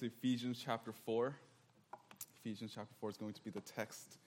to 0.00 0.06
Ephesians 0.06 0.60
chapter 0.64 0.90
4. 0.90 1.36
Ephesians 2.40 2.72
chapter 2.74 2.92
4 3.00 3.10
is 3.10 3.16
going 3.16 3.32
to 3.32 3.44
be 3.44 3.50
the 3.50 3.60
text 3.60 4.18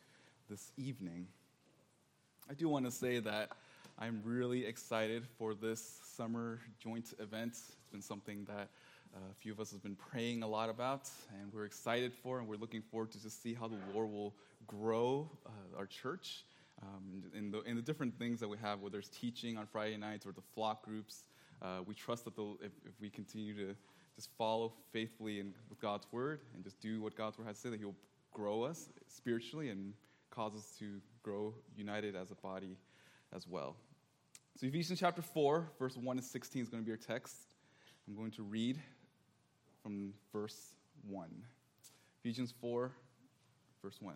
this 0.50 0.72
evening. 0.78 1.28
I 2.50 2.54
do 2.54 2.70
want 2.70 2.86
to 2.86 2.92
say 2.92 3.20
that 3.20 3.52
I'm 4.00 4.22
really 4.24 4.66
excited 4.66 5.26
for 5.38 5.54
this 5.54 6.00
summer 6.16 6.62
joint 6.80 7.14
event. 7.20 7.52
It's 7.52 7.92
been 7.92 8.02
something 8.02 8.46
that 8.46 8.70
uh, 9.14 9.20
a 9.30 9.34
few 9.42 9.52
of 9.52 9.60
us 9.60 9.72
have 9.72 9.84
been 9.84 9.98
praying 9.98 10.42
a 10.42 10.48
lot 10.48 10.70
about, 10.70 11.10
and 11.38 11.52
we're 11.52 11.66
excited 11.66 12.14
for, 12.14 12.40
and 12.40 12.48
we're 12.48 12.56
looking 12.56 12.82
forward 12.82 13.12
to 13.12 13.22
just 13.22 13.44
see 13.44 13.54
how 13.54 13.68
the 13.68 13.78
Lord 13.94 14.10
will 14.10 14.34
grow 14.68 15.30
uh, 15.46 15.78
our 15.78 15.86
church 15.86 16.46
um, 16.82 17.24
in, 17.36 17.52
the, 17.52 17.62
in 17.64 17.76
the 17.76 17.82
different 17.82 18.18
things 18.18 18.40
that 18.40 18.48
we 18.48 18.58
have, 18.60 18.80
whether 18.80 19.00
it's 19.00 19.10
teaching 19.10 19.58
on 19.58 19.66
Friday 19.66 19.98
nights 19.98 20.26
or 20.26 20.32
the 20.32 20.44
flock 20.56 20.86
groups. 20.86 21.24
Uh, 21.62 21.80
we 21.86 21.94
trust 21.94 22.24
that 22.24 22.38
if, 22.62 22.72
if 22.86 23.02
we 23.02 23.10
continue 23.10 23.54
to 23.54 23.76
just 24.18 24.30
follow 24.36 24.74
faithfully 24.92 25.40
in, 25.40 25.54
with 25.70 25.80
God's 25.80 26.08
word 26.12 26.42
and 26.56 26.64
just 26.64 26.82
do 26.82 27.02
what 27.02 27.16
God's 27.16 27.38
word 27.38 27.48
has 27.48 27.58
say, 27.58 27.70
that 27.70 27.80
He 27.80 27.86
will 27.86 27.96
grow 28.34 28.64
us 28.64 28.90
spiritually 29.08 29.70
and 29.70 29.94
cause 30.32 30.56
us 30.56 30.76
to 30.80 31.00
grow 31.24 31.54
united 31.78 32.16
as 32.16 32.32
a 32.32 32.36
body 32.36 32.78
as 33.34 33.48
well. 33.48 33.76
So, 34.60 34.66
Ephesians 34.66 35.00
chapter 35.00 35.22
4, 35.22 35.70
verse 35.78 35.96
1 35.96 36.18
to 36.18 36.24
16 36.24 36.64
is 36.64 36.68
going 36.68 36.82
to 36.82 36.86
be 36.86 36.92
our 36.92 36.98
text. 36.98 37.36
I'm 38.08 38.16
going 38.16 38.32
to 38.32 38.44
read 38.44 38.80
from 39.84 40.14
verse 40.34 40.74
1. 41.08 41.30
Ephesians 42.24 42.54
4, 42.60 42.92
verse 43.84 43.98
1. 44.02 44.16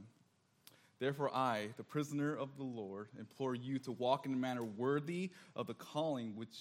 Therefore, 0.99 1.34
I, 1.34 1.68
the 1.77 1.84
prisoner 1.84 2.36
of 2.36 2.58
the 2.58 2.63
Lord, 2.63 3.10
implore 3.20 3.54
you 3.54 3.77
to 3.80 3.91
walk 3.91 4.26
in 4.26 4.34
a 4.34 4.38
manner 4.38 4.63
worthy 4.63 5.30
of 5.55 5.68
the 5.68 5.74
calling 5.76 6.36
which, 6.36 6.58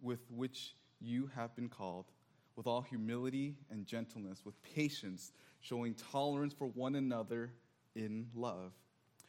with 0.00 0.20
which 0.30 0.74
you 1.00 1.30
have 1.34 1.54
been 1.56 1.68
called 1.68 2.06
with 2.58 2.66
all 2.66 2.82
humility 2.82 3.54
and 3.70 3.86
gentleness, 3.86 4.44
with 4.44 4.60
patience, 4.74 5.30
showing 5.60 5.94
tolerance 5.94 6.52
for 6.52 6.66
one 6.66 6.96
another 6.96 7.52
in 7.94 8.26
love, 8.34 8.72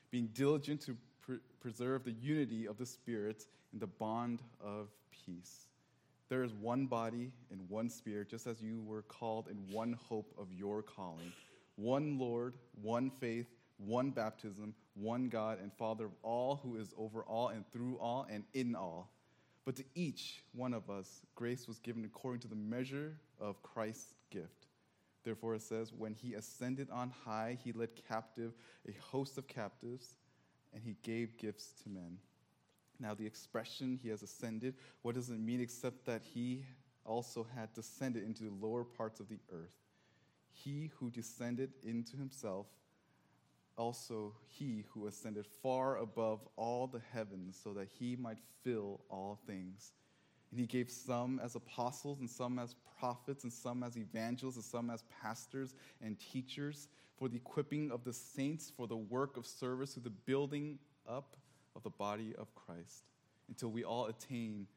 being 0.09 0.27
diligent 0.33 0.81
to 0.81 0.97
pre- 1.21 1.37
preserve 1.59 2.03
the 2.03 2.11
unity 2.13 2.65
of 2.65 2.75
the 2.79 2.85
Spirit 2.87 3.45
in 3.71 3.77
the 3.77 3.85
bond 3.85 4.41
of 4.59 4.89
peace. 5.11 5.67
There 6.27 6.41
is 6.41 6.55
one 6.55 6.87
body 6.87 7.31
and 7.51 7.69
one 7.69 7.87
Spirit, 7.87 8.29
just 8.29 8.47
as 8.47 8.63
you 8.63 8.81
were 8.81 9.03
called 9.03 9.47
in 9.47 9.57
one 9.71 9.93
hope 10.09 10.33
of 10.35 10.47
your 10.51 10.81
calling, 10.81 11.31
one 11.75 12.17
Lord, 12.17 12.55
one 12.81 13.11
faith, 13.11 13.45
one 13.77 14.09
baptism, 14.09 14.73
one 14.95 15.29
God 15.29 15.59
and 15.61 15.71
Father 15.73 16.05
of 16.05 16.13
all, 16.23 16.59
who 16.63 16.77
is 16.77 16.95
over 16.97 17.21
all 17.21 17.49
and 17.49 17.63
through 17.71 17.95
all 17.99 18.25
and 18.27 18.43
in 18.55 18.73
all. 18.73 19.11
But 19.65 19.75
to 19.75 19.83
each 19.93 20.43
one 20.53 20.73
of 20.73 20.89
us, 20.89 21.21
grace 21.35 21.67
was 21.67 21.79
given 21.79 22.05
according 22.05 22.41
to 22.41 22.47
the 22.47 22.55
measure 22.55 23.17
of 23.39 23.61
Christ's 23.61 24.13
gift. 24.29 24.67
Therefore, 25.23 25.55
it 25.55 25.61
says, 25.61 25.93
When 25.93 26.13
he 26.13 26.33
ascended 26.33 26.89
on 26.89 27.11
high, 27.25 27.57
he 27.63 27.71
led 27.71 27.89
captive 28.07 28.53
a 28.87 28.93
host 28.99 29.37
of 29.37 29.47
captives, 29.47 30.15
and 30.73 30.81
he 30.83 30.95
gave 31.03 31.37
gifts 31.37 31.73
to 31.83 31.89
men. 31.89 32.17
Now, 32.99 33.13
the 33.13 33.25
expression 33.25 33.99
he 34.01 34.09
has 34.09 34.23
ascended, 34.23 34.75
what 35.01 35.15
does 35.15 35.29
it 35.29 35.39
mean 35.39 35.61
except 35.61 36.05
that 36.05 36.21
he 36.23 36.65
also 37.05 37.45
had 37.55 37.73
descended 37.73 38.23
into 38.23 38.43
the 38.43 38.53
lower 38.61 38.83
parts 38.83 39.19
of 39.19 39.29
the 39.29 39.39
earth? 39.51 39.75
He 40.51 40.91
who 40.99 41.09
descended 41.09 41.71
into 41.83 42.17
himself 42.17 42.67
also 43.79 44.33
he 44.47 44.83
who 44.89 45.07
ascended 45.07 45.45
far 45.45 45.97
above 45.97 46.41
all 46.55 46.85
the 46.85 47.01
heavens 47.13 47.59
so 47.63 47.73
that 47.73 47.87
he 47.87 48.15
might 48.15 48.37
fill 48.63 48.99
all 49.09 49.39
things. 49.47 49.93
And 50.51 50.59
he 50.59 50.65
gave 50.65 50.89
some 50.89 51.39
as 51.43 51.55
apostles, 51.55 52.19
and 52.19 52.29
some 52.29 52.59
as 52.59 52.75
prophets, 52.99 53.43
and 53.43 53.53
some 53.53 53.83
as 53.83 53.97
evangelists, 53.97 54.55
and 54.55 54.65
some 54.65 54.89
as 54.89 55.03
pastors 55.21 55.75
and 56.01 56.19
teachers 56.19 56.87
for 57.17 57.29
the 57.29 57.37
equipping 57.37 57.91
of 57.91 58.03
the 58.03 58.13
saints 58.13 58.71
for 58.75 58.87
the 58.87 58.97
work 58.97 59.37
of 59.37 59.45
service 59.45 59.93
to 59.93 59.99
the 59.99 60.09
building 60.09 60.79
up 61.07 61.37
of 61.75 61.83
the 61.83 61.89
body 61.89 62.33
of 62.37 62.53
Christ, 62.55 63.03
until 63.47 63.69
we 63.69 63.83
all 63.83 64.07
attain 64.07 64.67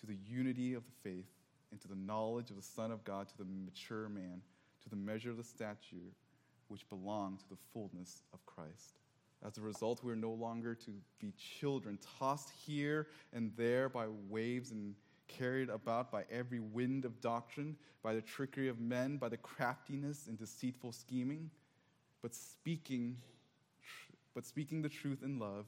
to 0.00 0.06
the 0.06 0.16
unity 0.28 0.74
of 0.74 0.84
the 0.84 1.10
faith 1.10 1.30
and 1.72 1.80
to 1.80 1.88
the 1.88 1.96
knowledge 1.96 2.50
of 2.50 2.56
the 2.56 2.62
Son 2.62 2.90
of 2.90 3.02
God, 3.04 3.28
to 3.28 3.38
the 3.38 3.44
mature 3.44 4.08
man, 4.08 4.42
to 4.82 4.90
the 4.90 4.96
measure 4.96 5.30
of 5.30 5.36
the 5.36 5.44
stature 5.44 6.12
which 6.68 6.88
belong 6.88 7.38
to 7.38 7.48
the 7.48 7.56
fullness 7.72 8.22
of 8.32 8.44
Christ. 8.46 8.98
As 9.44 9.58
a 9.58 9.60
result, 9.60 10.02
we 10.02 10.12
are 10.12 10.16
no 10.16 10.32
longer 10.32 10.74
to 10.74 10.90
be 11.20 11.32
children, 11.38 11.98
tossed 12.18 12.50
here 12.66 13.08
and 13.32 13.52
there 13.56 13.88
by 13.88 14.06
waves 14.28 14.70
and 14.70 14.94
carried 15.28 15.68
about 15.68 16.10
by 16.10 16.24
every 16.30 16.60
wind 16.60 17.04
of 17.04 17.20
doctrine, 17.20 17.76
by 18.02 18.14
the 18.14 18.20
trickery 18.20 18.68
of 18.68 18.80
men, 18.80 19.16
by 19.18 19.28
the 19.28 19.36
craftiness 19.36 20.26
and 20.26 20.38
deceitful 20.38 20.92
scheming. 20.92 21.50
But 22.22 22.34
speaking, 22.34 23.16
but 24.34 24.44
speaking 24.44 24.82
the 24.82 24.88
truth 24.88 25.22
in 25.22 25.38
love, 25.38 25.66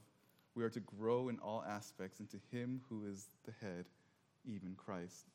we 0.55 0.63
are 0.63 0.69
to 0.69 0.79
grow 0.79 1.29
in 1.29 1.39
all 1.39 1.63
aspects 1.67 2.19
into 2.19 2.37
Him 2.51 2.81
who 2.89 3.05
is 3.05 3.27
the 3.45 3.53
head, 3.65 3.85
even 4.45 4.75
Christ, 4.75 5.25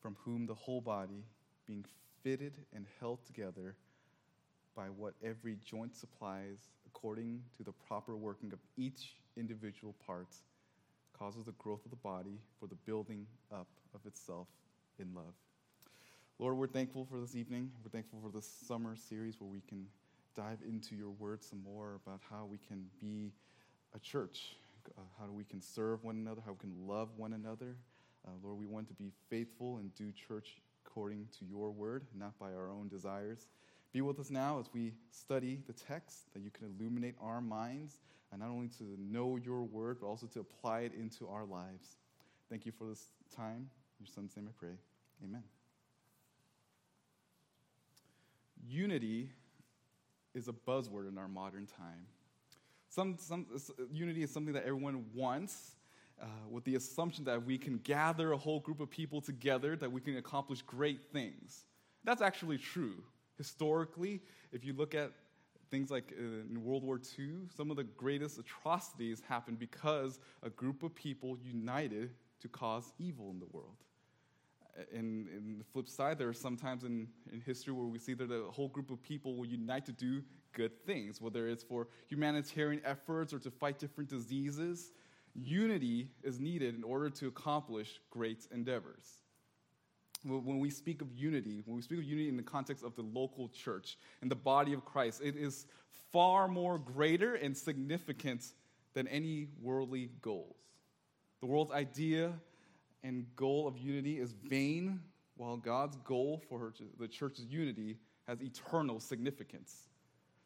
from 0.00 0.16
whom 0.24 0.46
the 0.46 0.54
whole 0.54 0.80
body, 0.80 1.24
being 1.66 1.84
fitted 2.22 2.54
and 2.74 2.86
held 2.98 3.24
together, 3.26 3.76
by 4.80 4.86
what 4.86 5.12
every 5.22 5.58
joint 5.62 5.94
supplies 5.94 6.70
according 6.86 7.42
to 7.54 7.62
the 7.62 7.72
proper 7.86 8.16
working 8.16 8.50
of 8.50 8.58
each 8.78 9.12
individual 9.36 9.94
part 10.06 10.28
causes 11.18 11.44
the 11.44 11.52
growth 11.52 11.84
of 11.84 11.90
the 11.90 11.98
body 11.98 12.38
for 12.58 12.66
the 12.66 12.74
building 12.86 13.26
up 13.52 13.66
of 13.94 14.00
itself 14.06 14.48
in 14.98 15.12
love. 15.14 15.34
Lord, 16.38 16.56
we're 16.56 16.66
thankful 16.66 17.06
for 17.10 17.20
this 17.20 17.36
evening. 17.36 17.70
We're 17.84 17.90
thankful 17.90 18.20
for 18.24 18.34
this 18.34 18.50
summer 18.66 18.96
series 18.96 19.38
where 19.38 19.50
we 19.50 19.60
can 19.68 19.84
dive 20.34 20.60
into 20.66 20.94
your 20.94 21.10
word 21.10 21.42
some 21.42 21.62
more 21.62 22.00
about 22.06 22.20
how 22.30 22.46
we 22.50 22.56
can 22.56 22.86
be 23.02 23.32
a 23.94 23.98
church, 23.98 24.56
uh, 24.96 25.02
how 25.18 25.30
we 25.30 25.44
can 25.44 25.60
serve 25.60 26.02
one 26.04 26.16
another, 26.16 26.40
how 26.46 26.52
we 26.52 26.58
can 26.58 26.86
love 26.88 27.10
one 27.18 27.34
another. 27.34 27.76
Uh, 28.26 28.30
Lord, 28.42 28.56
we 28.56 28.64
want 28.64 28.88
to 28.88 28.94
be 28.94 29.12
faithful 29.28 29.76
and 29.76 29.94
do 29.94 30.10
church 30.10 30.56
according 30.86 31.28
to 31.38 31.44
your 31.44 31.70
word, 31.70 32.06
not 32.18 32.38
by 32.38 32.54
our 32.54 32.70
own 32.70 32.88
desires. 32.88 33.46
Be 33.92 34.00
with 34.02 34.20
us 34.20 34.30
now 34.30 34.60
as 34.60 34.66
we 34.72 34.92
study 35.10 35.60
the 35.66 35.72
text, 35.72 36.32
that 36.32 36.42
you 36.42 36.50
can 36.50 36.66
illuminate 36.66 37.16
our 37.20 37.40
minds, 37.40 38.00
and 38.30 38.40
not 38.40 38.50
only 38.50 38.68
to 38.78 38.84
know 38.98 39.36
your 39.36 39.62
word, 39.64 39.98
but 40.00 40.06
also 40.06 40.26
to 40.28 40.40
apply 40.40 40.80
it 40.80 40.92
into 40.94 41.26
our 41.28 41.44
lives. 41.44 41.96
Thank 42.48 42.66
you 42.66 42.72
for 42.72 42.86
this 42.86 43.06
time. 43.34 43.68
In 43.98 44.06
your 44.06 44.14
son's 44.14 44.36
name 44.36 44.48
I 44.48 44.52
pray. 44.58 44.74
Amen. 45.24 45.42
Unity 48.68 49.30
is 50.34 50.46
a 50.46 50.52
buzzword 50.52 51.08
in 51.08 51.18
our 51.18 51.26
modern 51.26 51.66
time. 51.66 52.06
Some, 52.88 53.16
some, 53.18 53.46
unity 53.92 54.22
is 54.22 54.30
something 54.30 54.54
that 54.54 54.64
everyone 54.64 55.04
wants, 55.14 55.72
uh, 56.22 56.26
with 56.48 56.64
the 56.64 56.76
assumption 56.76 57.24
that 57.24 57.44
we 57.44 57.58
can 57.58 57.78
gather 57.78 58.32
a 58.32 58.36
whole 58.36 58.60
group 58.60 58.78
of 58.78 58.88
people 58.88 59.20
together, 59.20 59.74
that 59.76 59.90
we 59.90 60.00
can 60.00 60.16
accomplish 60.16 60.62
great 60.62 61.00
things. 61.12 61.64
That's 62.04 62.22
actually 62.22 62.58
true 62.58 63.02
historically, 63.40 64.20
if 64.52 64.66
you 64.66 64.74
look 64.74 64.94
at 64.94 65.12
things 65.70 65.90
like 65.90 66.12
uh, 66.12 66.22
in 66.22 66.62
World 66.62 66.84
War 66.84 67.00
II, 67.18 67.48
some 67.56 67.70
of 67.70 67.78
the 67.78 67.84
greatest 67.84 68.38
atrocities 68.38 69.22
happened 69.26 69.58
because 69.58 70.20
a 70.42 70.50
group 70.50 70.82
of 70.82 70.94
people 70.94 71.38
united 71.42 72.10
to 72.42 72.48
cause 72.48 72.92
evil 72.98 73.30
in 73.30 73.38
the 73.38 73.46
world. 73.50 73.76
In, 74.92 75.26
in 75.34 75.56
the 75.58 75.64
flip 75.64 75.88
side, 75.88 76.18
there 76.18 76.28
are 76.28 76.34
sometimes 76.34 76.84
in, 76.84 77.08
in 77.32 77.40
history 77.40 77.72
where 77.72 77.86
we 77.86 77.98
see 77.98 78.12
that 78.12 78.30
a 78.30 78.50
whole 78.50 78.68
group 78.68 78.90
of 78.90 79.02
people 79.02 79.34
will 79.36 79.46
unite 79.46 79.86
to 79.86 79.92
do 79.92 80.22
good 80.52 80.84
things, 80.84 81.18
whether 81.18 81.48
it's 81.48 81.62
for 81.62 81.88
humanitarian 82.08 82.82
efforts 82.84 83.32
or 83.32 83.38
to 83.38 83.50
fight 83.50 83.78
different 83.78 84.10
diseases. 84.10 84.92
Unity 85.34 86.10
is 86.22 86.38
needed 86.38 86.74
in 86.74 86.84
order 86.84 87.08
to 87.08 87.28
accomplish 87.28 88.00
great 88.10 88.46
endeavors 88.52 89.19
when 90.24 90.58
we 90.58 90.70
speak 90.70 91.00
of 91.00 91.10
unity, 91.12 91.62
when 91.66 91.76
we 91.76 91.82
speak 91.82 91.98
of 91.98 92.04
unity 92.04 92.28
in 92.28 92.36
the 92.36 92.42
context 92.42 92.84
of 92.84 92.94
the 92.94 93.02
local 93.02 93.48
church 93.48 93.98
and 94.20 94.30
the 94.30 94.36
body 94.36 94.72
of 94.72 94.84
Christ, 94.84 95.20
it 95.24 95.36
is 95.36 95.66
far 96.12 96.48
more 96.48 96.78
greater 96.78 97.34
and 97.34 97.56
significant 97.56 98.44
than 98.94 99.08
any 99.08 99.48
worldly 99.62 100.10
goals. 100.20 100.56
The 101.40 101.46
world's 101.46 101.72
idea 101.72 102.32
and 103.02 103.24
goal 103.36 103.66
of 103.66 103.78
unity 103.78 104.18
is 104.18 104.32
vain, 104.32 105.00
while 105.36 105.56
God's 105.56 105.96
goal 106.04 106.42
for 106.48 106.74
the 106.98 107.08
church's 107.08 107.46
unity 107.46 107.96
has 108.28 108.42
eternal 108.42 109.00
significance. 109.00 109.88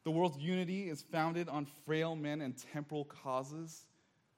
The 0.05 0.11
world's 0.11 0.37
unity 0.37 0.89
is 0.89 1.01
founded 1.01 1.49
on 1.49 1.65
frail 1.85 2.15
men 2.15 2.39
and 2.39 2.55
temporal 2.71 3.05
causes, 3.05 3.87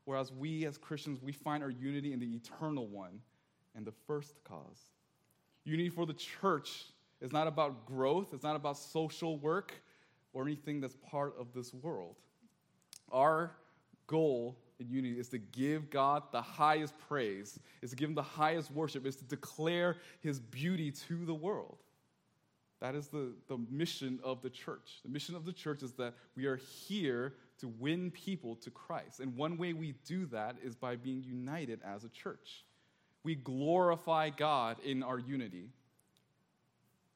whereas 0.05 0.31
we 0.31 0.65
as 0.65 0.77
Christians, 0.77 1.21
we 1.21 1.31
find 1.31 1.61
our 1.61 1.69
unity 1.69 2.13
in 2.13 2.19
the 2.19 2.33
eternal 2.33 2.87
one 2.87 3.19
and 3.75 3.85
the 3.85 3.93
first 4.07 4.43
cause. 4.43 4.81
Unity 5.67 5.89
for 5.89 6.05
the 6.05 6.13
church 6.13 6.85
is 7.19 7.33
not 7.33 7.45
about 7.45 7.85
growth, 7.85 8.29
it's 8.31 8.43
not 8.43 8.55
about 8.55 8.77
social 8.77 9.37
work 9.37 9.73
or 10.31 10.43
anything 10.43 10.79
that's 10.79 10.95
part 10.95 11.35
of 11.37 11.53
this 11.53 11.73
world. 11.73 12.15
Our 13.11 13.51
goal 14.07 14.57
in 14.79 14.89
unity 14.89 15.19
is 15.19 15.27
to 15.29 15.39
give 15.39 15.89
God 15.89 16.23
the 16.31 16.41
highest 16.41 16.93
praise, 17.09 17.59
is 17.81 17.89
to 17.89 17.97
give 17.97 18.07
Him 18.07 18.15
the 18.15 18.21
highest 18.21 18.71
worship, 18.71 19.05
is 19.05 19.17
to 19.17 19.25
declare 19.25 19.97
His 20.21 20.39
beauty 20.39 20.89
to 20.89 21.25
the 21.25 21.35
world. 21.35 21.79
That 22.79 22.95
is 22.95 23.09
the, 23.09 23.33
the 23.49 23.57
mission 23.69 24.21
of 24.23 24.41
the 24.41 24.49
church. 24.49 25.01
The 25.03 25.09
mission 25.09 25.35
of 25.35 25.43
the 25.43 25.51
church 25.51 25.83
is 25.83 25.91
that 25.93 26.13
we 26.37 26.45
are 26.45 26.55
here 26.55 27.33
to 27.59 27.67
win 27.67 28.09
people 28.11 28.55
to 28.55 28.71
Christ. 28.71 29.19
And 29.19 29.35
one 29.35 29.57
way 29.57 29.73
we 29.73 29.95
do 30.05 30.27
that 30.27 30.55
is 30.63 30.75
by 30.75 30.95
being 30.95 31.23
united 31.23 31.81
as 31.83 32.05
a 32.05 32.09
church. 32.09 32.63
We 33.27 33.35
glorify 33.35 34.29
God 34.29 34.77
in 34.85 35.03
our 35.03 35.19
unity. 35.19 35.67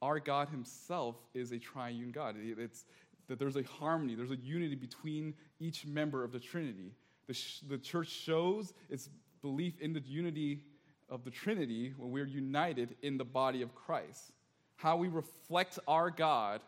Our 0.02 0.20
God 0.20 0.50
Himself 0.50 1.16
is 1.32 1.52
a 1.52 1.58
triune 1.58 2.10
God. 2.10 2.36
It's 2.38 2.84
that 3.28 3.38
there's 3.38 3.56
a 3.56 3.62
harmony, 3.62 4.14
there's 4.14 4.30
a 4.30 4.36
unity 4.36 4.74
between 4.74 5.32
each 5.58 5.86
member 5.86 6.22
of 6.22 6.30
the 6.30 6.38
Trinity. 6.38 6.92
The, 7.28 7.32
sh- 7.32 7.60
the 7.66 7.78
church 7.78 8.08
shows 8.08 8.74
its 8.90 9.08
belief 9.40 9.80
in 9.80 9.94
the 9.94 10.00
unity 10.00 10.60
of 11.08 11.24
the 11.24 11.30
Trinity 11.30 11.94
when 11.96 12.10
we're 12.10 12.26
united 12.26 12.94
in 13.00 13.16
the 13.16 13.24
body 13.24 13.62
of 13.62 13.74
Christ. 13.74 14.32
How 14.76 14.98
we 14.98 15.08
reflect 15.08 15.78
our 15.88 16.10
God 16.10 16.60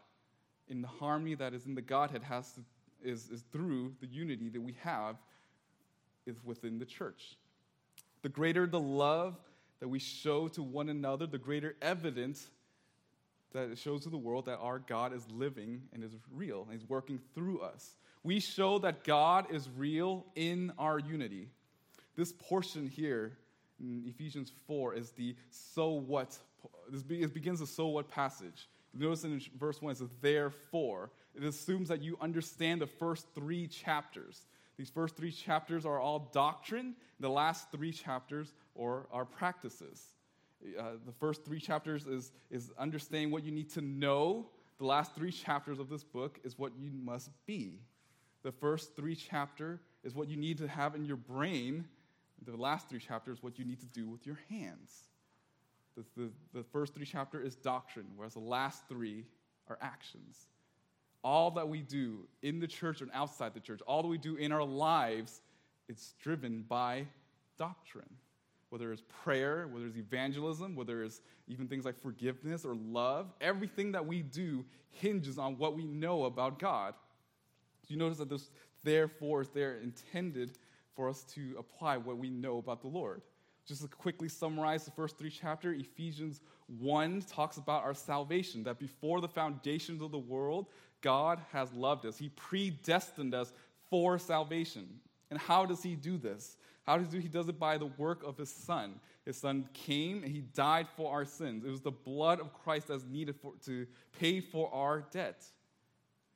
in 0.68 0.80
the 0.80 0.88
harmony 0.88 1.34
that 1.34 1.52
is 1.52 1.66
in 1.66 1.74
the 1.74 1.82
Godhead 1.82 2.22
has 2.22 2.50
to, 2.52 2.60
is, 3.06 3.28
is 3.28 3.44
through 3.52 3.92
the 4.00 4.06
unity 4.06 4.48
that 4.48 4.62
we 4.62 4.74
have 4.80 5.16
is 6.24 6.42
within 6.42 6.78
the 6.78 6.86
church. 6.86 7.36
The 8.24 8.30
greater 8.30 8.66
the 8.66 8.80
love 8.80 9.36
that 9.80 9.88
we 9.88 9.98
show 9.98 10.48
to 10.48 10.62
one 10.62 10.88
another, 10.88 11.26
the 11.26 11.36
greater 11.36 11.76
evidence 11.82 12.46
that 13.52 13.68
it 13.68 13.76
shows 13.76 14.04
to 14.04 14.08
the 14.08 14.16
world 14.16 14.46
that 14.46 14.58
our 14.60 14.78
God 14.78 15.12
is 15.12 15.30
living 15.30 15.82
and 15.92 16.02
is 16.02 16.16
real 16.32 16.66
and 16.70 16.80
is 16.80 16.88
working 16.88 17.20
through 17.34 17.60
us. 17.60 17.96
We 18.22 18.40
show 18.40 18.78
that 18.78 19.04
God 19.04 19.52
is 19.52 19.68
real 19.76 20.24
in 20.36 20.72
our 20.78 20.98
unity. 20.98 21.50
This 22.16 22.32
portion 22.32 22.86
here 22.86 23.36
in 23.78 24.04
Ephesians 24.06 24.50
4 24.66 24.94
is 24.94 25.10
the 25.10 25.36
so 25.50 25.90
what. 25.90 26.38
This 26.90 27.02
begins 27.02 27.60
the 27.60 27.66
so 27.66 27.88
what 27.88 28.08
passage. 28.10 28.70
Notice 28.94 29.24
in 29.24 29.42
verse 29.58 29.82
1 29.82 29.92
it 29.92 29.98
says, 29.98 30.08
therefore. 30.22 31.10
It 31.34 31.44
assumes 31.44 31.90
that 31.90 32.00
you 32.00 32.16
understand 32.22 32.80
the 32.80 32.86
first 32.86 33.26
three 33.34 33.66
chapters. 33.66 34.46
These 34.76 34.90
first 34.90 35.16
three 35.16 35.30
chapters 35.30 35.86
are 35.86 36.00
all 36.00 36.30
doctrine, 36.32 36.94
the 37.20 37.28
last 37.28 37.70
three 37.70 37.92
chapters 37.92 38.52
are, 38.80 39.06
are 39.12 39.24
practices. 39.24 40.14
Uh, 40.78 40.92
the 41.04 41.12
first 41.12 41.44
three 41.44 41.60
chapters 41.60 42.06
is, 42.06 42.32
is 42.50 42.70
understanding 42.78 43.30
what 43.30 43.44
you 43.44 43.52
need 43.52 43.70
to 43.70 43.80
know. 43.80 44.46
The 44.78 44.86
last 44.86 45.14
three 45.14 45.30
chapters 45.30 45.78
of 45.78 45.88
this 45.88 46.02
book 46.02 46.40
is 46.42 46.58
what 46.58 46.72
you 46.78 46.90
must 46.90 47.30
be. 47.46 47.80
The 48.42 48.52
first 48.52 48.96
three 48.96 49.14
chapter 49.14 49.80
is 50.02 50.14
what 50.14 50.28
you 50.28 50.36
need 50.36 50.58
to 50.58 50.68
have 50.68 50.94
in 50.94 51.04
your 51.04 51.16
brain. 51.16 51.86
The 52.44 52.56
last 52.56 52.88
three 52.88 52.98
chapters, 52.98 53.42
what 53.42 53.58
you 53.58 53.64
need 53.64 53.80
to 53.80 53.86
do 53.86 54.08
with 54.08 54.26
your 54.26 54.38
hands. 54.50 55.08
The, 55.96 56.04
the, 56.16 56.30
the 56.52 56.62
first 56.64 56.94
three 56.94 57.06
chapter 57.06 57.40
is 57.40 57.54
doctrine, 57.54 58.06
whereas 58.16 58.34
the 58.34 58.40
last 58.40 58.88
three 58.88 59.24
are 59.68 59.78
actions. 59.80 60.48
All 61.24 61.50
that 61.52 61.68
we 61.68 61.80
do 61.80 62.28
in 62.42 62.60
the 62.60 62.68
church 62.68 63.00
and 63.00 63.10
outside 63.12 63.54
the 63.54 63.60
church, 63.60 63.80
all 63.86 64.02
that 64.02 64.08
we 64.08 64.18
do 64.18 64.36
in 64.36 64.52
our 64.52 64.62
lives, 64.62 65.40
it's 65.88 66.14
driven 66.22 66.64
by 66.68 67.06
doctrine 67.58 68.10
whether 68.74 68.90
it's 68.90 69.04
prayer, 69.22 69.68
whether 69.70 69.86
it's 69.86 69.96
evangelism, 69.96 70.74
whether 70.74 71.04
it's 71.04 71.20
even 71.46 71.68
things 71.68 71.84
like 71.84 71.96
forgiveness 71.96 72.64
or 72.64 72.74
love, 72.74 73.32
everything 73.40 73.92
that 73.92 74.04
we 74.04 74.20
do 74.20 74.64
hinges 74.90 75.38
on 75.38 75.56
what 75.58 75.76
we 75.76 75.84
know 75.84 76.24
about 76.24 76.58
God. 76.58 76.92
Do 77.86 77.94
you 77.94 78.00
notice 78.00 78.18
that 78.18 78.28
this 78.28 78.50
therefore 78.82 79.42
is 79.42 79.48
there 79.50 79.78
intended 79.78 80.58
for 80.96 81.08
us 81.08 81.22
to 81.34 81.54
apply 81.56 81.98
what 81.98 82.18
we 82.18 82.30
know 82.30 82.58
about 82.58 82.80
the 82.80 82.88
Lord? 82.88 83.22
Just 83.64 83.82
to 83.82 83.86
quickly 83.86 84.28
summarize 84.28 84.84
the 84.84 84.90
first 84.90 85.18
three 85.18 85.30
chapters, 85.30 85.80
Ephesians 85.80 86.40
1 86.66 87.22
talks 87.30 87.58
about 87.58 87.84
our 87.84 87.94
salvation, 87.94 88.64
that 88.64 88.80
before 88.80 89.20
the 89.20 89.28
foundations 89.28 90.02
of 90.02 90.10
the 90.10 90.18
world, 90.18 90.66
God 91.04 91.38
has 91.52 91.70
loved 91.72 92.06
us. 92.06 92.16
He 92.16 92.30
predestined 92.30 93.34
us 93.34 93.52
for 93.90 94.18
salvation. 94.18 94.88
And 95.30 95.38
how 95.38 95.66
does 95.66 95.82
He 95.82 95.94
do 95.94 96.16
this? 96.16 96.56
How 96.84 96.98
does 96.98 97.06
he 97.06 97.18
do? 97.18 97.22
He 97.22 97.28
does 97.28 97.48
it 97.48 97.58
by 97.58 97.78
the 97.78 97.86
work 97.86 98.22
of 98.24 98.36
his 98.36 98.50
son. 98.50 99.00
His 99.24 99.38
son 99.38 99.68
came 99.72 100.22
and 100.22 100.30
he 100.30 100.42
died 100.42 100.86
for 100.96 101.10
our 101.10 101.24
sins. 101.24 101.64
It 101.64 101.70
was 101.70 101.80
the 101.80 101.90
blood 101.90 102.40
of 102.40 102.52
Christ 102.52 102.88
that's 102.88 103.04
needed 103.04 103.36
for, 103.40 103.54
to 103.64 103.86
pay 104.18 104.40
for 104.40 104.72
our 104.72 105.00
debt. 105.10 105.42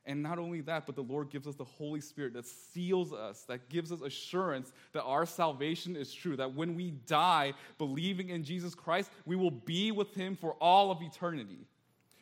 And 0.07 0.23
not 0.23 0.39
only 0.39 0.63
that, 0.63 0.87
but 0.87 0.97
the 0.97 1.03
Lord 1.03 1.29
gives 1.29 1.47
us 1.47 1.55
the 1.55 1.65
Holy 1.65 2.01
Spirit 2.01 2.33
that 2.33 2.47
seals 2.47 3.13
us, 3.13 3.43
that 3.43 3.69
gives 3.69 3.93
us 3.93 4.01
assurance 4.01 4.73
that 4.93 5.03
our 5.03 5.27
salvation 5.27 5.97
is 5.97 6.15
true, 6.15 6.35
that 6.37 6.55
when 6.55 6.75
we 6.75 6.93
die 7.07 7.53
believing 7.77 8.31
in 8.31 8.43
Jesus 8.43 8.75
Christ, 8.75 9.11
we 9.27 9.37
will 9.37 9.51
be 9.51 9.93
with 9.93 10.15
him 10.15 10.35
for 10.35 10.55
all 10.55 10.91
of 10.91 11.03
eternity. 11.03 11.59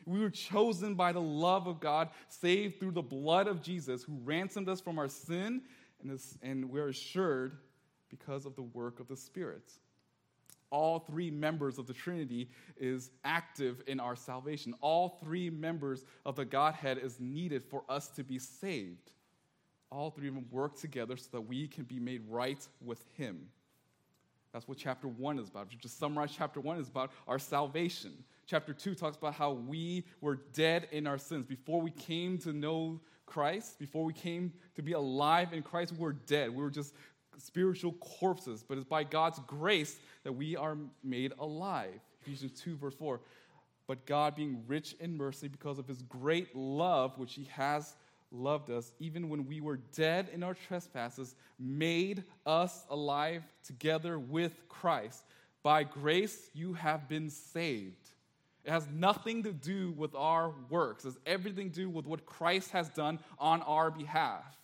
We 0.07 0.21
were 0.21 0.29
chosen 0.29 0.95
by 0.95 1.11
the 1.11 1.21
love 1.21 1.67
of 1.67 1.81
God, 1.81 2.09
saved 2.29 2.79
through 2.79 2.91
the 2.91 3.01
blood 3.01 3.47
of 3.47 3.61
Jesus, 3.61 4.03
who 4.03 4.17
ransomed 4.23 4.69
us 4.69 4.79
from 4.79 4.97
our 4.97 5.09
sin, 5.09 5.61
and, 6.01 6.19
and 6.41 6.69
we're 6.69 6.87
assured 6.87 7.57
because 8.09 8.45
of 8.45 8.55
the 8.55 8.61
work 8.61 9.01
of 9.01 9.07
the 9.09 9.17
Spirit. 9.17 9.69
All 10.69 10.99
three 10.99 11.29
members 11.29 11.77
of 11.77 11.87
the 11.87 11.93
Trinity 11.93 12.49
is 12.77 13.11
active 13.25 13.81
in 13.85 13.99
our 13.99 14.15
salvation. 14.15 14.73
All 14.79 15.19
three 15.21 15.49
members 15.49 16.05
of 16.25 16.37
the 16.37 16.45
Godhead 16.45 16.97
is 16.97 17.19
needed 17.19 17.63
for 17.63 17.83
us 17.89 18.07
to 18.09 18.23
be 18.23 18.39
saved. 18.39 19.11
All 19.89 20.09
three 20.09 20.29
of 20.29 20.35
them 20.35 20.45
work 20.51 20.79
together 20.79 21.17
so 21.17 21.27
that 21.33 21.41
we 21.41 21.67
can 21.67 21.83
be 21.83 21.99
made 21.99 22.21
right 22.29 22.65
with 22.81 23.03
Him. 23.17 23.47
That's 24.53 24.67
what 24.67 24.77
chapter 24.77 25.07
one 25.09 25.37
is 25.37 25.49
about. 25.49 25.67
If 25.67 25.73
you 25.73 25.79
just 25.79 25.99
summarize 25.99 26.31
chapter 26.35 26.61
one 26.61 26.77
is 26.77 26.87
about 26.87 27.11
our 27.27 27.39
salvation. 27.39 28.11
Chapter 28.47 28.73
two 28.73 28.95
talks 28.95 29.17
about 29.17 29.33
how 29.33 29.51
we 29.51 30.05
were 30.21 30.39
dead 30.53 30.87
in 30.93 31.05
our 31.05 31.17
sins. 31.17 31.45
Before 31.45 31.81
we 31.81 31.91
came 31.91 32.37
to 32.39 32.53
know 32.53 33.01
Christ, 33.25 33.77
before 33.77 34.05
we 34.05 34.13
came 34.13 34.53
to 34.75 34.81
be 34.81 34.93
alive 34.93 35.51
in 35.51 35.61
Christ, 35.61 35.91
we 35.91 35.99
were 35.99 36.13
dead. 36.13 36.55
We 36.55 36.63
were 36.63 36.69
just 36.69 36.93
spiritual 37.37 37.91
corpses, 37.93 38.63
but 38.67 38.77
it's 38.77 38.87
by 38.87 39.03
God's 39.03 39.39
grace 39.47 39.99
that 40.23 40.31
we 40.31 40.55
are 40.55 40.77
made 41.03 41.33
alive. 41.39 41.99
Ephesians 42.21 42.59
2, 42.61 42.77
verse 42.77 42.95
4. 42.95 43.19
But 43.85 44.05
God, 44.05 44.35
being 44.35 44.63
rich 44.65 44.95
in 45.01 45.17
mercy 45.17 45.49
because 45.49 45.77
of 45.77 45.85
his 45.85 46.01
great 46.03 46.55
love, 46.55 47.17
which 47.17 47.33
he 47.33 47.49
has 47.51 47.97
loved 48.31 48.69
us, 48.69 48.93
even 48.99 49.27
when 49.27 49.45
we 49.45 49.59
were 49.59 49.77
dead 49.93 50.29
in 50.33 50.41
our 50.41 50.53
trespasses, 50.53 51.35
made 51.59 52.23
us 52.45 52.85
alive 52.89 53.43
together 53.65 54.17
with 54.17 54.53
Christ. 54.69 55.25
By 55.63 55.83
grace, 55.83 56.49
you 56.53 56.73
have 56.73 57.09
been 57.09 57.29
saved. 57.29 58.06
It 58.67 58.71
has 58.71 58.85
nothing 58.93 59.43
to 59.43 59.53
do 59.53 59.91
with 59.91 60.13
our 60.13 60.53
works, 60.69 61.05
it 61.05 61.07
has 61.07 61.17
everything 61.25 61.69
to 61.69 61.75
do 61.75 61.89
with 61.89 62.05
what 62.05 62.25
Christ 62.25 62.71
has 62.71 62.89
done 62.89 63.19
on 63.39 63.61
our 63.61 63.89
behalf. 63.89 64.57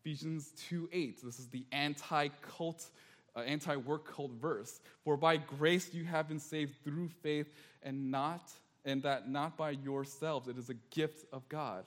Ephesians 0.00 0.52
2 0.68 0.88
8. 0.92 1.20
This 1.24 1.38
is 1.38 1.46
the 1.46 1.64
anti 1.70 2.28
cult, 2.42 2.90
uh, 3.36 3.40
anti 3.40 3.76
work 3.76 4.12
cult 4.12 4.32
verse. 4.32 4.80
For 5.04 5.16
by 5.16 5.36
grace 5.36 5.94
you 5.94 6.04
have 6.04 6.26
been 6.26 6.40
saved 6.40 6.74
through 6.82 7.08
faith, 7.22 7.46
and 7.84 8.10
not 8.10 8.50
and 8.84 9.02
that 9.04 9.30
not 9.30 9.56
by 9.56 9.70
yourselves. 9.70 10.48
It 10.48 10.58
is 10.58 10.68
a 10.68 10.74
gift 10.90 11.24
of 11.32 11.48
God, 11.48 11.84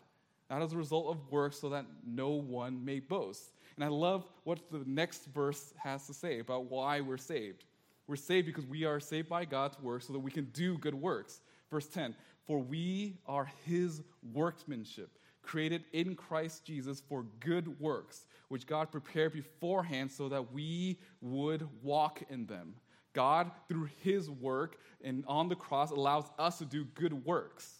not 0.50 0.62
as 0.62 0.72
a 0.72 0.78
result 0.78 1.08
of 1.08 1.32
works, 1.32 1.60
so 1.60 1.68
that 1.70 1.86
no 2.06 2.30
one 2.30 2.84
may 2.86 3.02
boast. 3.02 3.52
And 3.76 3.84
I 3.84 3.90
love 3.90 4.24
what 4.46 4.60
the 4.72 4.84
next 4.86 5.26
verse 5.26 5.74
has 5.84 6.08
to 6.08 6.14
say 6.14 6.40
about 6.40 6.72
why 6.72 7.02
we're 7.02 7.18
saved. 7.18 7.66
We're 8.08 8.16
saved 8.16 8.48
because 8.48 8.66
we 8.66 8.86
are 8.86 9.02
saved 9.02 9.28
by 9.28 9.44
God's 9.44 9.78
work 9.82 10.02
so 10.02 10.14
that 10.14 10.20
we 10.20 10.32
can 10.32 10.46
do 10.46 10.78
good 10.78 10.96
works. 10.96 11.42
Verse 11.70 11.88
10 11.88 12.16
For 12.46 12.60
we 12.60 13.18
are 13.26 13.50
his 13.66 14.02
workmanship 14.34 15.18
created 15.48 15.86
in 15.94 16.14
Christ 16.14 16.66
Jesus 16.66 17.02
for 17.08 17.26
good 17.40 17.80
works, 17.80 18.26
which 18.50 18.68
God 18.68 18.92
prepared 18.92 19.34
beforehand 19.34 20.12
so 20.12 20.28
that 20.30 20.52
we 20.52 21.00
would 21.22 21.68
walk 21.82 22.22
in 22.30 22.46
them. 22.46 22.76
God, 23.14 23.50
through 23.68 23.90
his 24.04 24.30
work 24.30 24.78
and 25.04 25.24
on 25.26 25.48
the 25.48 25.56
cross, 25.56 25.92
allows 25.92 26.26
us 26.38 26.60
to 26.60 26.66
do 26.66 26.84
good 26.84 27.26
works. 27.26 27.78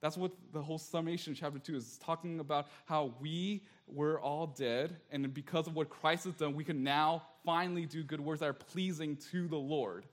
That's 0.00 0.16
what 0.16 0.32
the 0.52 0.62
whole 0.62 0.78
summation 0.78 1.34
chapter 1.34 1.58
2 1.58 1.76
is 1.76 1.98
talking 1.98 2.40
about 2.40 2.68
how 2.86 3.12
we 3.20 3.64
were 3.86 4.18
all 4.20 4.46
dead, 4.46 4.96
and 5.10 5.34
because 5.34 5.66
of 5.66 5.74
what 5.74 5.90
Christ 5.90 6.24
has 6.24 6.34
done, 6.34 6.54
we 6.54 6.64
can 6.64 6.82
now 6.82 7.24
finally 7.44 7.84
do 7.84 8.02
good 8.02 8.20
works 8.20 8.40
that 8.40 8.48
are 8.48 8.54
pleasing 8.54 9.16
to 9.32 9.48
the 9.48 9.58
Lord 9.58 10.06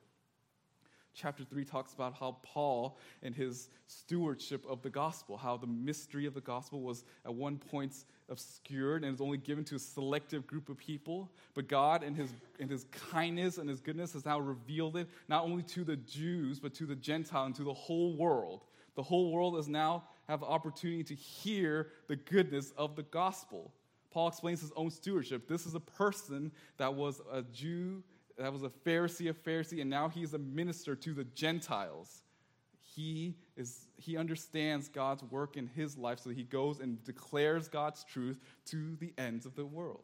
chapter 1.18 1.44
3 1.44 1.66
talks 1.66 1.94
about 1.94 2.14
how 2.14 2.38
Paul 2.44 2.98
and 3.24 3.34
his 3.34 3.70
stewardship 3.88 4.64
of 4.70 4.82
the 4.84 4.90
gospel, 4.90 5.36
how 5.36 5.58
the 5.58 5.68
mystery 5.68 6.28
of 6.28 6.36
the 6.36 6.42
gospel 6.42 6.82
was 6.82 7.04
at 7.26 7.34
one 7.34 7.58
point 7.58 8.06
obscured 8.30 9.04
and 9.04 9.14
is 9.14 9.22
only 9.22 9.38
given 9.38 9.64
to 9.66 9.76
a 9.76 9.80
selective 9.80 10.46
group 10.46 10.70
of 10.70 10.78
people. 10.78 11.32
But 11.56 11.68
God, 11.68 12.04
in 12.04 12.14
his, 12.14 12.30
in 12.60 12.70
his 12.70 12.86
kindness 13.12 13.58
and 13.58 13.68
his 13.68 13.82
goodness, 13.82 14.14
has 14.14 14.26
now 14.26 14.40
revealed 14.40 14.96
it 14.96 15.10
not 15.28 15.44
only 15.44 15.64
to 15.64 15.84
the 15.84 15.96
Jews, 15.96 16.60
but 16.60 16.74
to 16.76 16.86
the 16.86 16.96
Gentile 16.96 17.46
and 17.46 17.56
to 17.56 17.64
the 17.64 17.74
whole 17.74 18.16
world. 18.16 18.66
The 18.96 19.04
whole 19.04 19.32
world 19.32 19.58
is 19.58 19.68
now 19.68 20.04
have 20.28 20.44
opportunity 20.44 21.04
to 21.04 21.16
hear 21.16 21.88
the 22.08 22.16
goodness 22.16 22.74
of 22.78 22.96
the 22.96 23.04
gospel. 23.04 23.72
Paul 24.12 24.28
explains 24.28 24.62
his 24.62 24.72
own 24.76 24.90
stewardship. 24.90 25.48
This 25.48 25.66
is 25.66 25.76
a 25.76 25.80
person 25.80 26.52
that 26.78 26.94
was 26.94 27.22
a 27.32 27.42
Jew 27.42 28.04
that 28.38 28.54
was 28.54 28.64
a 28.64 28.70
Pharisee 28.70 29.30
of 29.30 29.44
Pharisee, 29.44 29.82
and 29.82 29.90
now 29.90 30.10
he's 30.10 30.34
a 30.34 30.38
minister 30.38 30.96
to 30.96 31.14
the 31.14 31.24
Gentiles. 31.24 32.22
he, 32.98 33.36
is, 33.56 33.88
he 33.98 34.18
understands 34.18 34.90
God's 34.90 35.24
work 35.24 35.56
in 35.56 35.68
his 35.68 35.98
life, 35.98 36.20
so 36.20 36.32
he 36.32 36.44
goes 36.44 36.80
and 36.80 37.04
declares 37.04 37.68
God's 37.68 38.04
truth 38.04 38.40
to 38.66 38.96
the 38.96 39.14
ends 39.18 39.46
of 39.46 39.56
the 39.56 39.66
world. 39.66 40.04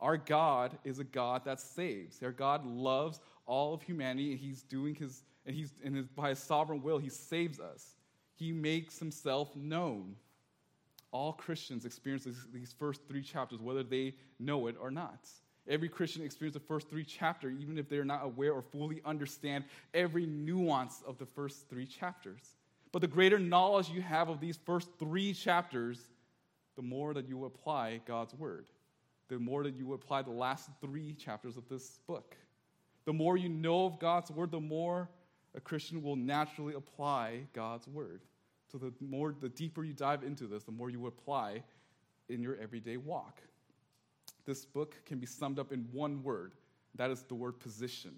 Our 0.00 0.16
God 0.16 0.76
is 0.84 0.98
a 0.98 1.04
God 1.04 1.44
that 1.44 1.60
saves. 1.60 2.20
Our 2.22 2.32
God 2.32 2.66
loves 2.66 3.20
all 3.46 3.72
of 3.74 3.82
humanity, 3.82 4.32
and 4.32 4.40
he's 4.40 4.62
doing 4.62 4.94
his, 4.94 5.22
and 5.46 5.54
he's, 5.54 5.72
and 5.84 5.94
his, 5.94 6.08
by 6.08 6.30
his 6.30 6.40
sovereign 6.40 6.82
will, 6.82 6.98
he 6.98 7.08
saves 7.08 7.60
us. 7.60 7.94
He 8.34 8.52
makes 8.52 8.98
himself 8.98 9.54
known. 9.54 10.16
All 11.10 11.32
Christians 11.32 11.84
experience 11.84 12.26
these 12.52 12.74
first 12.78 13.00
three 13.08 13.22
chapters, 13.22 13.60
whether 13.60 13.82
they 13.82 14.14
know 14.38 14.66
it 14.66 14.76
or 14.80 14.90
not. 14.90 15.28
Every 15.68 15.88
Christian 15.88 16.24
experiences 16.24 16.62
the 16.62 16.66
first 16.66 16.88
three 16.88 17.04
chapters, 17.04 17.60
even 17.60 17.76
if 17.76 17.88
they're 17.88 18.04
not 18.04 18.24
aware 18.24 18.52
or 18.52 18.62
fully 18.62 19.02
understand 19.04 19.64
every 19.92 20.24
nuance 20.24 21.02
of 21.06 21.18
the 21.18 21.26
first 21.26 21.68
three 21.68 21.86
chapters. 21.86 22.40
But 22.90 23.02
the 23.02 23.08
greater 23.08 23.38
knowledge 23.38 23.90
you 23.90 24.00
have 24.00 24.30
of 24.30 24.40
these 24.40 24.58
first 24.64 24.88
three 24.98 25.34
chapters, 25.34 26.00
the 26.76 26.82
more 26.82 27.12
that 27.12 27.28
you 27.28 27.44
apply 27.44 28.00
God's 28.06 28.32
word, 28.34 28.66
the 29.28 29.38
more 29.38 29.62
that 29.62 29.74
you 29.74 29.92
apply 29.92 30.22
the 30.22 30.30
last 30.30 30.70
three 30.80 31.12
chapters 31.12 31.58
of 31.58 31.68
this 31.68 32.00
book. 32.06 32.34
The 33.04 33.12
more 33.12 33.36
you 33.36 33.50
know 33.50 33.84
of 33.84 33.98
God's 33.98 34.30
word, 34.30 34.50
the 34.50 34.60
more 34.60 35.08
a 35.54 35.60
Christian 35.60 36.02
will 36.02 36.16
naturally 36.16 36.74
apply 36.74 37.40
God's 37.52 37.86
word. 37.88 38.22
So 38.72 38.78
the 38.78 38.92
more 39.00 39.34
the 39.38 39.48
deeper 39.50 39.84
you 39.84 39.92
dive 39.92 40.22
into 40.22 40.46
this, 40.46 40.62
the 40.62 40.72
more 40.72 40.88
you 40.88 41.06
apply 41.06 41.62
in 42.30 42.42
your 42.42 42.56
everyday 42.56 42.96
walk 42.96 43.40
this 44.48 44.64
book 44.64 44.96
can 45.04 45.18
be 45.18 45.26
summed 45.26 45.58
up 45.58 45.72
in 45.72 45.86
one 45.92 46.22
word 46.22 46.54
that 46.96 47.10
is 47.10 47.22
the 47.22 47.34
word 47.34 47.60
position. 47.60 48.10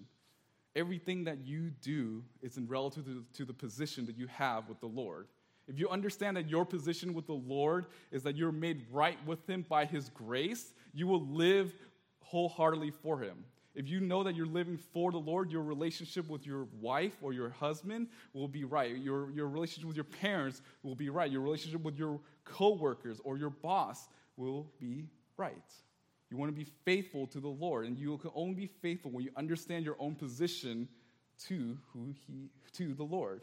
Everything 0.75 1.25
that 1.25 1.45
you 1.45 1.71
do 1.81 2.23
is 2.41 2.57
in 2.57 2.67
relative 2.67 3.05
to, 3.33 3.45
the 3.45 3.53
position 3.53 4.05
that 4.05 4.17
you 4.17 4.27
have 4.27 4.69
with 4.69 4.79
the 4.79 4.87
Lord. 4.87 5.27
If 5.67 5.77
you 5.77 5.89
understand 5.89 6.37
that 6.37 6.49
your 6.49 6.65
position 6.65 7.13
with 7.13 7.27
the 7.27 7.33
Lord 7.33 7.85
is 8.11 8.23
that 8.23 8.37
you're 8.37 8.53
made 8.53 8.85
right 8.91 9.17
with 9.27 9.47
Him 9.47 9.65
by 9.67 9.85
His 9.85 10.09
grace, 10.09 10.73
you 10.93 11.05
will 11.05 11.25
live 11.27 11.73
wholeheartedly 12.21 12.91
for 12.91 13.19
Him. 13.19 13.43
If 13.75 13.89
you 13.89 13.99
know 13.99 14.23
that 14.23 14.33
you're 14.33 14.45
living 14.45 14.77
for 14.77 15.11
the 15.11 15.17
Lord, 15.17 15.51
your 15.51 15.63
relationship 15.63 16.29
with 16.29 16.45
your 16.45 16.67
wife 16.79 17.13
or 17.21 17.33
your 17.33 17.49
husband 17.49 18.07
will 18.33 18.47
be 18.47 18.63
right. 18.63 18.97
Your, 18.97 19.31
your 19.31 19.47
relationship 19.47 19.87
with 19.87 19.97
your 19.97 20.05
parents 20.05 20.61
will 20.83 20.95
be 20.95 21.09
right. 21.09 21.29
Your 21.29 21.41
relationship 21.41 21.81
with 21.83 21.97
your 21.97 22.19
coworkers 22.45 23.19
or 23.23 23.37
your 23.37 23.49
boss 23.49 24.07
will 24.37 24.67
be 24.79 25.07
right. 25.37 25.53
You 26.31 26.37
want 26.37 26.49
to 26.49 26.55
be 26.57 26.67
faithful 26.85 27.27
to 27.27 27.41
the 27.41 27.49
Lord, 27.49 27.85
and 27.85 27.99
you 27.99 28.17
can 28.17 28.31
only 28.33 28.55
be 28.55 28.67
faithful 28.67 29.11
when 29.11 29.25
you 29.25 29.31
understand 29.35 29.83
your 29.83 29.97
own 29.99 30.15
position 30.15 30.87
to 31.47 31.77
who 31.91 32.13
he 32.25 32.49
to 32.73 32.93
the 32.93 33.03
Lord. 33.03 33.41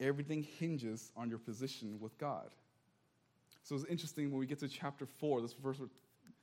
Everything 0.00 0.42
hinges 0.42 1.12
on 1.16 1.28
your 1.28 1.38
position 1.38 1.98
with 2.00 2.18
God. 2.18 2.50
So 3.62 3.76
it's 3.76 3.84
interesting 3.84 4.30
when 4.30 4.40
we 4.40 4.46
get 4.46 4.58
to 4.58 4.68
chapter 4.68 5.06
four, 5.06 5.40
this 5.40 5.52
verse, 5.52 5.78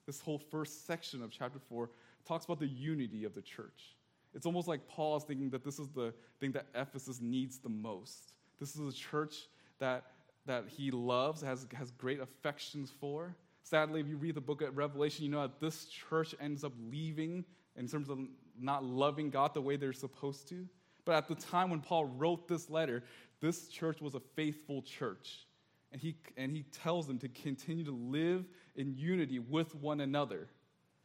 this 0.06 0.22
whole 0.22 0.40
first 0.40 0.88
section 0.88 1.22
of 1.22 1.32
chapter 1.32 1.60
four 1.60 1.90
talks 2.25 2.46
about 2.46 2.60
the 2.60 2.68
unity 2.68 3.25
of 3.25 3.36
the 3.36 3.42
church. 3.42 3.96
It's 4.34 4.46
almost 4.46 4.70
like 4.70 4.88
Paul 4.88 5.18
is 5.18 5.24
thinking 5.24 5.50
that 5.50 5.66
this 5.66 5.80
is 5.80 5.90
the 5.90 6.13
thing 6.40 6.54
that 6.54 6.68
Ephesus 6.74 7.20
needs 7.20 7.60
the 7.60 7.70
most. 7.70 8.32
This 8.60 8.78
is 8.78 8.94
a 8.94 8.98
church 8.98 9.48
that, 9.80 10.06
that 10.46 10.66
he 10.70 10.92
loves, 10.92 11.42
has, 11.42 11.68
has 11.74 11.92
great 11.92 12.22
affections 12.22 12.90
for, 13.01 13.36
Sadly, 13.63 14.01
if 14.01 14.08
you 14.08 14.18
read 14.18 14.36
the 14.36 14.41
book 14.41 14.62
of 14.62 14.75
Revelation, 14.75 15.25
you 15.25 15.32
know 15.32 15.41
that 15.41 15.60
this 15.60 15.86
church 15.86 16.34
ends 16.39 16.63
up 16.63 16.74
leaving 16.89 17.46
in 17.75 17.88
terms 17.88 18.10
of 18.10 18.20
not 18.60 18.84
loving 18.84 19.30
God 19.30 19.53
the 19.53 19.62
way 19.62 19.75
they're 19.75 19.94
supposed 19.94 20.50
to. 20.50 20.68
But 21.06 21.15
at 21.15 21.27
the 21.27 21.36
time 21.36 21.70
when 21.70 21.82
Paul 21.82 22.06
wrote 22.06 22.48
this 22.48 22.70
letter, 22.70 23.03
this 23.39 23.68
church 23.68 24.01
was 24.01 24.15
a 24.15 24.20
faithful 24.20 24.82
church. 24.82 25.48
And 25.91 26.01
he, 26.01 26.15
and 26.38 26.51
he 26.51 26.63
tells 26.63 27.08
them 27.08 27.18
to 27.20 27.27
continue 27.27 27.84
to 27.86 27.91
live 27.91 28.46
in 28.75 28.96
unity 28.96 29.39
with 29.39 29.75
one 29.75 30.01
another. 30.01 30.48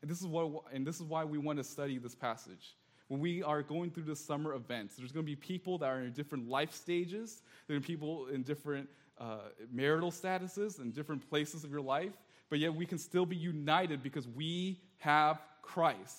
And 0.02 0.10
this, 0.10 0.20
is 0.20 0.26
what, 0.26 0.64
and 0.72 0.86
this 0.86 0.96
is 0.96 1.02
why 1.02 1.24
we 1.24 1.38
want 1.38 1.58
to 1.58 1.64
study 1.64 1.98
this 1.98 2.14
passage. 2.14 2.76
When 3.08 3.20
we 3.20 3.42
are 3.42 3.62
going 3.62 3.90
through 3.90 4.04
the 4.04 4.16
summer 4.16 4.54
events, 4.54 4.96
there's 4.96 5.12
going 5.12 5.24
to 5.24 5.30
be 5.30 5.36
people 5.36 5.78
that 5.78 5.86
are 5.86 6.02
in 6.02 6.12
different 6.12 6.48
life 6.48 6.72
stages. 6.72 7.42
There 7.66 7.76
are 7.76 7.80
people 7.80 8.26
in 8.26 8.42
different 8.42 8.88
uh, 9.18 9.38
marital 9.72 10.10
statuses 10.10 10.78
and 10.78 10.92
different 10.92 11.28
places 11.28 11.64
of 11.64 11.70
your 11.70 11.80
life 11.80 12.12
but 12.48 12.58
yet 12.58 12.74
we 12.74 12.86
can 12.86 12.98
still 12.98 13.26
be 13.26 13.36
united 13.36 14.02
because 14.02 14.26
we 14.28 14.80
have 14.98 15.40
Christ. 15.62 16.16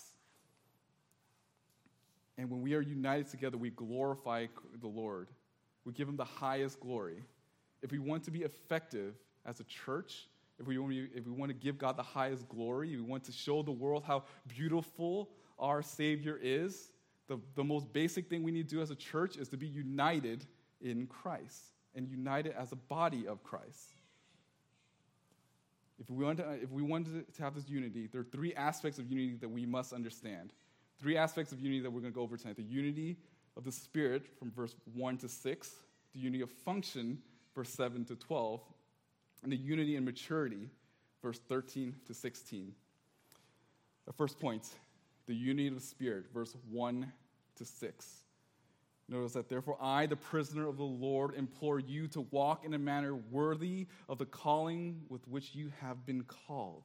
And 2.37 2.49
when 2.49 2.61
we 2.61 2.75
are 2.75 2.81
united 2.81 3.29
together, 3.29 3.57
we 3.57 3.71
glorify 3.71 4.47
the 4.79 4.87
Lord. 4.87 5.29
We 5.85 5.93
give 5.93 6.07
him 6.07 6.17
the 6.17 6.25
highest 6.25 6.79
glory. 6.79 7.23
If 7.81 7.91
we 7.91 7.99
want 7.99 8.23
to 8.25 8.31
be 8.31 8.43
effective 8.43 9.15
as 9.45 9.59
a 9.59 9.63
church, 9.63 10.27
if 10.59 10.67
we, 10.67 10.77
want 10.77 10.93
to, 10.93 11.07
if 11.15 11.25
we 11.25 11.31
want 11.31 11.49
to 11.49 11.57
give 11.57 11.77
God 11.77 11.97
the 11.97 12.03
highest 12.03 12.47
glory, 12.49 12.95
we 12.95 13.01
want 13.01 13.23
to 13.25 13.31
show 13.31 13.63
the 13.63 13.71
world 13.71 14.03
how 14.05 14.23
beautiful 14.47 15.29
our 15.59 15.81
Savior 15.81 16.37
is, 16.41 16.89
the, 17.27 17.39
the 17.55 17.63
most 17.63 17.91
basic 17.91 18.29
thing 18.29 18.43
we 18.43 18.51
need 18.51 18.69
to 18.69 18.75
do 18.75 18.81
as 18.81 18.91
a 18.91 18.95
church 18.95 19.37
is 19.37 19.49
to 19.49 19.57
be 19.57 19.67
united 19.67 20.45
in 20.81 21.07
Christ 21.07 21.71
and 21.95 22.07
united 22.07 22.53
as 22.57 22.71
a 22.71 22.75
body 22.75 23.27
of 23.27 23.43
Christ. 23.43 23.93
If 25.99 26.09
we, 26.09 26.23
want 26.23 26.37
to, 26.37 26.51
if 26.61 26.71
we 26.71 26.83
want 26.83 27.07
to 27.07 27.41
have 27.41 27.55
this 27.55 27.67
unity, 27.67 28.07
there 28.11 28.21
are 28.21 28.25
three 28.25 28.53
aspects 28.53 28.99
of 28.99 29.07
unity 29.09 29.37
that 29.41 29.49
we 29.49 29.65
must 29.65 29.93
understand. 29.93 30.53
Three 30.99 31.17
aspects 31.17 31.51
of 31.51 31.59
unity 31.59 31.81
that 31.81 31.91
we're 31.91 32.01
going 32.01 32.13
to 32.13 32.15
go 32.15 32.21
over 32.21 32.37
tonight 32.37 32.55
the 32.55 32.63
unity 32.63 33.17
of 33.55 33.63
the 33.63 33.71
Spirit 33.71 34.25
from 34.37 34.51
verse 34.51 34.75
1 34.93 35.17
to 35.17 35.29
6, 35.29 35.71
the 36.13 36.19
unity 36.19 36.43
of 36.43 36.51
function, 36.51 37.17
verse 37.55 37.69
7 37.69 38.05
to 38.05 38.15
12, 38.15 38.61
and 39.43 39.51
the 39.51 39.57
unity 39.57 39.95
and 39.95 40.05
maturity, 40.05 40.69
verse 41.21 41.39
13 41.47 41.95
to 42.05 42.13
16. 42.13 42.73
The 44.05 44.13
first 44.13 44.39
point 44.39 44.67
the 45.25 45.35
unity 45.35 45.67
of 45.67 45.75
the 45.75 45.81
Spirit, 45.81 46.25
verse 46.33 46.55
1 46.71 47.11
to 47.57 47.65
6. 47.65 48.07
Notice 49.09 49.33
that, 49.33 49.47
therefore, 49.47 49.77
I, 49.79 50.05
the 50.05 50.17
prisoner 50.17 50.67
of 50.67 50.75
the 50.75 50.83
Lord, 50.83 51.33
implore 51.35 51.79
you 51.79 52.07
to 52.09 52.21
walk 52.31 52.65
in 52.65 52.73
a 52.73 52.77
manner 52.77 53.15
worthy 53.15 53.87
of 54.09 54.17
the 54.17 54.25
calling 54.25 55.01
with 55.07 55.25
which 55.27 55.55
you 55.55 55.71
have 55.79 56.05
been 56.05 56.23
called. 56.23 56.83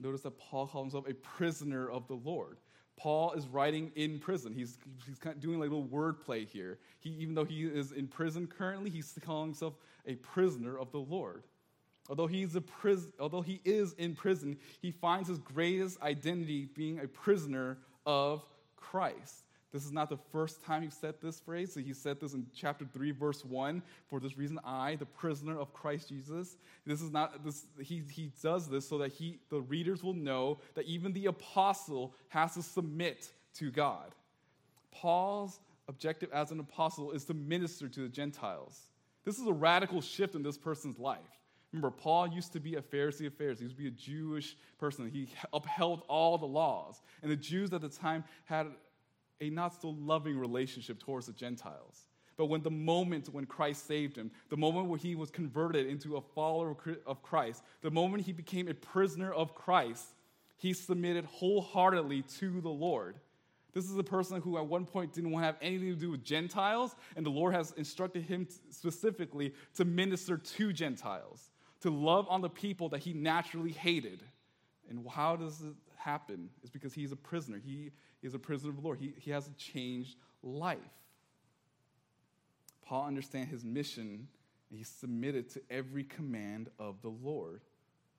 Notice 0.00 0.22
that 0.22 0.38
Paul 0.38 0.66
calls 0.66 0.86
himself 0.86 1.08
a 1.08 1.14
prisoner 1.14 1.88
of 1.88 2.08
the 2.08 2.14
Lord. 2.14 2.58
Paul 2.96 3.32
is 3.32 3.46
writing 3.46 3.92
in 3.94 4.18
prison. 4.18 4.52
He's, 4.52 4.76
he's 5.06 5.18
kind 5.18 5.36
of 5.36 5.40
doing 5.40 5.60
like 5.60 5.70
a 5.70 5.74
little 5.74 5.88
wordplay 5.88 6.48
here. 6.48 6.78
He, 6.98 7.10
even 7.10 7.34
though 7.34 7.44
he 7.44 7.62
is 7.64 7.92
in 7.92 8.08
prison 8.08 8.46
currently, 8.46 8.90
he's 8.90 9.16
calling 9.24 9.50
himself 9.50 9.74
a 10.06 10.16
prisoner 10.16 10.78
of 10.78 10.90
the 10.90 10.98
Lord. 10.98 11.44
Although, 12.08 12.26
he's 12.26 12.56
a 12.56 12.60
pris- 12.60 13.12
although 13.20 13.40
he 13.40 13.60
is 13.64 13.92
in 13.92 14.16
prison, 14.16 14.58
he 14.82 14.90
finds 14.90 15.28
his 15.28 15.38
greatest 15.38 16.00
identity 16.02 16.68
being 16.74 16.98
a 16.98 17.06
prisoner 17.06 17.78
of 18.04 18.44
Christ. 18.74 19.44
This 19.72 19.84
is 19.84 19.92
not 19.92 20.08
the 20.08 20.18
first 20.32 20.64
time 20.64 20.82
he 20.82 20.90
said 20.90 21.14
this 21.22 21.38
phrase. 21.38 21.74
He 21.74 21.92
said 21.92 22.20
this 22.20 22.34
in 22.34 22.46
chapter 22.54 22.84
3, 22.92 23.12
verse 23.12 23.44
1. 23.44 23.82
For 24.08 24.18
this 24.18 24.36
reason, 24.36 24.58
I, 24.64 24.96
the 24.96 25.06
prisoner 25.06 25.58
of 25.58 25.72
Christ 25.72 26.08
Jesus. 26.08 26.56
This 26.84 27.00
is 27.00 27.12
not 27.12 27.44
this, 27.44 27.66
he, 27.80 28.02
he 28.10 28.32
does 28.42 28.68
this 28.68 28.88
so 28.88 28.98
that 28.98 29.12
he 29.12 29.38
the 29.48 29.60
readers 29.60 30.02
will 30.02 30.14
know 30.14 30.58
that 30.74 30.86
even 30.86 31.12
the 31.12 31.26
apostle 31.26 32.14
has 32.28 32.54
to 32.54 32.62
submit 32.62 33.30
to 33.54 33.70
God. 33.70 34.14
Paul's 34.90 35.60
objective 35.88 36.30
as 36.32 36.50
an 36.50 36.58
apostle 36.58 37.12
is 37.12 37.24
to 37.26 37.34
minister 37.34 37.88
to 37.88 38.00
the 38.00 38.08
Gentiles. 38.08 38.80
This 39.24 39.38
is 39.38 39.46
a 39.46 39.52
radical 39.52 40.00
shift 40.00 40.34
in 40.34 40.42
this 40.42 40.58
person's 40.58 40.98
life. 40.98 41.18
Remember, 41.72 41.90
Paul 41.90 42.26
used 42.28 42.52
to 42.54 42.60
be 42.60 42.74
a 42.74 42.82
Pharisee 42.82 43.26
of 43.26 43.34
Pharisees. 43.34 43.60
He 43.60 43.64
used 43.66 43.76
to 43.76 43.82
be 43.82 43.88
a 43.88 43.90
Jewish 43.92 44.56
person. 44.78 45.08
He 45.08 45.28
upheld 45.52 46.02
all 46.08 46.36
the 46.36 46.46
laws. 46.46 47.00
And 47.22 47.30
the 47.30 47.36
Jews 47.36 47.72
at 47.72 47.80
the 47.80 47.88
time 47.88 48.24
had 48.44 48.66
a 49.40 49.50
not 49.50 49.80
so 49.80 49.96
loving 49.98 50.38
relationship 50.38 50.98
towards 50.98 51.26
the 51.26 51.32
Gentiles. 51.32 52.06
But 52.36 52.46
when 52.46 52.62
the 52.62 52.70
moment 52.70 53.28
when 53.28 53.44
Christ 53.44 53.86
saved 53.86 54.16
him, 54.16 54.30
the 54.48 54.56
moment 54.56 54.88
where 54.88 54.98
he 54.98 55.14
was 55.14 55.30
converted 55.30 55.86
into 55.86 56.16
a 56.16 56.20
follower 56.20 56.74
of 57.06 57.22
Christ, 57.22 57.62
the 57.82 57.90
moment 57.90 58.24
he 58.24 58.32
became 58.32 58.68
a 58.68 58.74
prisoner 58.74 59.32
of 59.32 59.54
Christ, 59.54 60.06
he 60.56 60.72
submitted 60.72 61.26
wholeheartedly 61.26 62.22
to 62.38 62.60
the 62.60 62.70
Lord. 62.70 63.16
This 63.72 63.84
is 63.84 63.96
a 63.96 64.02
person 64.02 64.40
who 64.40 64.56
at 64.58 64.66
one 64.66 64.84
point 64.84 65.12
didn't 65.12 65.30
want 65.30 65.42
to 65.42 65.46
have 65.46 65.58
anything 65.62 65.90
to 65.90 66.00
do 66.00 66.10
with 66.10 66.24
Gentiles, 66.24 66.96
and 67.14 67.24
the 67.24 67.30
Lord 67.30 67.54
has 67.54 67.72
instructed 67.72 68.24
him 68.24 68.48
specifically 68.70 69.54
to 69.74 69.84
minister 69.84 70.36
to 70.36 70.72
Gentiles, 70.72 71.50
to 71.82 71.90
love 71.90 72.26
on 72.28 72.40
the 72.40 72.48
people 72.48 72.88
that 72.88 73.00
he 73.00 73.12
naturally 73.12 73.72
hated. 73.72 74.22
And 74.88 75.06
how 75.08 75.36
does 75.36 75.60
it 75.60 75.74
happen? 75.96 76.48
It's 76.62 76.70
because 76.70 76.92
he's 76.92 77.12
a 77.12 77.16
prisoner. 77.16 77.60
He 77.64 77.90
is 78.22 78.34
a 78.34 78.38
prisoner 78.38 78.70
of 78.70 78.76
the 78.76 78.82
Lord. 78.82 78.98
He, 78.98 79.12
he 79.16 79.30
has 79.30 79.48
a 79.48 79.52
changed 79.52 80.16
life. 80.42 80.78
Paul 82.82 83.06
understands 83.06 83.50
his 83.50 83.64
mission 83.64 84.28
and 84.70 84.78
he's 84.78 84.88
submitted 84.88 85.48
to 85.50 85.62
every 85.70 86.04
command 86.04 86.70
of 86.78 87.00
the 87.02 87.08
Lord. 87.08 87.60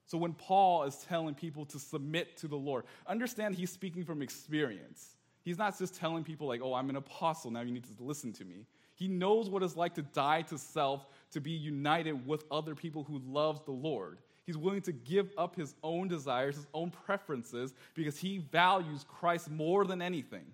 So 0.06 0.18
when 0.18 0.34
Paul 0.34 0.84
is 0.84 0.96
telling 1.08 1.34
people 1.34 1.64
to 1.66 1.78
submit 1.78 2.36
to 2.38 2.48
the 2.48 2.56
Lord, 2.56 2.84
understand 3.06 3.54
he's 3.54 3.70
speaking 3.70 4.04
from 4.04 4.20
experience. 4.20 5.16
He's 5.42 5.58
not 5.58 5.78
just 5.78 5.94
telling 5.94 6.22
people, 6.22 6.46
like, 6.46 6.60
oh, 6.62 6.74
I'm 6.74 6.90
an 6.90 6.96
apostle, 6.96 7.50
now 7.50 7.60
you 7.62 7.72
need 7.72 7.84
to 7.84 8.02
listen 8.02 8.32
to 8.34 8.44
me. 8.44 8.66
He 8.94 9.08
knows 9.08 9.48
what 9.48 9.62
it's 9.62 9.76
like 9.76 9.94
to 9.94 10.02
die 10.02 10.42
to 10.42 10.58
self, 10.58 11.06
to 11.32 11.40
be 11.40 11.50
united 11.50 12.26
with 12.26 12.44
other 12.50 12.74
people 12.74 13.04
who 13.04 13.20
loves 13.26 13.60
the 13.64 13.72
Lord. 13.72 14.18
He's 14.44 14.56
willing 14.56 14.82
to 14.82 14.92
give 14.92 15.30
up 15.38 15.54
his 15.54 15.74
own 15.82 16.08
desires, 16.08 16.56
his 16.56 16.66
own 16.74 16.90
preferences, 16.90 17.74
because 17.94 18.18
he 18.18 18.38
values 18.38 19.04
Christ 19.08 19.50
more 19.50 19.84
than 19.84 20.02
anything. 20.02 20.44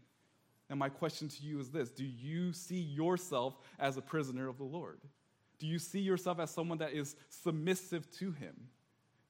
And 0.71 0.78
my 0.78 0.90
question 0.90 1.28
to 1.28 1.42
you 1.42 1.59
is 1.59 1.71
this 1.71 1.90
Do 1.90 2.04
you 2.04 2.52
see 2.52 2.80
yourself 2.80 3.59
as 3.78 3.97
a 3.97 4.02
prisoner 4.02 4.49
of 4.49 4.59
the 4.59 4.64
Lord? 4.64 5.00
Do 5.59 5.66
you 5.66 5.78
see 5.78 6.00
yourself 6.00 6.38
as 6.38 6.50
someone 6.50 6.78
that 6.78 6.92
is 6.92 7.16
submissive 7.30 8.11
to 8.18 8.30
him? 8.30 8.54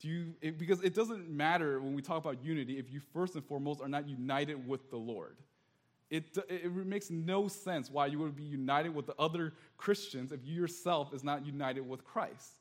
Do 0.00 0.08
you, 0.08 0.34
it, 0.40 0.58
because 0.58 0.80
it 0.82 0.94
doesn't 0.94 1.28
matter 1.28 1.80
when 1.80 1.94
we 1.94 2.02
talk 2.02 2.18
about 2.18 2.44
unity 2.44 2.78
if 2.78 2.92
you 2.92 3.00
first 3.00 3.34
and 3.34 3.44
foremost 3.44 3.80
are 3.80 3.88
not 3.88 4.08
united 4.08 4.68
with 4.68 4.90
the 4.90 4.96
Lord. 4.96 5.36
It, 6.10 6.38
it 6.48 6.72
makes 6.86 7.10
no 7.10 7.48
sense 7.48 7.90
why 7.90 8.06
you 8.06 8.18
would 8.20 8.36
be 8.36 8.44
united 8.44 8.94
with 8.94 9.06
the 9.06 9.14
other 9.18 9.52
Christians 9.76 10.32
if 10.32 10.40
you 10.44 10.54
yourself 10.54 11.12
is 11.12 11.22
not 11.22 11.44
united 11.44 11.86
with 11.86 12.04
Christ. 12.04 12.52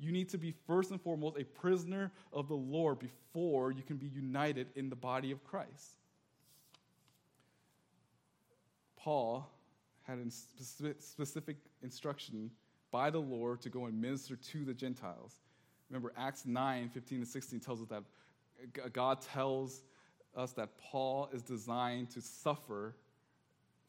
You 0.00 0.12
need 0.12 0.30
to 0.30 0.38
be 0.38 0.54
first 0.66 0.90
and 0.90 1.00
foremost 1.00 1.36
a 1.38 1.44
prisoner 1.44 2.10
of 2.32 2.48
the 2.48 2.54
Lord 2.54 2.98
before 2.98 3.70
you 3.70 3.82
can 3.82 3.98
be 3.98 4.06
united 4.06 4.68
in 4.74 4.88
the 4.88 4.96
body 4.96 5.30
of 5.30 5.44
Christ. 5.44 5.98
Paul 8.96 9.46
had 10.02 10.18
specific 10.32 11.56
instruction 11.82 12.50
by 12.90 13.10
the 13.10 13.20
Lord 13.20 13.60
to 13.60 13.68
go 13.68 13.84
and 13.84 14.00
minister 14.00 14.36
to 14.36 14.64
the 14.64 14.74
Gentiles. 14.74 15.34
Remember, 15.90 16.12
Acts 16.16 16.46
9 16.46 16.88
15 16.88 17.18
and 17.18 17.28
16 17.28 17.60
tells 17.60 17.82
us 17.82 17.88
that 17.88 18.92
God 18.92 19.20
tells 19.20 19.82
us 20.36 20.52
that 20.52 20.70
Paul 20.78 21.28
is 21.32 21.42
designed 21.42 22.10
to 22.10 22.20
suffer 22.20 22.94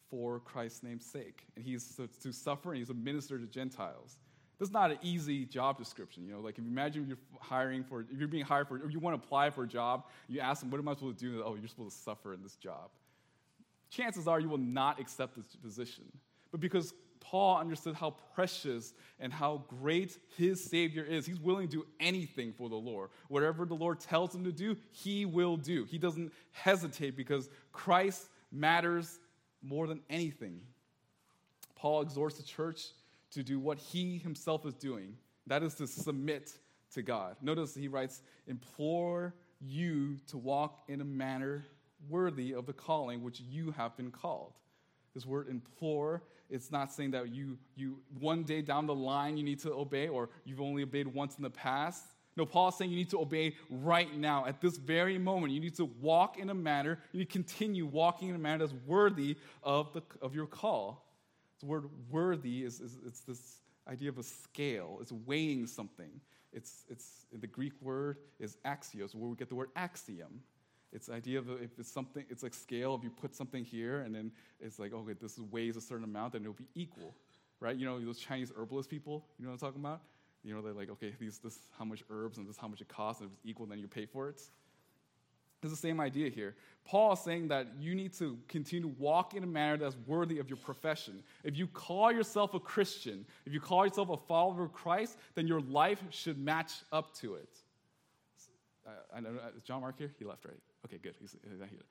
for 0.10 0.40
Christ's 0.40 0.84
name's 0.84 1.06
sake. 1.06 1.46
And 1.56 1.64
he's 1.64 2.00
to 2.22 2.34
suffer 2.34 2.72
and 2.72 2.80
he's 2.80 2.90
a 2.90 2.96
minister 2.96 3.38
to 3.38 3.46
Gentiles. 3.46 4.18
This 4.62 4.70
is 4.70 4.74
not 4.74 4.92
an 4.92 5.00
easy 5.02 5.44
job 5.44 5.80
description. 5.80 6.24
You 6.24 6.34
know, 6.34 6.40
like 6.40 6.60
if 6.60 6.64
you 6.64 6.70
imagine 6.70 7.08
you're 7.08 7.18
hiring 7.40 7.84
for, 7.84 8.02
if 8.02 8.20
you're 8.20 8.28
being 8.28 8.46
hired 8.46 8.68
for, 8.68 8.76
or 8.76 8.92
you 8.92 9.00
want 9.00 9.20
to 9.20 9.26
apply 9.26 9.50
for 9.50 9.64
a 9.64 9.68
job, 9.68 10.04
you 10.28 10.40
ask 10.40 10.62
them, 10.62 10.70
what 10.70 10.78
am 10.78 10.88
I 10.88 10.94
supposed 10.94 11.18
to 11.18 11.26
do? 11.26 11.44
Oh, 11.44 11.56
you're 11.56 11.68
supposed 11.68 11.98
to 11.98 12.04
suffer 12.04 12.32
in 12.36 12.44
this 12.44 12.58
job. 12.58 12.92
Chances 13.90 14.28
are 14.28 14.40
you 14.40 14.50
will 14.50 14.60
not 14.60 15.00
accept 15.00 15.36
this 15.36 15.48
position. 15.56 16.04
But 16.52 16.60
because 16.60 16.94
Paul 17.22 17.58
understood 17.58 17.96
how 17.96 18.12
precious 18.36 18.94
and 19.20 19.34
how 19.34 19.64
great 19.68 20.20
his 20.38 20.64
Savior 20.64 21.04
is. 21.04 21.26
He's 21.26 21.40
willing 21.40 21.68
to 21.68 21.78
do 21.78 21.86
anything 22.00 22.54
for 22.54 22.70
the 22.70 22.76
Lord. 22.76 23.10
Whatever 23.30 23.66
the 23.66 23.74
Lord 23.74 24.00
tells 24.00 24.36
him 24.36 24.44
to 24.44 24.52
do, 24.52 24.78
he 24.92 25.26
will 25.26 25.58
do. 25.58 25.86
He 25.86 25.98
doesn't 25.98 26.32
hesitate 26.52 27.18
because 27.18 27.50
Christ 27.72 28.30
matters 28.52 29.18
more 29.64 29.88
than 29.88 30.02
anything. 30.08 30.62
Paul 31.74 32.04
exhorts 32.04 32.38
the 32.38 32.44
church 32.44 32.90
to 33.32 33.44
do 33.44 33.60
what 33.60 33.78
he 33.78 34.18
himself 34.18 34.66
is 34.66 34.74
doing 34.74 35.16
that 35.48 35.64
is 35.64 35.76
to 35.76 35.88
submit 35.88 36.52
to 36.94 37.02
God. 37.02 37.36
Notice 37.42 37.76
he 37.76 37.88
writes, 37.88 38.22
implore 38.48 39.34
you 39.60 40.18
to 40.28 40.38
walk 40.38 40.84
in 40.88 41.02
a 41.02 41.06
manner 41.06 41.66
worthy 42.10 42.54
of 42.54 42.66
the 42.66 42.74
calling 42.74 43.24
which 43.24 43.42
you 43.42 43.72
have 43.72 43.96
been 43.98 44.12
called. 44.12 44.54
This 45.14 45.26
word 45.26 45.50
implore 45.50 46.24
it's 46.52 46.70
not 46.70 46.92
saying 46.92 47.12
that 47.12 47.34
you, 47.34 47.58
you 47.76 47.98
one 48.20 48.44
day 48.44 48.62
down 48.62 48.86
the 48.86 48.94
line 48.94 49.38
you 49.38 49.44
need 49.44 49.60
to 49.60 49.72
obey 49.74 50.10
or 50.10 50.30
you've 50.44 50.60
only 50.60 50.84
obeyed 50.84 51.08
once 51.08 51.38
in 51.38 51.44
the 51.44 51.50
past. 51.50 52.04
No, 52.36 52.46
Paul's 52.46 52.78
saying 52.78 52.92
you 52.92 52.98
need 52.98 53.10
to 53.12 53.22
obey 53.22 53.56
right 53.70 54.14
now. 54.18 54.46
At 54.46 54.62
this 54.62 54.78
very 54.78 55.18
moment, 55.18 55.54
you 55.54 55.60
need 55.62 55.76
to 55.76 55.86
walk 55.86 56.38
in 56.38 56.50
a 56.50 56.54
manner, 56.54 57.00
you 57.14 57.20
need 57.20 57.30
to 57.30 57.32
continue 57.32 57.86
walking 57.86 58.30
in 58.30 58.36
a 58.36 58.40
manner 58.40 58.66
that's 58.66 58.78
worthy 58.86 59.38
of, 59.64 59.94
the, 59.94 60.02
of 60.22 60.36
your 60.36 60.46
call. 60.46 61.06
The 61.62 61.68
word 61.68 61.86
worthy 62.10 62.64
is, 62.64 62.80
is 62.80 62.98
it's 63.06 63.22
this 63.22 63.62
idea 63.88 64.10
of 64.10 64.18
a 64.18 64.24
scale, 64.24 64.98
it's 65.02 65.12
weighing 65.12 65.68
something. 65.68 66.10
It's, 66.54 66.84
it's 66.90 67.26
the 67.32 67.48
Greek 67.48 67.74
word 67.82 68.18
is 68.40 68.58
axios, 68.66 69.16
where 69.16 69.30
we 69.30 69.36
get 69.38 69.48
the 69.48 69.56
word 69.56 69.70
axiom. 69.76 70.42
It's 70.92 71.08
the 71.08 71.14
idea 71.14 71.40
of 71.40 71.50
if 71.62 71.80
it's 71.80 71.90
something, 71.90 72.26
it's 72.30 72.44
like 72.44 72.54
scale. 72.54 72.94
If 72.96 73.04
you 73.04 73.10
put 73.10 73.34
something 73.34 73.64
here 73.64 74.02
and 74.02 74.14
then 74.14 74.32
it's 74.60 74.78
like, 74.78 74.94
okay, 74.94 75.14
this 75.14 75.40
weighs 75.40 75.78
a 75.78 75.82
certain 75.82 76.04
amount, 76.04 76.34
then 76.34 76.42
it'll 76.42 76.54
be 76.54 76.68
equal, 76.76 77.16
right? 77.62 77.76
You 77.76 77.86
know, 77.86 78.04
those 78.04 78.20
Chinese 78.20 78.52
herbalist 78.58 78.90
people, 78.90 79.26
you 79.40 79.46
know 79.46 79.52
what 79.52 79.62
I'm 79.62 79.68
talking 79.70 79.82
about? 79.82 80.02
You 80.44 80.54
know, 80.54 80.62
they're 80.62 80.74
like, 80.74 80.90
okay, 80.90 81.14
these, 81.20 81.38
this 81.38 81.60
how 81.78 81.86
much 81.86 82.04
herbs 82.10 82.38
and 82.38 82.50
this 82.50 82.58
how 82.58 82.68
much 82.68 82.82
it 82.82 82.90
costs, 82.90 83.22
and 83.22 83.30
if 83.30 83.38
it's 83.38 83.46
equal, 83.46 83.68
then 83.68 83.80
you 83.80 83.88
pay 83.88 84.06
for 84.06 84.28
it. 84.28 84.42
It's 85.64 85.72
the 85.72 85.78
same 85.78 86.00
idea 86.00 86.30
here. 86.30 86.56
Paul 86.86 87.14
is 87.14 87.20
saying 87.20 87.50
that 87.50 87.68
you 87.80 87.94
need 87.94 88.14
to 88.14 88.38
continue 88.48 88.90
to 88.90 88.96
walk 89.00 89.36
in 89.36 89.44
a 89.44 89.48
manner 89.48 89.78
that's 89.78 89.96
worthy 90.08 90.40
of 90.40 90.50
your 90.50 90.58
profession. 90.58 91.22
If 91.44 91.56
you 91.56 91.68
call 91.68 92.12
yourself 92.12 92.56
a 92.56 92.60
Christian, 92.60 93.26
if 93.46 93.54
you 93.54 93.60
call 93.60 93.86
yourself 93.86 94.10
a 94.10 94.18
follower 94.18 94.64
of 94.64 94.74
Christ, 94.74 95.18
then 95.36 95.48
your 95.48 95.62
life 95.62 96.02
should 96.10 96.40
match 96.40 96.72
up 96.92 97.14
to 97.18 97.36
it. 97.36 97.50
I, 98.88 99.18
I 99.18 99.20
know, 99.20 99.30
uh, 99.30 99.56
is 99.56 99.62
John 99.62 99.82
Mark 99.82 100.00
here? 100.00 100.12
He 100.18 100.26
left, 100.26 100.46
right? 100.46 100.58
Okay, 100.86 100.98
good. 100.98 101.16
He's, 101.20 101.36
he's 101.48 101.60
not 101.60 101.70
here. 101.70 101.84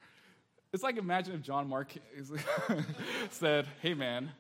It's 0.73 0.83
like 0.83 0.97
imagine 0.97 1.35
if 1.35 1.43
John 1.43 1.69
Mark 1.69 1.93
said, 3.31 3.67
Hey 3.81 3.95
man, 3.95 4.31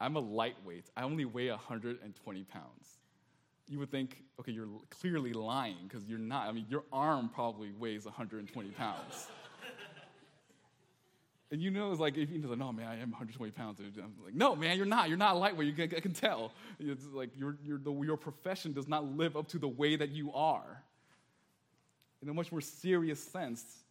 I'm 0.00 0.16
a 0.16 0.20
lightweight. 0.20 0.90
I 0.96 1.02
only 1.02 1.24
weigh 1.24 1.50
120 1.50 2.44
pounds. 2.44 2.95
You 3.68 3.78
would 3.80 3.90
think, 3.90 4.22
okay, 4.40 4.52
you're 4.52 4.68
clearly 4.90 5.32
lying 5.32 5.76
because 5.88 6.08
you're 6.08 6.18
not. 6.18 6.48
I 6.48 6.52
mean, 6.52 6.66
your 6.68 6.84
arm 6.92 7.30
probably 7.32 7.72
weighs 7.72 8.04
120 8.04 8.70
pounds. 8.70 9.26
and 11.50 11.60
you 11.60 11.70
know, 11.70 11.90
it's 11.90 12.00
like, 12.00 12.16
if 12.16 12.30
you're 12.30 12.48
like, 12.48 12.58
no, 12.58 12.72
man, 12.72 12.86
I 12.86 12.94
am 12.94 13.10
120 13.10 13.50
pounds. 13.52 13.80
I'm 13.80 14.14
like, 14.24 14.34
no, 14.34 14.54
man, 14.54 14.76
you're 14.76 14.86
not. 14.86 15.08
You're 15.08 15.18
not 15.18 15.36
lightweight. 15.36 15.66
You 15.66 15.72
can, 15.88 15.96
I 15.96 16.00
can 16.00 16.12
tell. 16.12 16.52
It's 16.78 17.06
like 17.12 17.30
your, 17.36 17.56
your, 17.64 17.78
the, 17.78 17.92
your 18.02 18.16
profession 18.16 18.72
does 18.72 18.86
not 18.86 19.04
live 19.04 19.36
up 19.36 19.48
to 19.48 19.58
the 19.58 19.68
way 19.68 19.96
that 19.96 20.10
you 20.10 20.32
are. 20.32 20.82
In 22.22 22.28
a 22.28 22.34
much 22.34 22.52
more 22.52 22.60
serious 22.60 23.22
sense, 23.22 23.84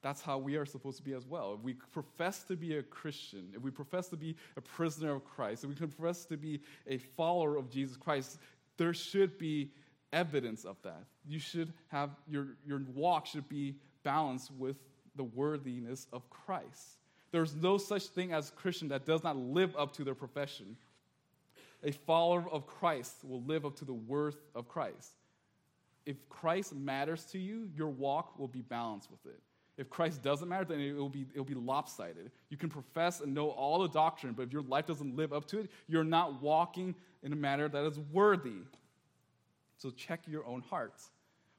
that's 0.00 0.22
how 0.22 0.38
we 0.38 0.56
are 0.56 0.64
supposed 0.64 0.96
to 0.98 1.02
be 1.02 1.12
as 1.12 1.26
well. 1.26 1.54
If 1.54 1.64
we 1.64 1.74
profess 1.74 2.44
to 2.44 2.56
be 2.56 2.76
a 2.76 2.82
Christian, 2.82 3.48
if 3.54 3.62
we 3.62 3.70
profess 3.70 4.08
to 4.08 4.16
be 4.16 4.36
a 4.56 4.60
prisoner 4.60 5.14
of 5.14 5.24
Christ, 5.24 5.64
if 5.64 5.70
we 5.70 5.74
profess 5.74 6.24
to 6.26 6.36
be 6.36 6.60
a 6.86 6.98
follower 6.98 7.56
of 7.56 7.68
Jesus 7.68 7.96
Christ, 7.96 8.38
there 8.78 8.94
should 8.94 9.36
be 9.38 9.72
evidence 10.12 10.64
of 10.64 10.76
that. 10.82 11.04
You 11.26 11.38
should 11.38 11.72
have 11.88 12.10
your, 12.26 12.46
your 12.66 12.80
walk 12.94 13.26
should 13.26 13.48
be 13.48 13.76
balanced 14.02 14.50
with 14.52 14.76
the 15.16 15.24
worthiness 15.24 16.06
of 16.12 16.28
Christ. 16.30 16.96
There's 17.30 17.54
no 17.54 17.76
such 17.76 18.04
thing 18.06 18.32
as 18.32 18.48
a 18.48 18.52
Christian 18.52 18.88
that 18.88 19.04
does 19.04 19.22
not 19.22 19.36
live 19.36 19.76
up 19.76 19.92
to 19.94 20.04
their 20.04 20.14
profession. 20.14 20.76
A 21.84 21.92
follower 21.92 22.44
of 22.50 22.66
Christ 22.66 23.16
will 23.22 23.42
live 23.42 23.66
up 23.66 23.76
to 23.76 23.84
the 23.84 23.92
worth 23.92 24.38
of 24.54 24.68
Christ. 24.68 25.12
If 26.06 26.28
Christ 26.28 26.74
matters 26.74 27.24
to 27.26 27.38
you, 27.38 27.68
your 27.76 27.88
walk 27.88 28.38
will 28.38 28.48
be 28.48 28.62
balanced 28.62 29.10
with 29.10 29.26
it. 29.26 29.40
If 29.78 29.88
Christ 29.88 30.22
doesn't 30.22 30.48
matter, 30.48 30.64
then 30.64 30.80
it 30.80 30.92
will 30.92 31.08
be, 31.08 31.24
it 31.32 31.38
will 31.38 31.44
be 31.44 31.54
lopsided. 31.54 32.32
You 32.50 32.56
can 32.56 32.68
profess 32.68 33.20
and 33.20 33.32
know 33.32 33.50
all 33.50 33.78
the 33.78 33.88
doctrine, 33.88 34.32
but 34.32 34.42
if 34.42 34.52
your 34.52 34.62
life 34.62 34.86
doesn't 34.86 35.16
live 35.16 35.32
up 35.32 35.46
to 35.46 35.60
it, 35.60 35.70
you're 35.86 36.04
not 36.04 36.42
walking 36.42 36.96
in 37.22 37.32
a 37.32 37.36
manner 37.36 37.68
that 37.68 37.84
is 37.84 37.98
worthy. 38.12 38.58
So 39.76 39.90
check 39.90 40.22
your 40.26 40.44
own 40.46 40.62
hearts. 40.62 41.10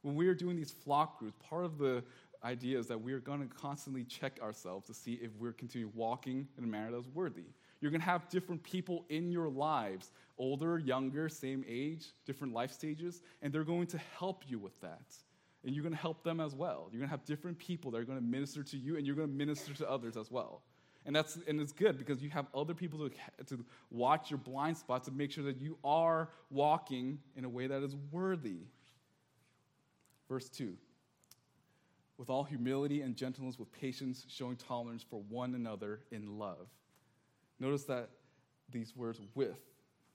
When 0.02 0.16
we 0.16 0.28
are 0.28 0.36
doing 0.36 0.58
these 0.58 0.72
flock 0.72 1.18
groups, 1.18 1.38
part 1.50 1.64
of 1.64 1.78
the 1.78 2.04
idea 2.44 2.78
is 2.78 2.88
that 2.88 3.00
we're 3.00 3.20
going 3.20 3.48
to 3.48 3.56
constantly 3.56 4.04
check 4.04 4.40
ourselves 4.42 4.88
to 4.88 4.94
see 4.94 5.14
if 5.22 5.32
we're 5.40 5.54
continuing 5.54 5.94
walking 5.96 6.46
in 6.58 6.66
a 6.66 6.68
manner 6.68 6.92
that's 6.92 7.08
worthy. 7.14 7.46
You're 7.80 7.92
going 7.92 8.02
to 8.02 8.06
have 8.06 8.28
different 8.28 8.62
people 8.64 9.06
in 9.08 9.32
your 9.32 9.48
lives, 9.48 10.12
older, 10.38 10.78
younger, 10.78 11.30
same 11.30 11.64
age, 11.68 12.08
different 12.26 12.54
life 12.54 12.74
stages, 12.74 13.22
and 13.42 13.54
they're 13.54 13.64
going 13.64 13.88
to 13.88 13.98
help 14.18 14.44
you 14.46 14.60
with 14.60 14.78
that 14.82 15.16
and 15.70 15.76
you're 15.76 15.84
going 15.84 15.94
to 15.94 16.02
help 16.02 16.24
them 16.24 16.40
as 16.40 16.56
well. 16.56 16.88
You're 16.92 16.98
going 16.98 17.10
to 17.10 17.12
have 17.12 17.26
different 17.26 17.60
people 17.60 17.92
that 17.92 18.00
are 18.00 18.04
going 18.04 18.18
to 18.18 18.26
minister 18.26 18.64
to 18.64 18.76
you, 18.76 18.98
and 18.98 19.06
you're 19.06 19.16
going 19.16 19.28
to 19.28 19.34
minister 19.36 19.72
to 19.76 19.88
others 19.88 20.18
as 20.18 20.32
well. 20.32 20.64
And 21.06 21.16
that's 21.16 21.38
and 21.48 21.62
it's 21.62 21.72
good 21.72 21.96
because 21.96 22.24
you 22.24 22.32
have 22.32 22.48
other 22.56 22.74
people 22.74 23.08
to, 23.08 23.44
to 23.56 23.64
watch 23.92 24.32
your 24.32 24.40
blind 24.40 24.78
spots 24.78 25.08
and 25.08 25.16
make 25.16 25.30
sure 25.30 25.44
that 25.44 25.62
you 25.62 25.78
are 25.84 26.30
walking 26.50 27.20
in 27.36 27.46
a 27.46 27.50
way 27.50 27.68
that 27.68 27.84
is 27.84 27.96
worthy. 28.12 28.62
Verse 30.28 30.50
2 30.50 30.74
With 32.18 32.32
all 32.32 32.44
humility 32.44 33.02
and 33.02 33.16
gentleness, 33.16 33.60
with 33.60 33.72
patience, 33.72 34.26
showing 34.28 34.56
tolerance 34.56 35.06
for 35.08 35.22
one 35.30 35.54
another 35.54 36.00
in 36.12 36.40
love. 36.40 36.68
Notice 37.60 37.84
that 37.84 38.10
these 38.72 38.96
words, 38.96 39.22
with, 39.36 39.60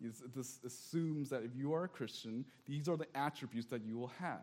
this 0.00 0.58
assumes 0.66 1.30
that 1.30 1.44
if 1.44 1.54
you 1.54 1.74
are 1.74 1.84
a 1.84 1.88
Christian, 1.88 2.44
these 2.66 2.88
are 2.88 2.96
the 2.96 3.06
attributes 3.14 3.68
that 3.68 3.84
you 3.84 3.96
will 3.96 4.10
have 4.18 4.42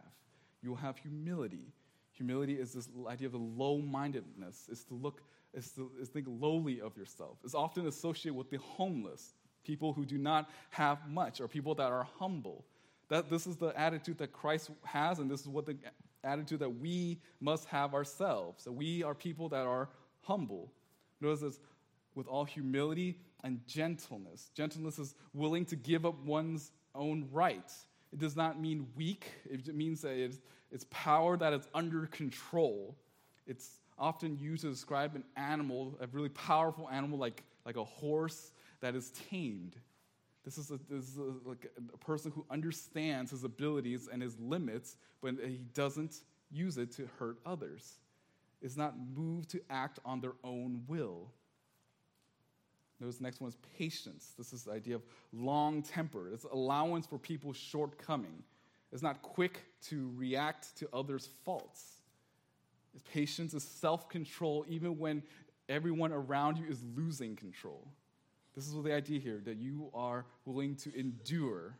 you 0.61 0.69
will 0.69 0.77
have 0.77 0.97
humility. 0.97 1.73
Humility 2.13 2.53
is 2.53 2.73
this 2.73 2.89
idea 3.07 3.27
of 3.27 3.33
the 3.33 3.39
low 3.39 3.79
mindedness, 3.79 4.67
is 4.69 4.83
to 4.85 4.93
look, 4.93 5.21
is 5.53 5.71
to, 5.71 5.91
is 5.99 6.09
to 6.09 6.13
think 6.13 6.27
lowly 6.29 6.81
of 6.81 6.95
yourself. 6.97 7.37
It's 7.43 7.55
often 7.55 7.87
associated 7.87 8.35
with 8.35 8.49
the 8.49 8.57
homeless, 8.57 9.33
people 9.63 9.93
who 9.93 10.05
do 10.05 10.17
not 10.17 10.49
have 10.69 11.09
much, 11.09 11.41
or 11.41 11.47
people 11.47 11.75
that 11.75 11.91
are 11.91 12.07
humble. 12.19 12.65
That 13.09 13.29
this 13.29 13.47
is 13.47 13.57
the 13.57 13.69
attitude 13.79 14.17
that 14.19 14.31
Christ 14.31 14.71
has, 14.83 15.19
and 15.19 15.29
this 15.29 15.41
is 15.41 15.47
what 15.47 15.65
the 15.65 15.77
attitude 16.23 16.59
that 16.59 16.69
we 16.69 17.19
must 17.39 17.65
have 17.65 17.93
ourselves. 17.93 18.63
That 18.65 18.71
we 18.71 19.03
are 19.03 19.15
people 19.15 19.49
that 19.49 19.65
are 19.65 19.89
humble. 20.21 20.71
Notice 21.19 21.41
this 21.41 21.59
with 22.15 22.27
all 22.27 22.45
humility, 22.45 23.17
and 23.43 23.65
gentleness. 23.67 24.51
Gentleness 24.55 24.99
is 24.99 25.15
willing 25.33 25.65
to 25.65 25.75
give 25.75 26.05
up 26.05 26.23
one's 26.23 26.71
own 26.93 27.27
rights. 27.31 27.85
It 28.11 28.19
does 28.19 28.35
not 28.35 28.59
mean 28.59 28.87
weak, 28.95 29.31
it 29.49 29.73
means 29.73 30.01
that 30.01 30.17
it's, 30.17 30.39
it's 30.71 30.85
power 30.89 31.37
that 31.37 31.53
is 31.53 31.67
under 31.73 32.07
control. 32.07 32.95
It's 33.47 33.79
often 33.97 34.37
used 34.37 34.63
to 34.63 34.69
describe 34.69 35.15
an 35.15 35.23
animal, 35.37 35.97
a 36.01 36.07
really 36.07 36.29
powerful 36.29 36.89
animal 36.89 37.17
like, 37.17 37.43
like 37.65 37.77
a 37.77 37.83
horse 37.83 38.51
that 38.81 38.95
is 38.95 39.11
tamed. 39.29 39.75
This 40.43 40.57
is, 40.57 40.71
a, 40.71 40.79
this 40.89 41.07
is 41.07 41.17
a, 41.17 41.47
like 41.47 41.71
a 41.93 41.97
person 41.97 42.31
who 42.31 42.45
understands 42.49 43.31
his 43.31 43.43
abilities 43.43 44.09
and 44.11 44.21
his 44.21 44.37
limits, 44.39 44.97
but 45.21 45.35
he 45.45 45.65
doesn't 45.73 46.21
use 46.51 46.77
it 46.77 46.91
to 46.93 47.07
hurt 47.19 47.37
others. 47.45 47.93
Is 48.61 48.77
not 48.77 48.95
moved 49.15 49.49
to 49.51 49.61
act 49.69 49.99
on 50.05 50.19
their 50.19 50.33
own 50.43 50.83
will. 50.87 51.31
Notice 53.01 53.17
the 53.17 53.23
next 53.23 53.41
one 53.41 53.49
is 53.49 53.57
patience. 53.79 54.33
This 54.37 54.53
is 54.53 54.63
the 54.63 54.71
idea 54.71 54.95
of 54.95 55.01
long 55.33 55.81
temper. 55.81 56.29
It's 56.31 56.43
allowance 56.43 57.07
for 57.07 57.17
people's 57.17 57.57
shortcoming. 57.57 58.43
It's 58.91 59.01
not 59.01 59.23
quick 59.23 59.63
to 59.87 60.11
react 60.15 60.77
to 60.77 60.87
others' 60.93 61.27
faults. 61.43 62.01
It's 62.93 63.03
patience 63.11 63.55
is 63.55 63.63
self 63.63 64.07
control, 64.07 64.65
even 64.69 64.99
when 64.99 65.23
everyone 65.67 66.11
around 66.11 66.59
you 66.59 66.65
is 66.67 66.83
losing 66.95 67.35
control. 67.35 67.87
This 68.53 68.67
is 68.67 68.73
the 68.73 68.93
idea 68.93 69.19
here 69.19 69.41
that 69.45 69.57
you 69.57 69.89
are 69.95 70.25
willing 70.45 70.75
to 70.75 70.95
endure. 70.97 71.77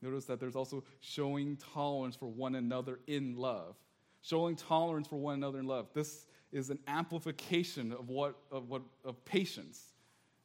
Notice 0.00 0.24
that 0.24 0.40
there's 0.40 0.56
also 0.56 0.82
showing 1.00 1.56
tolerance 1.72 2.16
for 2.16 2.26
one 2.26 2.56
another 2.56 2.98
in 3.06 3.36
love. 3.36 3.76
Showing 4.22 4.56
tolerance 4.56 5.06
for 5.06 5.20
one 5.20 5.34
another 5.34 5.60
in 5.60 5.66
love. 5.66 5.86
This 5.94 6.26
is 6.50 6.70
an 6.70 6.80
amplification 6.88 7.92
of 7.92 8.08
what 8.08 8.34
of 8.50 8.68
what 8.68 8.82
of 9.04 9.24
patience. 9.24 9.91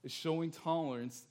Is 0.07 0.13
showing 0.13 0.51
tolerance. 0.51 1.25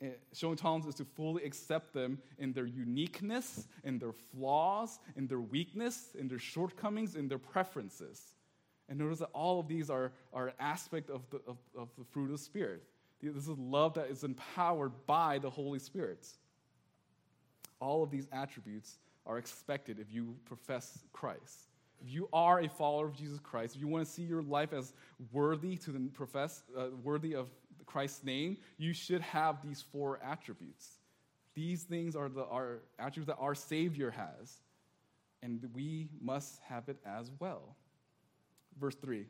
Eh, 0.00 0.06
showing 0.32 0.56
tolerance 0.56 0.86
is 0.86 0.94
to 0.94 1.04
fully 1.04 1.44
accept 1.44 1.92
them 1.92 2.18
in 2.38 2.54
their 2.54 2.64
uniqueness, 2.64 3.68
in 3.84 3.98
their 3.98 4.14
flaws, 4.14 5.00
in 5.16 5.26
their 5.26 5.40
weakness, 5.40 6.14
in 6.18 6.28
their 6.28 6.38
shortcomings, 6.38 7.14
in 7.14 7.28
their 7.28 7.36
preferences. 7.36 8.34
And 8.88 8.98
notice 8.98 9.18
that 9.18 9.28
all 9.34 9.60
of 9.60 9.68
these 9.68 9.90
are, 9.90 10.12
are 10.32 10.48
an 10.48 10.54
aspect 10.60 11.10
of 11.10 11.28
the, 11.28 11.42
of, 11.46 11.58
of 11.76 11.90
the 11.98 12.04
fruit 12.04 12.24
of 12.24 12.30
the 12.30 12.38
Spirit. 12.38 12.82
This 13.20 13.46
is 13.46 13.58
love 13.58 13.92
that 13.94 14.08
is 14.08 14.24
empowered 14.24 14.92
by 15.06 15.38
the 15.38 15.50
Holy 15.50 15.78
Spirit. 15.78 16.26
All 17.80 18.02
of 18.02 18.10
these 18.10 18.28
attributes 18.32 18.96
are 19.26 19.36
expected 19.36 20.00
if 20.00 20.10
you 20.10 20.34
profess 20.46 21.00
Christ. 21.12 21.68
If 22.00 22.10
you 22.10 22.30
are 22.32 22.60
a 22.60 22.68
follower 22.68 23.06
of 23.06 23.14
Jesus 23.14 23.38
Christ, 23.38 23.76
if 23.76 23.82
you 23.82 23.88
want 23.88 24.06
to 24.06 24.10
see 24.10 24.22
your 24.22 24.42
life 24.42 24.72
as 24.72 24.94
worthy 25.32 25.76
to 25.76 25.92
the 25.92 26.00
profess, 26.14 26.62
uh, 26.76 26.86
worthy 27.02 27.34
of 27.34 27.48
Christ's 27.86 28.24
name, 28.24 28.56
you 28.78 28.92
should 28.92 29.20
have 29.20 29.62
these 29.62 29.84
four 29.92 30.20
attributes. 30.24 30.98
These 31.54 31.82
things 31.84 32.16
are 32.16 32.28
the 32.28 32.44
are 32.44 32.82
attributes 32.98 33.26
that 33.26 33.42
our 33.42 33.54
Savior 33.54 34.10
has, 34.10 34.60
and 35.42 35.68
we 35.74 36.08
must 36.20 36.60
have 36.68 36.88
it 36.88 36.98
as 37.04 37.30
well. 37.38 37.76
Verse 38.78 38.94
3 38.94 39.26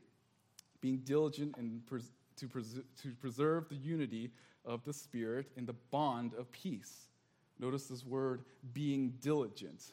being 0.80 0.98
diligent 0.98 1.56
in 1.56 1.80
pres- 1.86 2.10
to, 2.36 2.48
pres- 2.48 2.80
to 3.00 3.12
preserve 3.20 3.68
the 3.68 3.76
unity 3.76 4.30
of 4.64 4.84
the 4.84 4.92
Spirit 4.92 5.46
in 5.56 5.64
the 5.64 5.74
bond 5.90 6.34
of 6.34 6.50
peace. 6.52 7.06
Notice 7.58 7.86
this 7.86 8.04
word 8.04 8.42
being 8.74 9.14
diligent. 9.20 9.92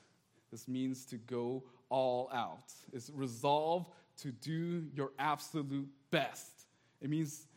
This 0.52 0.67
means 0.67 1.06
to 1.06 1.17
go 1.17 1.63
all 1.89 2.30
out. 2.34 2.74
It's 2.91 3.12
resolve 3.13 3.88
to 4.17 4.32
do 4.32 4.86
your 4.93 5.12
absolute 5.19 5.88
best. 6.12 6.65
It 7.02 7.10
means, 7.10 7.48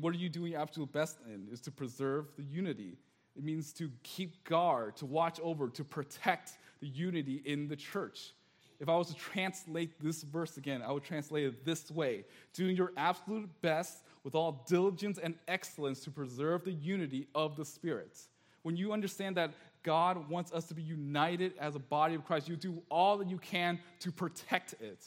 what 0.00 0.14
are 0.14 0.18
you 0.18 0.28
doing 0.28 0.52
your 0.52 0.60
absolute 0.60 0.92
best 0.92 1.18
in? 1.26 1.48
Is 1.50 1.60
to 1.62 1.70
preserve 1.70 2.26
the 2.36 2.42
unity. 2.42 2.96
It 3.36 3.44
means 3.44 3.72
to 3.74 3.90
keep 4.02 4.44
guard, 4.44 4.96
to 4.96 5.06
watch 5.06 5.38
over, 5.42 5.68
to 5.68 5.84
protect 5.84 6.52
the 6.80 6.88
unity 6.88 7.42
in 7.44 7.68
the 7.68 7.76
church. 7.76 8.32
If 8.78 8.88
I 8.88 8.96
was 8.96 9.08
to 9.08 9.14
translate 9.14 10.02
this 10.02 10.22
verse 10.22 10.56
again, 10.56 10.82
I 10.82 10.92
would 10.92 11.04
translate 11.04 11.44
it 11.44 11.64
this 11.64 11.90
way 11.90 12.24
doing 12.52 12.76
your 12.76 12.92
absolute 12.96 13.48
best 13.62 14.02
with 14.24 14.34
all 14.34 14.64
diligence 14.68 15.18
and 15.22 15.34
excellence 15.48 16.00
to 16.00 16.10
preserve 16.10 16.64
the 16.64 16.72
unity 16.72 17.28
of 17.34 17.56
the 17.56 17.64
Spirit. 17.64 18.18
When 18.62 18.76
you 18.76 18.92
understand 18.92 19.36
that 19.36 19.52
God 19.82 20.28
wants 20.28 20.52
us 20.52 20.66
to 20.66 20.74
be 20.74 20.82
united 20.82 21.52
as 21.60 21.76
a 21.76 21.78
body 21.78 22.16
of 22.16 22.24
Christ, 22.24 22.48
you 22.48 22.56
do 22.56 22.82
all 22.90 23.16
that 23.18 23.30
you 23.30 23.38
can 23.38 23.78
to 24.00 24.10
protect 24.10 24.74
it. 24.80 25.04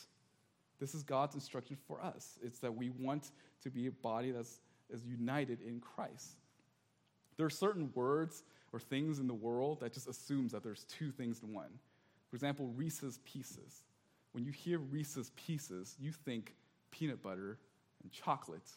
This 0.80 0.96
is 0.96 1.04
God's 1.04 1.36
instruction 1.36 1.78
for 1.88 2.02
us. 2.02 2.38
It's 2.42 2.60
that 2.60 2.74
we 2.74 2.90
want 2.90 3.32
to 3.64 3.70
be 3.70 3.88
a 3.88 3.92
body 3.92 4.32
that's 4.32 4.60
is 4.90 5.06
united 5.06 5.62
in 5.62 5.80
Christ. 5.80 6.38
There 7.38 7.46
are 7.46 7.52
certain 7.52 7.92
words 7.94 8.44
or 8.74 8.80
things 8.80 9.20
in 9.20 9.28
the 9.28 9.34
world 9.34 9.82
that 9.82 9.94
just 9.94 10.08
assumes 10.08 10.52
that 10.52 10.64
there's 10.64 10.84
two 10.86 11.12
things 11.12 11.42
in 11.44 11.54
one. 11.54 11.70
For 12.30 12.36
example, 12.36 12.68
Reese's 12.76 13.20
Pieces. 13.24 13.84
When 14.32 14.44
you 14.44 14.52
hear 14.52 14.80
Reese's 14.80 15.32
Pieces, 15.36 15.96
you 16.00 16.12
think 16.12 16.56
peanut 16.92 17.22
butter 17.22 17.58
and 18.02 18.12
chocolate 18.12 18.70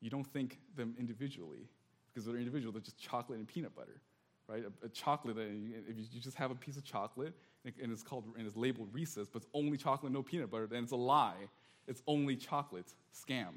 you 0.00 0.10
don't 0.10 0.26
think 0.26 0.58
them 0.76 0.94
individually 0.98 1.68
because 2.12 2.26
they're 2.26 2.36
individual. 2.36 2.72
They're 2.72 2.80
just 2.80 2.98
chocolate 2.98 3.38
and 3.38 3.46
peanut 3.46 3.74
butter, 3.74 4.00
right? 4.48 4.64
A, 4.64 4.86
a 4.86 4.88
chocolate. 4.88 5.36
If 5.38 6.14
you 6.14 6.20
just 6.20 6.36
have 6.36 6.50
a 6.50 6.54
piece 6.54 6.76
of 6.76 6.84
chocolate 6.84 7.34
and 7.64 7.92
it's 7.92 8.02
called 8.02 8.24
and 8.36 8.46
it's 8.46 8.56
labeled 8.56 8.88
Reese's, 8.92 9.28
but 9.28 9.42
it's 9.42 9.50
only 9.54 9.76
chocolate, 9.76 10.12
no 10.12 10.22
peanut 10.22 10.50
butter, 10.50 10.66
then 10.66 10.82
it's 10.82 10.92
a 10.92 10.96
lie. 10.96 11.48
It's 11.86 12.02
only 12.06 12.36
chocolate. 12.36 12.86
Scam. 13.14 13.54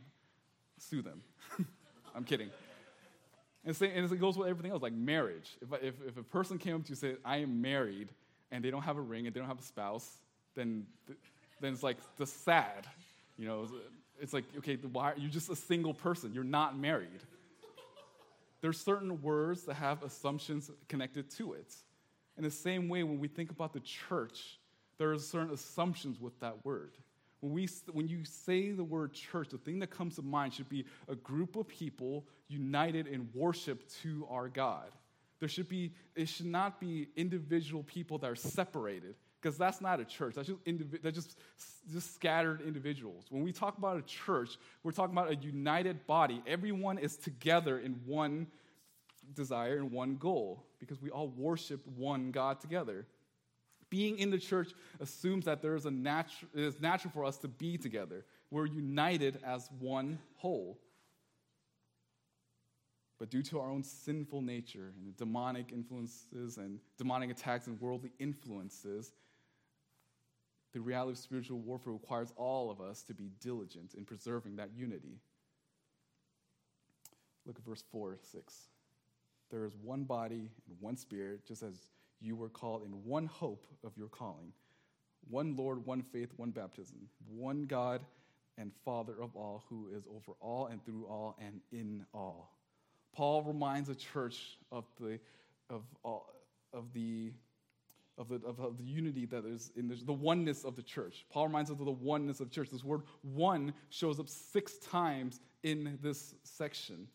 Sue 0.78 1.02
them. 1.02 1.22
I'm 2.16 2.24
kidding. 2.24 2.50
And, 3.66 3.76
say, 3.76 3.92
and 3.96 4.12
it 4.12 4.20
goes 4.20 4.38
with 4.38 4.50
everything 4.50 4.72
else, 4.72 4.82
like 4.82 4.94
marriage. 4.94 5.58
If, 5.62 5.84
if, 5.84 5.96
if 6.08 6.18
a 6.18 6.24
person 6.24 6.58
came 6.58 6.76
up 6.76 6.84
to 6.84 6.90
you 6.90 6.94
and 6.94 6.98
said, 6.98 7.18
I 7.24 7.38
am 7.38 7.62
married, 7.62 8.10
and 8.54 8.64
they 8.64 8.70
don't 8.70 8.84
have 8.84 8.98
a 8.98 9.02
ring 9.02 9.26
and 9.26 9.36
they 9.36 9.40
don't 9.40 9.50
have 9.50 9.60
a 9.60 9.64
spouse, 9.64 10.10
then, 10.56 10.86
then 11.60 11.74
it's 11.74 11.84
like 11.84 11.98
the 12.18 12.26
sad. 12.28 12.86
You 13.38 13.48
know, 13.48 13.68
it's 14.22 14.32
like, 14.32 14.46
okay, 14.60 14.76
why, 14.76 15.14
you're 15.18 15.32
just 15.32 15.50
a 15.50 15.56
single 15.56 15.94
person. 15.94 16.34
You're 16.34 16.44
not 16.44 16.78
married. 16.78 17.24
There's 18.62 18.80
certain 18.80 19.22
words 19.22 19.64
that 19.64 19.74
have 19.76 20.04
assumptions 20.04 20.70
connected 20.88 21.30
to 21.32 21.54
it. 21.54 21.74
In 22.38 22.44
the 22.44 22.52
same 22.52 22.90
way, 22.90 23.04
when 23.04 23.20
we 23.20 23.28
think 23.28 23.52
about 23.52 23.74
the 23.74 23.80
church, 23.82 24.60
there 24.98 25.12
are 25.12 25.20
certain 25.20 25.54
assumptions 25.54 26.20
with 26.20 26.40
that 26.40 26.66
word. 26.66 26.92
When, 27.42 27.54
we, 27.54 27.68
when 27.92 28.08
you 28.08 28.24
say 28.24 28.72
the 28.72 28.84
word 28.84 29.14
church, 29.14 29.50
the 29.50 29.58
thing 29.58 29.80
that 29.80 29.92
comes 29.92 30.16
to 30.16 30.22
mind 30.22 30.54
should 30.54 30.70
be 30.70 30.86
a 31.10 31.16
group 31.16 31.56
of 31.56 31.68
people 31.68 32.26
united 32.48 33.08
in 33.08 33.30
worship 33.34 33.88
to 34.02 34.26
our 34.30 34.48
God. 34.48 34.92
There 35.40 35.50
should 35.50 35.68
be, 35.68 35.92
it 36.16 36.30
should 36.30 36.46
not 36.46 36.80
be 36.80 37.10
individual 37.18 37.84
people 37.84 38.18
that 38.20 38.30
are 38.30 38.36
separated 38.36 39.16
because 39.42 39.58
that's 39.58 39.82
not 39.82 40.00
a 40.00 40.06
church. 40.06 40.36
That's 40.36 40.48
just, 40.48 40.64
indivi- 40.64 41.02
that's 41.02 41.16
just, 41.16 41.38
just 41.92 42.16
scattered 42.16 42.62
individuals. 42.62 43.26
When 43.30 43.44
we 43.44 43.52
talk 43.52 43.78
about 43.78 43.98
a 43.98 44.04
church, 44.04 44.58
we're 44.84 44.92
talking 44.92 45.14
about 45.14 45.30
a 45.30 45.36
united 45.36 46.08
body. 46.08 46.42
Everyone 46.48 46.98
is 46.98 47.18
together 47.18 47.80
in 47.80 48.00
one 48.06 48.48
desire 49.34 49.78
and 49.78 49.92
one 49.92 50.16
goal 50.16 50.66
because 50.80 51.02
we 51.02 51.10
all 51.10 51.28
worship 51.30 51.86
one 51.96 52.32
God 52.32 52.60
together. 52.60 53.06
Being 53.90 54.18
in 54.20 54.32
the 54.32 54.40
church 54.40 54.72
assumes 55.00 55.46
that 55.46 55.62
there 55.62 55.76
is 55.76 55.86
a 55.86 55.92
natu- 55.92 56.48
it 56.54 56.62
is 56.62 56.82
natural 56.82 57.12
for 57.12 57.26
us 57.26 57.38
to 57.40 57.48
be 57.48 57.78
together. 57.78 58.26
We're 58.50 58.66
united 58.66 59.40
as 59.46 59.70
one 59.80 60.20
whole. 60.38 60.80
But 63.20 63.30
due 63.30 63.44
to 63.44 63.60
our 63.60 63.70
own 63.70 63.84
sinful 63.84 64.42
nature 64.42 64.94
and 64.98 65.16
demonic 65.16 65.72
influences 65.72 66.58
and 66.58 66.80
demonic 66.98 67.32
attacks 67.32 67.68
and 67.68 67.80
worldly 67.80 68.12
influences, 68.20 69.12
the 70.74 70.82
reality 70.82 71.12
of 71.14 71.18
spiritual 71.20 71.60
warfare 71.60 71.94
requires 71.94 72.34
all 72.36 72.72
of 72.72 72.82
us 72.82 73.04
to 73.04 73.14
be 73.14 73.30
diligent 73.40 73.94
in 73.94 74.06
preserving 74.06 74.56
that 74.56 74.72
unity. 74.76 75.20
Look 77.46 77.58
at 77.58 77.64
verse 77.64 77.84
4 77.92 78.18
6. 78.22 78.68
There 79.54 79.66
is 79.66 79.74
one 79.84 80.04
body 80.04 80.50
and 80.68 80.78
one 80.80 80.98
spirit, 80.98 81.46
just 81.48 81.62
as 81.62 81.76
you 82.20 82.36
were 82.36 82.50
called 82.50 82.82
in 82.84 82.90
one 83.06 83.28
hope 83.28 83.68
of 83.84 83.96
your 83.96 84.08
calling. 84.08 84.52
One 85.30 85.56
Lord, 85.56 85.86
one 85.86 86.02
faith, 86.02 86.30
one 86.38 86.50
baptism, 86.50 86.98
one 87.30 87.68
God 87.68 88.02
and 88.58 88.72
Father 88.84 89.14
of 89.22 89.36
all, 89.36 89.64
who 89.70 89.90
is 89.96 90.06
over 90.10 90.36
all 90.42 90.66
and 90.66 90.84
through 90.84 91.06
all 91.06 91.38
and 91.40 91.62
in 91.72 92.04
all. 92.16 92.52
Paul 93.16 93.44
reminds 93.44 93.90
the 93.90 93.96
church 93.96 94.58
of 94.72 94.86
the, 95.00 95.20
of, 95.70 95.84
all, 96.04 96.34
of 96.74 96.92
the 96.94 97.32
of 98.18 98.30
the, 98.30 98.36
of, 98.46 98.60
of 98.60 98.78
the 98.78 98.84
unity 98.84 99.26
that 99.26 99.44
is 99.44 99.72
in 99.76 99.88
the, 99.88 99.96
the 99.96 100.14
oneness 100.14 100.64
of 100.64 100.76
the 100.76 100.84
church. 100.84 101.26
Paul 101.32 101.48
reminds 101.48 101.72
us 101.72 101.80
of 101.80 101.86
the 101.86 101.92
oneness 101.92 102.40
of 102.40 102.52
church. 102.52 102.70
This 102.70 102.84
word 102.84 103.02
one 103.22 103.74
shows 103.90 104.20
up 104.20 104.30
six 104.30 104.78
times 104.78 105.40
in 105.64 105.98
this 106.02 106.36
section. 106.44 107.08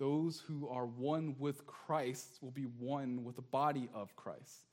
Those 0.00 0.40
who 0.40 0.66
are 0.66 0.86
one 0.86 1.36
with 1.38 1.66
Christ 1.66 2.38
will 2.40 2.50
be 2.50 2.64
one 2.78 3.22
with 3.22 3.36
the 3.36 3.42
body 3.42 3.90
of 3.94 4.16
Christ. 4.16 4.64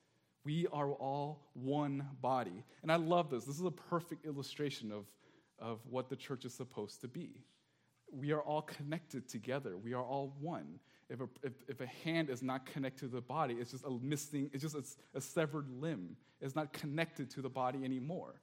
We 0.45 0.67
are 0.71 0.93
all 0.93 1.49
one 1.53 2.07
body. 2.21 2.63
And 2.81 2.89
I 2.89 2.95
love 2.95 3.29
this. 3.29 3.43
This 3.43 3.59
is 3.59 3.65
a 3.65 3.71
perfect 3.71 4.25
illustration 4.25 4.89
of, 4.89 5.05
of 5.59 5.79
what 5.89 6.09
the 6.09 6.15
church 6.15 6.45
is 6.45 6.53
supposed 6.53 7.01
to 7.01 7.09
be. 7.09 7.43
we 8.11 8.31
are 8.31 8.39
all 8.39 8.61
connected 8.61 9.27
together. 9.27 9.77
We 9.77 9.93
are 9.93 10.03
all 10.03 10.33
one. 10.39 10.79
If 11.09 11.19
a, 11.19 11.27
if, 11.43 11.51
if 11.67 11.81
a 11.81 11.87
hand 11.87 12.29
is 12.29 12.41
not 12.41 12.65
connected 12.65 13.09
to 13.09 13.15
the 13.15 13.21
body, 13.21 13.55
it's 13.55 13.71
just 13.71 13.85
a 13.85 13.89
missing, 13.89 14.49
it's 14.53 14.63
just 14.63 14.75
a, 14.75 15.17
a 15.17 15.21
severed 15.21 15.69
limb. 15.69 16.15
It's 16.39 16.55
not 16.55 16.71
connected 16.71 17.29
to 17.31 17.41
the 17.41 17.49
body 17.49 17.83
anymore. 17.83 18.35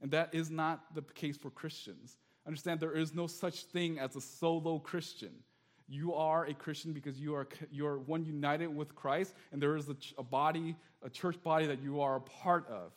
And 0.00 0.10
that 0.10 0.34
is 0.34 0.50
not 0.50 0.92
the 0.94 1.02
case 1.02 1.36
for 1.36 1.50
Christians. 1.50 2.16
Understand 2.46 2.80
there 2.80 2.96
is 2.96 3.14
no 3.14 3.28
such 3.28 3.66
thing 3.66 4.00
as 4.00 4.16
a 4.16 4.20
solo 4.20 4.80
Christian. 4.80 5.30
You 5.92 6.14
are 6.14 6.46
a 6.46 6.54
Christian 6.54 6.94
because 6.94 7.20
you 7.20 7.34
are, 7.34 7.46
you 7.70 7.86
are 7.86 7.98
one 7.98 8.24
united 8.24 8.74
with 8.74 8.94
Christ, 8.94 9.34
and 9.52 9.62
there 9.62 9.76
is 9.76 9.90
a, 9.90 9.96
a 10.16 10.22
body, 10.22 10.74
a 11.02 11.10
church 11.10 11.36
body 11.42 11.66
that 11.66 11.82
you 11.82 12.00
are 12.00 12.16
a 12.16 12.20
part 12.22 12.66
of. 12.70 12.92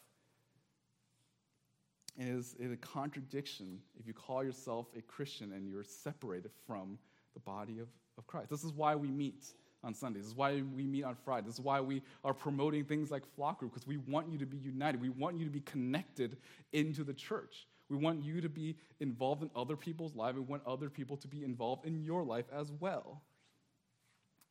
It 2.18 2.30
is, 2.30 2.56
it 2.58 2.68
is 2.68 2.72
a 2.72 2.78
contradiction 2.78 3.80
if 4.00 4.08
you 4.08 4.14
call 4.14 4.46
yourself 4.46 4.86
a 4.98 5.02
Christian 5.02 5.52
and 5.52 5.68
you're 5.68 5.84
separated 5.84 6.52
from 6.66 6.98
the 7.34 7.42
body 7.42 7.80
of, 7.80 7.90
of 8.18 8.26
Christ. 8.28 8.50
This 8.50 8.64
is 8.64 8.72
why 8.72 8.96
we 8.96 9.10
meet 9.12 9.44
on 9.84 9.94
Sundays. 9.94 10.24
This 10.24 10.32
is 10.32 10.38
why 10.38 10.64
we 10.74 10.86
meet 10.86 11.04
on 11.04 11.16
Friday. 11.16 11.48
This 11.48 11.56
is 11.56 11.62
why 11.62 11.82
we 11.82 12.02
are 12.24 12.34
promoting 12.34 12.86
things 12.86 13.12
like 13.12 13.24
Flock 13.36 13.60
Group, 13.60 13.74
because 13.74 13.86
we 13.86 13.98
want 13.98 14.32
you 14.32 14.38
to 14.38 14.46
be 14.46 14.56
united. 14.56 15.02
We 15.02 15.10
want 15.10 15.38
you 15.38 15.44
to 15.44 15.52
be 15.52 15.60
connected 15.60 16.38
into 16.72 17.04
the 17.04 17.14
church. 17.14 17.68
We 17.90 17.98
want 17.98 18.24
you 18.24 18.42
to 18.42 18.50
be 18.50 18.78
involved 19.00 19.44
in 19.44 19.50
other 19.56 19.76
people's 19.76 20.16
lives. 20.16 20.38
We 20.38 20.44
want 20.44 20.64
other 20.66 20.90
people 20.90 21.18
to 21.18 21.28
be 21.28 21.44
involved 21.44 21.86
in 21.86 22.04
your 22.04 22.24
life 22.24 22.46
as 22.54 22.72
well. 22.72 23.22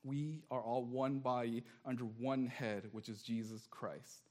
We 0.05 0.43
are 0.51 0.61
all 0.61 0.85
one 0.85 1.19
body 1.19 1.65
under 1.85 2.05
one 2.05 2.47
head, 2.47 2.89
which 2.93 3.09
is 3.09 3.23
Jesus 3.23 3.67
Christ. 3.71 4.29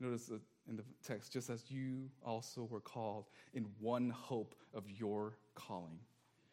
Notice 0.00 0.30
in 0.68 0.76
the 0.76 0.84
text, 1.02 1.32
just 1.32 1.48
as 1.48 1.70
you 1.70 2.10
also 2.24 2.64
were 2.64 2.80
called 2.80 3.26
in 3.54 3.66
one 3.80 4.10
hope 4.10 4.54
of 4.74 4.84
your 4.90 5.38
calling. 5.54 5.98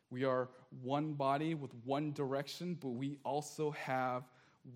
We 0.09 0.23
are 0.23 0.49
one 0.83 1.13
body 1.13 1.55
with 1.55 1.71
one 1.83 2.13
direction, 2.13 2.77
but 2.79 2.89
we 2.89 3.17
also 3.25 3.71
have 3.71 4.23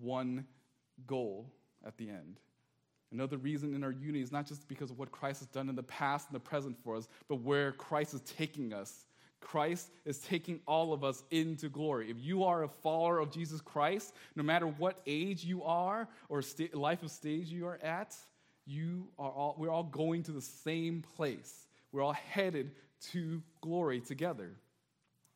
one 0.00 0.44
goal 1.06 1.50
at 1.86 1.96
the 1.96 2.10
end. 2.10 2.40
Another 3.12 3.38
reason 3.38 3.74
in 3.74 3.82
our 3.82 3.90
unity 3.90 4.20
is 4.20 4.32
not 4.32 4.46
just 4.46 4.68
because 4.68 4.90
of 4.90 4.98
what 4.98 5.10
Christ 5.10 5.40
has 5.40 5.48
done 5.48 5.68
in 5.68 5.76
the 5.76 5.82
past 5.82 6.28
and 6.28 6.34
the 6.34 6.40
present 6.40 6.76
for 6.84 6.96
us, 6.96 7.08
but 7.28 7.36
where 7.36 7.72
Christ 7.72 8.14
is 8.14 8.20
taking 8.20 8.72
us. 8.72 9.06
Christ 9.40 9.90
is 10.04 10.18
taking 10.18 10.60
all 10.66 10.92
of 10.92 11.04
us 11.04 11.22
into 11.30 11.68
glory. 11.68 12.10
If 12.10 12.16
you 12.18 12.44
are 12.44 12.64
a 12.64 12.68
follower 12.68 13.18
of 13.18 13.30
Jesus 13.30 13.60
Christ, 13.60 14.14
no 14.34 14.42
matter 14.42 14.66
what 14.66 15.00
age 15.06 15.44
you 15.44 15.62
are 15.62 16.08
or 16.28 16.42
st- 16.42 16.74
life 16.74 17.02
of 17.02 17.10
stage 17.10 17.48
you 17.48 17.66
are 17.66 17.78
at, 17.82 18.14
you 18.66 19.08
are 19.18 19.30
all, 19.30 19.54
we're 19.56 19.70
all 19.70 19.84
going 19.84 20.24
to 20.24 20.32
the 20.32 20.42
same 20.42 21.02
place. 21.16 21.66
We're 21.92 22.02
all 22.02 22.12
headed 22.12 22.72
to 23.12 23.42
glory 23.60 24.00
together. 24.00 24.50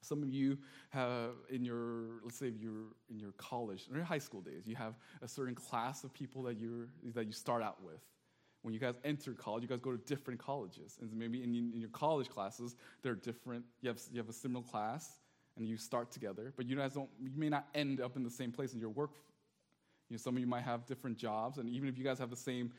Some 0.03 0.23
of 0.23 0.29
you 0.29 0.59
have 0.91 1.31
in 1.49 1.65
your, 1.65 2.21
let's 2.25 2.37
say 2.37 2.53
you're 2.61 2.91
in 3.09 3.19
your 3.19 3.33
college, 3.33 3.87
or 3.91 3.97
your 3.97 4.05
high 4.05 4.19
school 4.19 4.41
days, 4.41 4.67
you 4.67 4.77
have 4.77 4.95
a 5.23 5.29
certain 5.29 5.55
class 5.55 6.05
of 6.05 6.13
people 6.13 6.43
that, 6.43 6.59
you 6.59 6.89
that 7.15 7.27
you 7.27 7.33
start 7.33 7.63
out 7.63 7.83
with. 7.83 8.01
When 8.63 8.75
you 8.75 8.81
guys 8.81 8.95
enter 9.05 9.33
college, 9.33 9.63
you 9.63 9.69
guys 9.69 9.81
go 9.81 9.93
to 9.93 9.99
different 9.99 10.39
colleges. 10.39 10.99
And 11.01 11.13
maybe 11.15 11.43
in, 11.43 11.55
in 11.55 11.81
your 11.81 11.91
college 11.91 12.29
classes, 12.29 12.77
they're 13.03 13.15
different. 13.15 13.65
You 13.81 13.89
have, 13.89 14.01
you 14.13 14.19
have 14.19 14.29
a 14.29 14.33
similar 14.33 14.65
class, 14.65 15.19
and 15.57 15.67
you 15.67 15.77
start 15.77 16.11
together, 16.11 16.53
but 16.57 16.67
you 16.67 16.77
guys 16.77 16.95
don't, 16.95 17.11
you 17.21 17.31
may 17.37 17.49
not 17.49 17.69
end 17.75 18.01
up 18.01 18.17
in 18.17 18.23
the 18.23 18.31
same 18.31 18.53
place 18.53 18.73
in 18.75 18.81
your 18.81 18.89
work. 18.91 19.13
You 20.09 20.17
know, 20.17 20.19
some 20.19 20.35
of 20.35 20.41
you 20.41 20.47
might 20.47 20.63
have 20.63 20.87
different 20.87 21.17
jobs, 21.17 21.59
and 21.59 21.69
even 21.69 21.89
if 21.89 21.97
you 21.97 22.05
guys 22.05 22.19
have 22.19 22.31
the 22.31 22.37
same, 22.37 22.73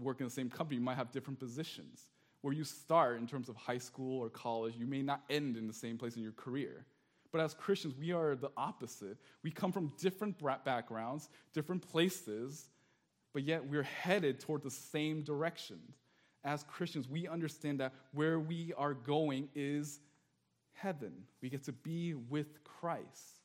work 0.00 0.20
in 0.20 0.26
the 0.26 0.32
same 0.32 0.50
company, 0.50 0.76
you 0.76 0.84
might 0.84 0.96
have 0.96 1.12
different 1.12 1.38
positions 1.38 2.08
where 2.44 2.52
you 2.52 2.62
start 2.62 3.16
in 3.16 3.26
terms 3.26 3.48
of 3.48 3.56
high 3.56 3.78
school 3.78 4.20
or 4.20 4.28
college, 4.28 4.74
you 4.76 4.86
may 4.86 5.00
not 5.00 5.22
end 5.30 5.56
in 5.56 5.66
the 5.66 5.72
same 5.72 5.96
place 5.96 6.16
in 6.16 6.22
your 6.22 6.32
career. 6.32 6.84
But 7.32 7.40
as 7.40 7.54
Christians, 7.54 7.94
we 7.98 8.12
are 8.12 8.36
the 8.36 8.50
opposite. 8.54 9.16
We 9.42 9.50
come 9.50 9.72
from 9.72 9.94
different 9.98 10.36
backgrounds, 10.62 11.30
different 11.54 11.80
places, 11.80 12.68
but 13.32 13.44
yet 13.44 13.66
we're 13.66 13.82
headed 13.82 14.40
toward 14.40 14.62
the 14.62 14.70
same 14.70 15.22
direction. 15.22 15.78
As 16.44 16.64
Christians, 16.64 17.08
we 17.08 17.26
understand 17.26 17.80
that 17.80 17.94
where 18.12 18.38
we 18.38 18.74
are 18.76 18.92
going 18.92 19.48
is 19.54 20.00
heaven. 20.74 21.14
We 21.40 21.48
get 21.48 21.64
to 21.64 21.72
be 21.72 22.12
with 22.12 22.62
Christ. 22.62 23.40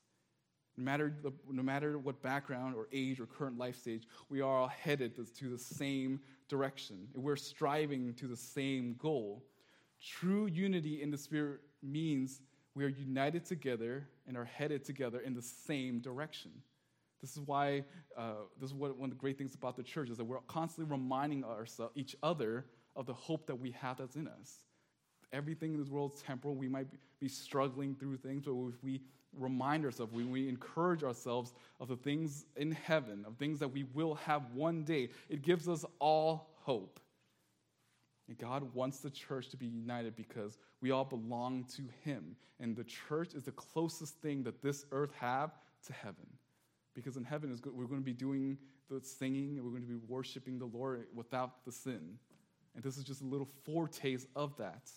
No 0.75 0.83
matter, 0.83 1.13
the, 1.23 1.31
no 1.49 1.63
matter 1.63 1.97
what 1.97 2.21
background 2.21 2.75
or 2.75 2.89
age 2.91 3.21
or 3.21 3.27
current 3.27 3.57
life 3.57 3.77
stage, 3.77 4.03
we 4.27 4.41
are 4.41 4.57
all 4.57 4.67
headed 4.67 5.15
to 5.15 5.49
the 5.49 5.57
same 5.57 6.19
direction. 6.49 7.07
We're 7.15 7.35
striving 7.35 8.13
to 8.15 8.27
the 8.27 8.35
same 8.35 8.95
goal. 8.97 9.43
True 10.03 10.47
unity 10.47 11.01
in 11.01 11.11
the 11.11 11.17
Spirit 11.17 11.61
means 11.81 12.41
we 12.75 12.83
are 12.83 12.89
united 12.89 13.45
together 13.45 14.07
and 14.27 14.37
are 14.37 14.45
headed 14.45 14.83
together 14.83 15.19
in 15.19 15.33
the 15.33 15.41
same 15.41 15.99
direction. 15.99 16.51
This 17.21 17.31
is 17.31 17.39
why, 17.41 17.83
uh, 18.17 18.33
this 18.59 18.69
is 18.69 18.73
what, 18.73 18.97
one 18.97 19.09
of 19.09 19.17
the 19.17 19.19
great 19.19 19.37
things 19.37 19.55
about 19.55 19.75
the 19.75 19.83
church 19.83 20.09
is 20.09 20.17
that 20.17 20.25
we're 20.25 20.39
constantly 20.47 20.89
reminding 20.91 21.43
ourselves, 21.43 21.91
each 21.95 22.15
other 22.23 22.65
of 22.95 23.05
the 23.05 23.13
hope 23.13 23.45
that 23.47 23.55
we 23.55 23.71
have 23.71 23.97
that's 23.97 24.15
in 24.15 24.27
us. 24.27 24.59
Everything 25.31 25.73
in 25.73 25.79
this 25.79 25.89
world 25.89 26.13
is 26.15 26.21
temporal. 26.21 26.55
We 26.55 26.67
might 26.67 26.87
be 27.19 27.27
struggling 27.27 27.95
through 27.95 28.17
things, 28.17 28.45
but 28.45 28.51
if 28.51 28.83
we 28.83 29.01
remind 29.37 29.85
ourselves, 29.85 30.11
when 30.11 30.31
we 30.31 30.49
encourage 30.49 31.03
ourselves 31.03 31.53
of 31.79 31.87
the 31.87 31.95
things 31.95 32.45
in 32.55 32.71
heaven, 32.71 33.23
of 33.27 33.35
things 33.37 33.59
that 33.59 33.67
we 33.67 33.83
will 33.93 34.15
have 34.15 34.43
one 34.53 34.83
day, 34.83 35.09
it 35.29 35.41
gives 35.41 35.67
us 35.67 35.85
all 35.99 36.49
hope. 36.61 36.99
And 38.27 38.37
God 38.37 38.73
wants 38.73 38.99
the 38.99 39.09
church 39.09 39.49
to 39.49 39.57
be 39.57 39.65
united 39.65 40.15
because 40.15 40.57
we 40.81 40.91
all 40.91 41.05
belong 41.05 41.65
to 41.75 41.83
Him. 42.03 42.35
And 42.59 42.75
the 42.75 42.83
church 42.83 43.33
is 43.33 43.43
the 43.43 43.51
closest 43.51 44.15
thing 44.21 44.43
that 44.43 44.61
this 44.61 44.85
earth 44.91 45.11
have 45.19 45.51
to 45.87 45.93
heaven. 45.93 46.27
Because 46.93 47.17
in 47.17 47.23
heaven, 47.23 47.57
we're 47.73 47.85
going 47.85 48.01
to 48.01 48.05
be 48.05 48.13
doing 48.13 48.57
the 48.89 49.01
singing 49.01 49.57
and 49.57 49.63
we're 49.63 49.71
going 49.71 49.83
to 49.83 49.87
be 49.87 49.99
worshiping 50.07 50.59
the 50.59 50.65
Lord 50.65 51.05
without 51.15 51.65
the 51.65 51.71
sin. 51.71 52.17
And 52.75 52.83
this 52.83 52.97
is 52.97 53.03
just 53.03 53.21
a 53.21 53.25
little 53.25 53.49
foretaste 53.65 54.27
of 54.35 54.55
that. 54.57 54.89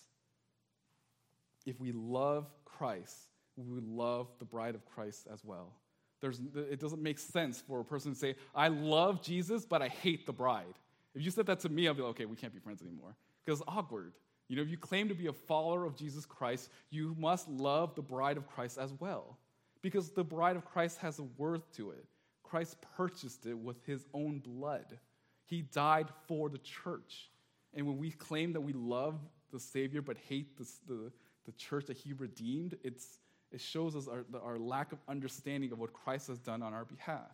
If 1.66 1.80
we 1.80 1.92
love 1.92 2.50
Christ, 2.64 3.16
we 3.56 3.80
love 3.80 4.28
the 4.38 4.44
bride 4.44 4.74
of 4.74 4.84
Christ 4.84 5.26
as 5.32 5.44
well. 5.44 5.72
There's, 6.20 6.40
it 6.54 6.80
doesn't 6.80 7.02
make 7.02 7.18
sense 7.18 7.60
for 7.60 7.80
a 7.80 7.84
person 7.84 8.12
to 8.12 8.18
say, 8.18 8.36
I 8.54 8.68
love 8.68 9.22
Jesus, 9.22 9.64
but 9.64 9.82
I 9.82 9.88
hate 9.88 10.24
the 10.24 10.32
bride. 10.32 10.74
If 11.14 11.22
you 11.22 11.30
said 11.30 11.46
that 11.46 11.60
to 11.60 11.68
me, 11.68 11.88
I'd 11.88 11.96
be 11.96 12.02
like, 12.02 12.10
okay, 12.10 12.26
we 12.26 12.36
can't 12.36 12.54
be 12.54 12.60
friends 12.60 12.80
anymore. 12.80 13.16
Because 13.44 13.60
it's 13.60 13.68
awkward. 13.68 14.12
You 14.48 14.56
know, 14.56 14.62
if 14.62 14.68
you 14.68 14.76
claim 14.76 15.08
to 15.08 15.14
be 15.14 15.26
a 15.26 15.32
follower 15.32 15.84
of 15.84 15.96
Jesus 15.96 16.24
Christ, 16.24 16.70
you 16.90 17.16
must 17.18 17.48
love 17.48 17.94
the 17.94 18.02
bride 18.02 18.36
of 18.36 18.46
Christ 18.46 18.78
as 18.78 18.92
well. 18.98 19.38
Because 19.82 20.10
the 20.10 20.24
bride 20.24 20.56
of 20.56 20.64
Christ 20.64 20.98
has 20.98 21.18
a 21.18 21.24
worth 21.36 21.70
to 21.76 21.90
it. 21.90 22.04
Christ 22.42 22.76
purchased 22.96 23.46
it 23.46 23.58
with 23.58 23.84
his 23.84 24.04
own 24.14 24.38
blood. 24.38 24.98
He 25.46 25.62
died 25.62 26.08
for 26.28 26.48
the 26.48 26.58
church. 26.58 27.30
And 27.74 27.86
when 27.86 27.98
we 27.98 28.10
claim 28.10 28.52
that 28.52 28.60
we 28.60 28.72
love 28.72 29.18
the 29.50 29.58
Savior 29.58 30.02
but 30.02 30.16
hate 30.28 30.56
the, 30.56 30.68
the, 30.86 31.12
the 31.46 31.52
church 31.52 31.86
that 31.86 31.96
he 31.96 32.12
redeemed, 32.12 32.76
it's, 32.82 33.18
it 33.50 33.60
shows 33.60 33.96
us 33.96 34.08
our, 34.08 34.24
our 34.42 34.58
lack 34.58 34.92
of 34.92 34.98
understanding 35.08 35.72
of 35.72 35.78
what 35.78 35.92
Christ 35.92 36.28
has 36.28 36.38
done 36.38 36.62
on 36.62 36.72
our 36.72 36.84
behalf. 36.84 37.30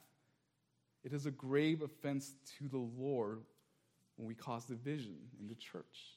It 1.05 1.13
is 1.13 1.27
a 1.27 1.31
grave 1.31 1.83
offense 1.83 2.33
to 2.59 2.69
the 2.69 2.79
Lord 2.79 3.43
when 4.17 4.27
we 4.27 4.35
cause 4.35 4.65
division 4.65 5.17
in 5.41 5.49
the 5.49 5.55
church. 5.55 6.17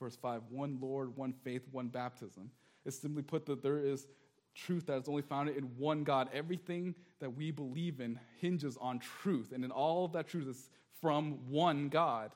Verse 0.00 0.16
5 0.16 0.42
one 0.50 0.78
Lord, 0.80 1.16
one 1.16 1.32
faith, 1.44 1.62
one 1.70 1.88
baptism. 1.88 2.50
It's 2.84 2.98
simply 2.98 3.22
put 3.22 3.46
that 3.46 3.62
there 3.62 3.78
is 3.78 4.06
truth 4.54 4.86
that 4.86 4.98
is 4.98 5.08
only 5.08 5.22
found 5.22 5.48
in 5.50 5.64
one 5.76 6.04
God. 6.04 6.28
Everything 6.32 6.94
that 7.20 7.30
we 7.30 7.50
believe 7.50 8.00
in 8.00 8.18
hinges 8.40 8.76
on 8.80 8.98
truth, 8.98 9.52
and 9.52 9.64
in 9.64 9.70
all 9.70 10.04
of 10.04 10.12
that 10.12 10.28
truth 10.28 10.48
is 10.48 10.68
from 11.00 11.50
one 11.50 11.88
God. 11.88 12.32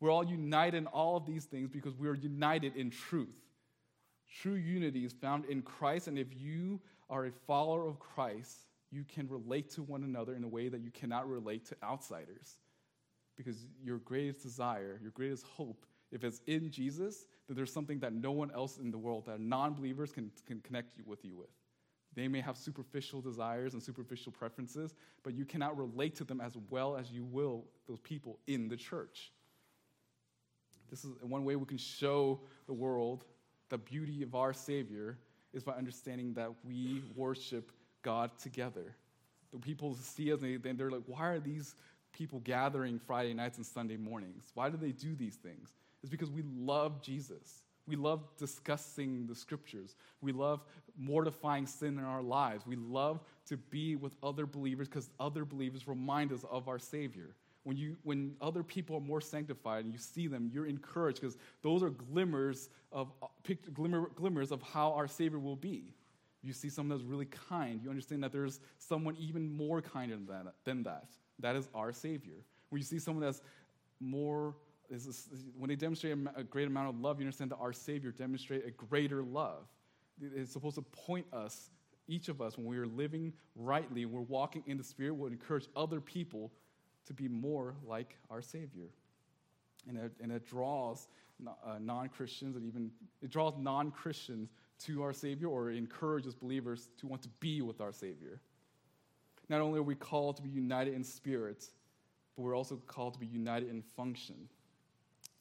We're 0.00 0.10
all 0.10 0.24
united 0.24 0.76
in 0.76 0.86
all 0.88 1.16
of 1.16 1.26
these 1.26 1.44
things 1.44 1.70
because 1.70 1.96
we 1.96 2.08
are 2.08 2.14
united 2.14 2.76
in 2.76 2.90
truth. 2.90 3.34
True 4.42 4.54
unity 4.54 5.04
is 5.04 5.12
found 5.12 5.44
in 5.44 5.62
Christ, 5.62 6.08
and 6.08 6.18
if 6.18 6.26
you 6.34 6.80
are 7.08 7.26
a 7.26 7.30
follower 7.46 7.86
of 7.86 8.00
Christ, 8.00 8.66
you 8.90 9.04
can 9.04 9.28
relate 9.28 9.70
to 9.70 9.82
one 9.82 10.02
another 10.02 10.34
in 10.34 10.42
a 10.42 10.48
way 10.48 10.68
that 10.68 10.80
you 10.80 10.90
cannot 10.90 11.28
relate 11.28 11.64
to 11.66 11.76
outsiders. 11.84 12.58
Because 13.36 13.66
your 13.82 13.98
greatest 13.98 14.42
desire, 14.42 14.98
your 15.00 15.12
greatest 15.12 15.46
hope, 15.46 15.86
if 16.10 16.24
it's 16.24 16.40
in 16.46 16.70
Jesus, 16.70 17.26
then 17.46 17.56
there's 17.56 17.72
something 17.72 17.98
that 18.00 18.12
no 18.12 18.32
one 18.32 18.50
else 18.52 18.78
in 18.78 18.90
the 18.90 18.98
world, 18.98 19.26
that 19.26 19.40
non 19.40 19.74
believers 19.74 20.12
can, 20.12 20.30
can 20.46 20.60
connect 20.60 20.96
you 20.96 21.04
with 21.06 21.24
you 21.24 21.36
with. 21.36 21.50
They 22.14 22.28
may 22.28 22.40
have 22.40 22.56
superficial 22.56 23.20
desires 23.20 23.74
and 23.74 23.82
superficial 23.82 24.30
preferences, 24.32 24.94
but 25.22 25.34
you 25.34 25.44
cannot 25.44 25.76
relate 25.76 26.14
to 26.16 26.24
them 26.24 26.40
as 26.40 26.56
well 26.70 26.96
as 26.96 27.10
you 27.10 27.24
will 27.24 27.64
those 27.88 28.00
people 28.00 28.38
in 28.46 28.68
the 28.68 28.76
church. 28.76 29.32
This 30.90 31.04
is 31.04 31.10
one 31.22 31.44
way 31.44 31.56
we 31.56 31.66
can 31.66 31.78
show 31.78 32.40
the 32.66 32.72
world 32.72 33.24
the 33.68 33.78
beauty 33.78 34.22
of 34.22 34.34
our 34.34 34.52
Savior 34.52 35.18
is 35.52 35.62
by 35.62 35.72
understanding 35.72 36.34
that 36.34 36.50
we 36.64 37.02
worship 37.14 37.70
God 38.02 38.30
together. 38.38 38.94
The 39.52 39.58
people 39.58 39.94
see 39.94 40.32
us 40.32 40.42
and 40.42 40.78
they're 40.78 40.90
like, 40.90 41.04
why 41.06 41.28
are 41.28 41.40
these 41.40 41.74
people 42.12 42.40
gathering 42.40 42.98
Friday 42.98 43.34
nights 43.34 43.56
and 43.56 43.66
Sunday 43.66 43.96
mornings? 43.96 44.50
Why 44.54 44.70
do 44.70 44.76
they 44.76 44.92
do 44.92 45.14
these 45.14 45.36
things? 45.36 45.72
It's 46.02 46.10
because 46.10 46.30
we 46.30 46.42
love 46.56 47.02
Jesus. 47.02 47.62
We 47.86 47.96
love 47.96 48.22
discussing 48.38 49.26
the 49.26 49.34
scriptures. 49.34 49.94
We 50.20 50.32
love 50.32 50.64
mortifying 50.98 51.66
sin 51.66 51.98
in 51.98 52.04
our 52.04 52.22
lives. 52.22 52.66
We 52.66 52.76
love 52.76 53.20
to 53.48 53.56
be 53.56 53.96
with 53.96 54.16
other 54.22 54.46
believers 54.46 54.88
because 54.88 55.10
other 55.20 55.44
believers 55.44 55.86
remind 55.86 56.32
us 56.32 56.44
of 56.50 56.68
our 56.68 56.78
Savior. 56.78 57.34
When, 57.64 57.76
you, 57.76 57.96
when 58.02 58.36
other 58.40 58.62
people 58.62 58.96
are 58.96 59.00
more 59.00 59.20
sanctified 59.20 59.84
and 59.84 59.92
you 59.92 59.98
see 59.98 60.26
them, 60.26 60.50
you're 60.52 60.66
encouraged 60.66 61.20
because 61.20 61.38
those 61.62 61.82
are 61.82 61.90
glimmers 61.90 62.68
of, 62.92 63.10
uh, 63.22 63.26
glimmer, 63.72 64.10
glimmers 64.14 64.52
of 64.52 64.62
how 64.62 64.92
our 64.92 65.08
Savior 65.08 65.38
will 65.38 65.56
be. 65.56 65.94
You 66.42 66.52
see 66.52 66.68
someone 66.68 66.96
that's 66.96 67.08
really 67.08 67.26
kind. 67.48 67.80
You 67.82 67.88
understand 67.88 68.22
that 68.22 68.32
there's 68.32 68.60
someone 68.78 69.16
even 69.18 69.50
more 69.50 69.80
kind 69.80 70.12
than 70.12 70.26
that. 70.26 70.54
Than 70.64 70.82
that. 70.82 71.08
that 71.38 71.56
is 71.56 71.68
our 71.74 71.92
Savior. 71.92 72.34
When 72.68 72.80
you 72.80 72.84
see 72.84 72.98
someone 72.98 73.24
that's 73.24 73.40
more 73.98 74.54
is, 74.90 75.28
when 75.56 75.68
they 75.68 75.76
demonstrate 75.76 76.16
a 76.36 76.44
great 76.44 76.66
amount 76.66 76.90
of 76.90 77.00
love, 77.00 77.18
you 77.18 77.24
understand 77.24 77.50
that 77.50 77.56
our 77.56 77.72
Savior 77.72 78.10
demonstrates 78.10 78.66
a 78.66 78.70
greater 78.70 79.22
love. 79.22 79.64
It's 80.20 80.52
supposed 80.52 80.76
to 80.76 80.82
point 80.82 81.26
us, 81.32 81.70
each 82.06 82.28
of 82.28 82.42
us, 82.42 82.58
when 82.58 82.66
we 82.66 82.76
are 82.76 82.86
living 82.86 83.32
rightly, 83.56 84.04
we're 84.04 84.20
walking 84.20 84.62
in 84.66 84.76
the 84.76 84.84
Spirit, 84.84 85.16
will 85.16 85.28
encourage 85.28 85.66
other 85.74 86.00
people 86.00 86.52
to 87.06 87.14
be 87.14 87.28
more 87.28 87.74
like 87.86 88.16
our 88.30 88.42
Savior. 88.42 88.88
And 89.88 89.98
it, 89.98 90.12
and 90.20 90.32
it 90.32 90.46
draws 90.46 91.08
uh, 91.46 91.78
non 91.80 92.08
Christians, 92.08 92.56
and 92.56 92.64
even 92.64 92.90
it 93.22 93.30
draws 93.30 93.54
non 93.58 93.90
Christians 93.90 94.50
to 94.86 95.02
our 95.02 95.12
Savior 95.12 95.48
or 95.48 95.70
encourages 95.70 96.34
believers 96.34 96.88
to 96.98 97.06
want 97.06 97.22
to 97.22 97.28
be 97.40 97.62
with 97.62 97.80
our 97.80 97.92
Savior. 97.92 98.40
Not 99.48 99.60
only 99.60 99.78
are 99.78 99.82
we 99.82 99.94
called 99.94 100.36
to 100.36 100.42
be 100.42 100.48
united 100.48 100.94
in 100.94 101.04
spirit, 101.04 101.68
but 102.34 102.42
we're 102.42 102.56
also 102.56 102.76
called 102.86 103.14
to 103.14 103.20
be 103.20 103.26
united 103.26 103.68
in 103.68 103.82
function. 103.96 104.48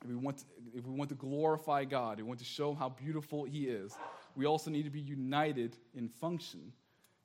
If 0.03 0.09
we, 0.09 0.15
want 0.15 0.39
to, 0.39 0.45
if 0.75 0.85
we 0.85 0.93
want 0.93 1.09
to 1.09 1.15
glorify 1.15 1.85
God, 1.85 2.17
we 2.17 2.23
want 2.23 2.39
to 2.39 2.45
show 2.45 2.73
how 2.73 2.89
beautiful 2.89 3.45
He 3.45 3.65
is, 3.65 3.95
we 4.35 4.45
also 4.45 4.69
need 4.69 4.83
to 4.83 4.89
be 4.89 4.99
united 4.99 5.77
in 5.95 6.09
function. 6.09 6.73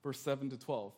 Verse 0.03 0.21
7 0.21 0.51
to 0.51 0.57
12. 0.57 0.93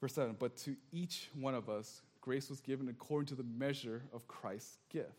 Verse 0.00 0.14
7 0.14 0.36
But 0.38 0.56
to 0.58 0.74
each 0.90 1.28
one 1.38 1.54
of 1.54 1.68
us, 1.68 2.00
grace 2.22 2.48
was 2.48 2.60
given 2.60 2.88
according 2.88 3.26
to 3.26 3.34
the 3.34 3.42
measure 3.42 4.02
of 4.14 4.26
Christ's 4.26 4.78
gift. 4.88 5.10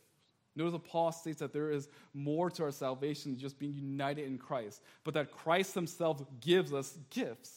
Notice 0.55 0.73
that 0.73 0.85
Paul 0.85 1.11
states 1.11 1.39
that 1.39 1.53
there 1.53 1.69
is 1.69 1.87
more 2.13 2.49
to 2.51 2.63
our 2.63 2.71
salvation 2.71 3.31
than 3.31 3.39
just 3.39 3.59
being 3.59 3.73
united 3.73 4.25
in 4.25 4.37
Christ, 4.37 4.81
but 5.03 5.13
that 5.15 5.31
Christ 5.31 5.75
himself 5.75 6.23
gives 6.41 6.73
us 6.73 6.97
gifts. 7.09 7.51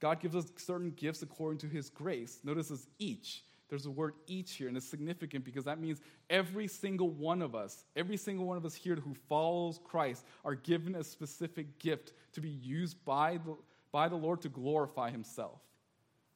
God 0.00 0.20
gives 0.20 0.34
us 0.34 0.46
certain 0.56 0.90
gifts 0.90 1.22
according 1.22 1.58
to 1.58 1.66
his 1.66 1.88
grace. 1.88 2.40
Notice 2.42 2.68
this 2.68 2.86
each. 2.98 3.44
There's 3.68 3.86
a 3.86 3.90
word 3.90 4.14
each 4.26 4.54
here, 4.54 4.68
and 4.68 4.76
it's 4.76 4.88
significant 4.88 5.44
because 5.44 5.64
that 5.64 5.80
means 5.80 6.00
every 6.28 6.66
single 6.66 7.08
one 7.08 7.40
of 7.40 7.54
us, 7.54 7.84
every 7.96 8.16
single 8.16 8.44
one 8.46 8.56
of 8.56 8.66
us 8.66 8.74
here 8.74 8.96
who 8.96 9.14
follows 9.28 9.78
Christ, 9.82 10.26
are 10.44 10.54
given 10.54 10.94
a 10.94 11.04
specific 11.04 11.78
gift 11.78 12.12
to 12.32 12.40
be 12.40 12.50
used 12.50 13.02
by 13.04 13.38
the, 13.38 13.56
by 13.90 14.08
the 14.08 14.16
Lord 14.16 14.42
to 14.42 14.48
glorify 14.48 15.10
himself. 15.10 15.60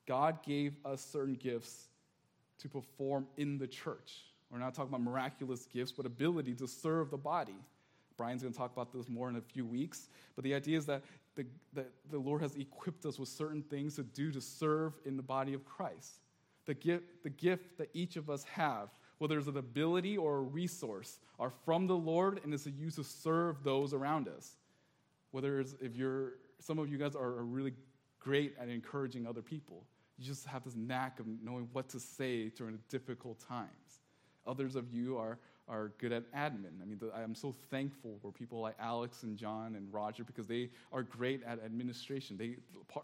God 0.07 0.43
gave 0.45 0.77
us 0.85 1.05
certain 1.05 1.35
gifts 1.35 1.89
to 2.59 2.69
perform 2.69 3.27
in 3.37 3.59
the 3.59 3.67
church. 3.67 4.25
We're 4.51 4.59
not 4.59 4.75
talking 4.75 4.91
about 4.91 5.03
miraculous 5.03 5.67
gifts, 5.67 5.93
but 5.93 6.07
ability 6.07 6.55
to 6.55 6.69
serve 6.69 7.11
the 7.11 7.17
body. 7.17 7.57
Brian's 8.17 8.43
going 8.43 8.53
to 8.53 8.59
talk 8.59 8.73
about 8.73 8.93
this 8.93 9.09
more 9.09 9.29
in 9.29 9.37
a 9.37 9.41
few 9.41 9.67
weeks. 9.67 10.09
But 10.35 10.45
the 10.45 10.55
idea 10.55 10.79
is 10.79 10.87
that 10.87 11.03
the, 11.35 11.45
that 11.75 11.91
the 12.11 12.19
Lord 12.19 12.41
has 12.43 12.57
equipped 12.57 13.05
us 13.05 13.19
with 13.19 13.29
certain 13.29 13.63
things 13.63 13.97
to 13.97 14.03
do 14.03 14.31
to 14.33 14.41
serve 14.41 14.95
in 15.05 15.17
the 15.17 15.23
body 15.23 15.53
of 15.53 15.65
Christ 15.65 16.21
the 16.67 16.75
gift, 16.75 17.23
the 17.23 17.31
gift 17.31 17.79
that 17.79 17.89
each 17.95 18.17
of 18.17 18.29
us 18.29 18.45
have, 18.45 18.91
whether 19.19 19.39
it's 19.39 19.49
an 19.49 19.57
ability 19.57 20.19
or 20.19 20.39
a 20.39 20.43
resource, 20.43 21.21
are 21.39 21.51
from 21.65 21.87
the 21.87 21.97
Lord 21.97 22.41
and 22.45 22.53
is 22.53 22.67
use 22.67 22.97
to 22.97 23.05
serve 23.05 23.63
those 23.63 23.95
around 23.95 24.29
us. 24.29 24.57
Whether 25.31 25.61
it's 25.61 25.75
if 25.81 25.97
you're, 25.97 26.35
some 26.61 26.79
of 26.79 26.91
you 26.91 26.99
guys 26.99 27.15
are 27.15 27.31
really 27.31 27.73
great 28.19 28.55
at 28.61 28.69
encouraging 28.69 29.27
other 29.27 29.43
people. 29.43 29.85
You 30.19 30.25
just 30.25 30.47
have 30.47 30.65
this 30.65 30.75
knack 30.75 31.21
of 31.21 31.27
knowing 31.43 31.69
what 31.73 31.89
to 31.91 32.01
say 32.01 32.49
during 32.49 32.79
difficult 32.89 33.39
times. 33.47 34.01
Others 34.47 34.77
of 34.77 34.93
you 34.93 35.19
are, 35.19 35.39
are 35.69 35.93
good 35.99 36.13
at 36.13 36.31
admin. 36.33 36.81
I 36.81 36.87
mean, 36.87 37.01
I'm 37.15 37.35
so 37.35 37.55
thankful 37.71 38.19
for 38.23 38.33
people 38.33 38.61
like 38.61 38.77
Alex 38.79 39.25
and 39.25 39.37
John 39.37 39.75
and 39.75 39.93
Roger 39.93 40.25
because 40.25 40.47
they 40.47 40.71
are 40.93 41.03
great 41.03 41.43
at 41.45 41.63
administration. 41.63 42.37
They, 42.37 42.57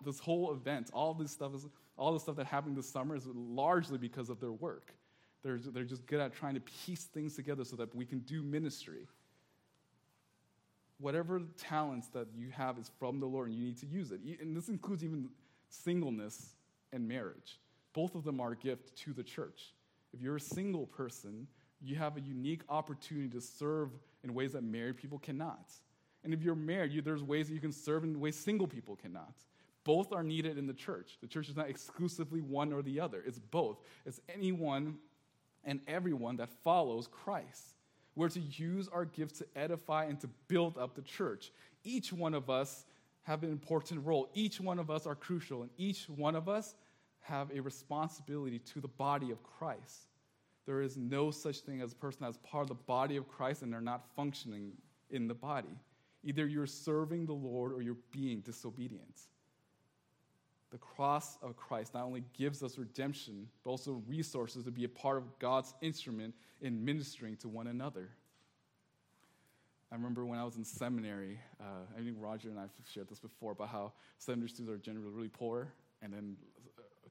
this 0.04 0.18
whole 0.18 0.52
event, 0.52 0.90
all 0.94 1.12
this 1.12 1.32
stuff 1.32 1.54
is 1.54 1.66
all 1.98 2.12
the 2.12 2.20
stuff 2.20 2.36
that 2.36 2.46
happened 2.46 2.76
this 2.76 2.88
summer 2.88 3.14
is 3.14 3.26
largely 3.26 3.98
because 3.98 4.30
of 4.30 4.40
their 4.40 4.52
work. 4.52 4.94
They're, 5.42 5.58
they're 5.58 5.84
just 5.84 6.06
good 6.06 6.20
at 6.20 6.34
trying 6.34 6.54
to 6.54 6.60
piece 6.60 7.04
things 7.04 7.36
together 7.36 7.64
so 7.64 7.76
that 7.76 7.94
we 7.94 8.06
can 8.06 8.20
do 8.20 8.42
ministry. 8.42 9.06
Whatever 10.98 11.42
talents 11.58 12.08
that 12.08 12.28
you 12.36 12.50
have 12.50 12.78
is 12.78 12.90
from 12.98 13.18
the 13.18 13.26
Lord, 13.26 13.48
and 13.48 13.58
you 13.58 13.66
need 13.66 13.78
to 13.80 13.86
use 13.86 14.12
it. 14.12 14.20
And 14.40 14.56
this 14.56 14.68
includes 14.68 15.04
even 15.04 15.28
singleness 15.68 16.54
and 16.92 17.06
marriage. 17.06 17.58
Both 17.92 18.14
of 18.14 18.24
them 18.24 18.40
are 18.40 18.52
a 18.52 18.56
gift 18.56 18.96
to 18.98 19.12
the 19.12 19.22
church. 19.22 19.74
If 20.12 20.20
you're 20.20 20.36
a 20.36 20.40
single 20.40 20.86
person, 20.86 21.46
you 21.80 21.96
have 21.96 22.16
a 22.16 22.20
unique 22.20 22.62
opportunity 22.68 23.28
to 23.30 23.40
serve 23.40 23.90
in 24.22 24.34
ways 24.34 24.52
that 24.52 24.62
married 24.62 24.96
people 24.96 25.18
cannot. 25.18 25.70
And 26.24 26.32
if 26.32 26.42
you're 26.42 26.54
married, 26.54 26.92
you, 26.92 27.02
there's 27.02 27.22
ways 27.22 27.48
that 27.48 27.54
you 27.54 27.60
can 27.60 27.72
serve 27.72 28.04
in 28.04 28.20
ways 28.20 28.36
single 28.36 28.66
people 28.66 28.96
cannot. 28.96 29.34
Both 29.84 30.12
are 30.12 30.22
needed 30.22 30.58
in 30.58 30.66
the 30.66 30.74
church. 30.74 31.18
The 31.20 31.26
church 31.26 31.48
is 31.48 31.56
not 31.56 31.68
exclusively 31.68 32.40
one 32.40 32.72
or 32.72 32.82
the 32.82 33.00
other, 33.00 33.22
it's 33.26 33.38
both. 33.38 33.78
It's 34.06 34.20
anyone 34.28 34.98
and 35.64 35.80
everyone 35.86 36.36
that 36.36 36.50
follows 36.62 37.08
Christ. 37.08 37.74
We're 38.14 38.28
to 38.28 38.40
use 38.40 38.88
our 38.88 39.04
gifts 39.04 39.38
to 39.38 39.46
edify 39.56 40.04
and 40.04 40.20
to 40.20 40.28
build 40.48 40.76
up 40.76 40.94
the 40.94 41.02
church. 41.02 41.50
Each 41.82 42.12
one 42.12 42.34
of 42.34 42.50
us 42.50 42.84
have 43.22 43.42
an 43.42 43.50
important 43.50 44.04
role. 44.04 44.28
Each 44.34 44.60
one 44.60 44.78
of 44.78 44.90
us 44.90 45.06
are 45.06 45.14
crucial, 45.14 45.62
and 45.62 45.70
each 45.78 46.08
one 46.08 46.34
of 46.34 46.48
us 46.48 46.74
have 47.22 47.50
a 47.54 47.60
responsibility 47.60 48.58
to 48.58 48.80
the 48.80 48.88
body 48.88 49.30
of 49.30 49.42
Christ. 49.42 50.08
There 50.66 50.82
is 50.82 50.96
no 50.96 51.30
such 51.30 51.58
thing 51.58 51.80
as 51.80 51.92
a 51.92 51.96
person 51.96 52.20
that's 52.22 52.38
part 52.38 52.62
of 52.62 52.68
the 52.68 52.74
body 52.74 53.16
of 53.16 53.28
Christ 53.28 53.62
and 53.62 53.72
they're 53.72 53.80
not 53.80 54.04
functioning 54.14 54.72
in 55.10 55.26
the 55.26 55.34
body. 55.34 55.76
Either 56.24 56.46
you're 56.46 56.66
serving 56.66 57.26
the 57.26 57.32
Lord 57.32 57.72
or 57.72 57.82
you're 57.82 57.96
being 58.12 58.40
disobedient 58.40 59.22
the 60.72 60.78
cross 60.78 61.36
of 61.42 61.54
Christ 61.54 61.92
not 61.92 62.04
only 62.04 62.24
gives 62.32 62.62
us 62.62 62.78
redemption, 62.78 63.46
but 63.62 63.70
also 63.70 64.02
resources 64.08 64.64
to 64.64 64.70
be 64.70 64.84
a 64.84 64.88
part 64.88 65.18
of 65.18 65.38
God's 65.38 65.74
instrument 65.82 66.34
in 66.62 66.82
ministering 66.82 67.36
to 67.36 67.48
one 67.48 67.66
another. 67.66 68.08
I 69.92 69.94
remember 69.94 70.24
when 70.24 70.38
I 70.38 70.44
was 70.44 70.56
in 70.56 70.64
seminary, 70.64 71.38
uh, 71.60 71.84
I 71.96 72.02
think 72.02 72.16
Roger 72.18 72.48
and 72.48 72.58
I 72.58 72.62
have 72.62 72.70
shared 72.90 73.10
this 73.10 73.20
before 73.20 73.52
about 73.52 73.68
how 73.68 73.92
seminary 74.16 74.48
students 74.48 74.74
are 74.74 74.78
generally 74.78 75.10
really 75.10 75.28
poor, 75.28 75.74
and 76.00 76.10
then 76.10 76.36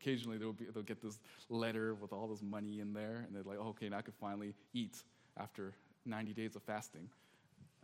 occasionally 0.02 0.38
they'll, 0.38 0.54
be, 0.54 0.66
they'll 0.74 0.84
get 0.84 1.02
this 1.02 1.20
letter 1.50 1.94
with 1.96 2.12
all 2.12 2.28
this 2.28 2.42
money 2.42 2.80
in 2.80 2.94
there, 2.94 3.24
and 3.26 3.36
they're 3.36 3.44
like, 3.44 3.58
oh, 3.60 3.70
okay, 3.70 3.90
now 3.90 3.98
I 3.98 4.02
can 4.02 4.14
finally 4.20 4.54
eat 4.74 4.98
after 5.38 5.74
90 6.06 6.34
days 6.34 6.56
of 6.56 6.64
fasting. 6.64 7.08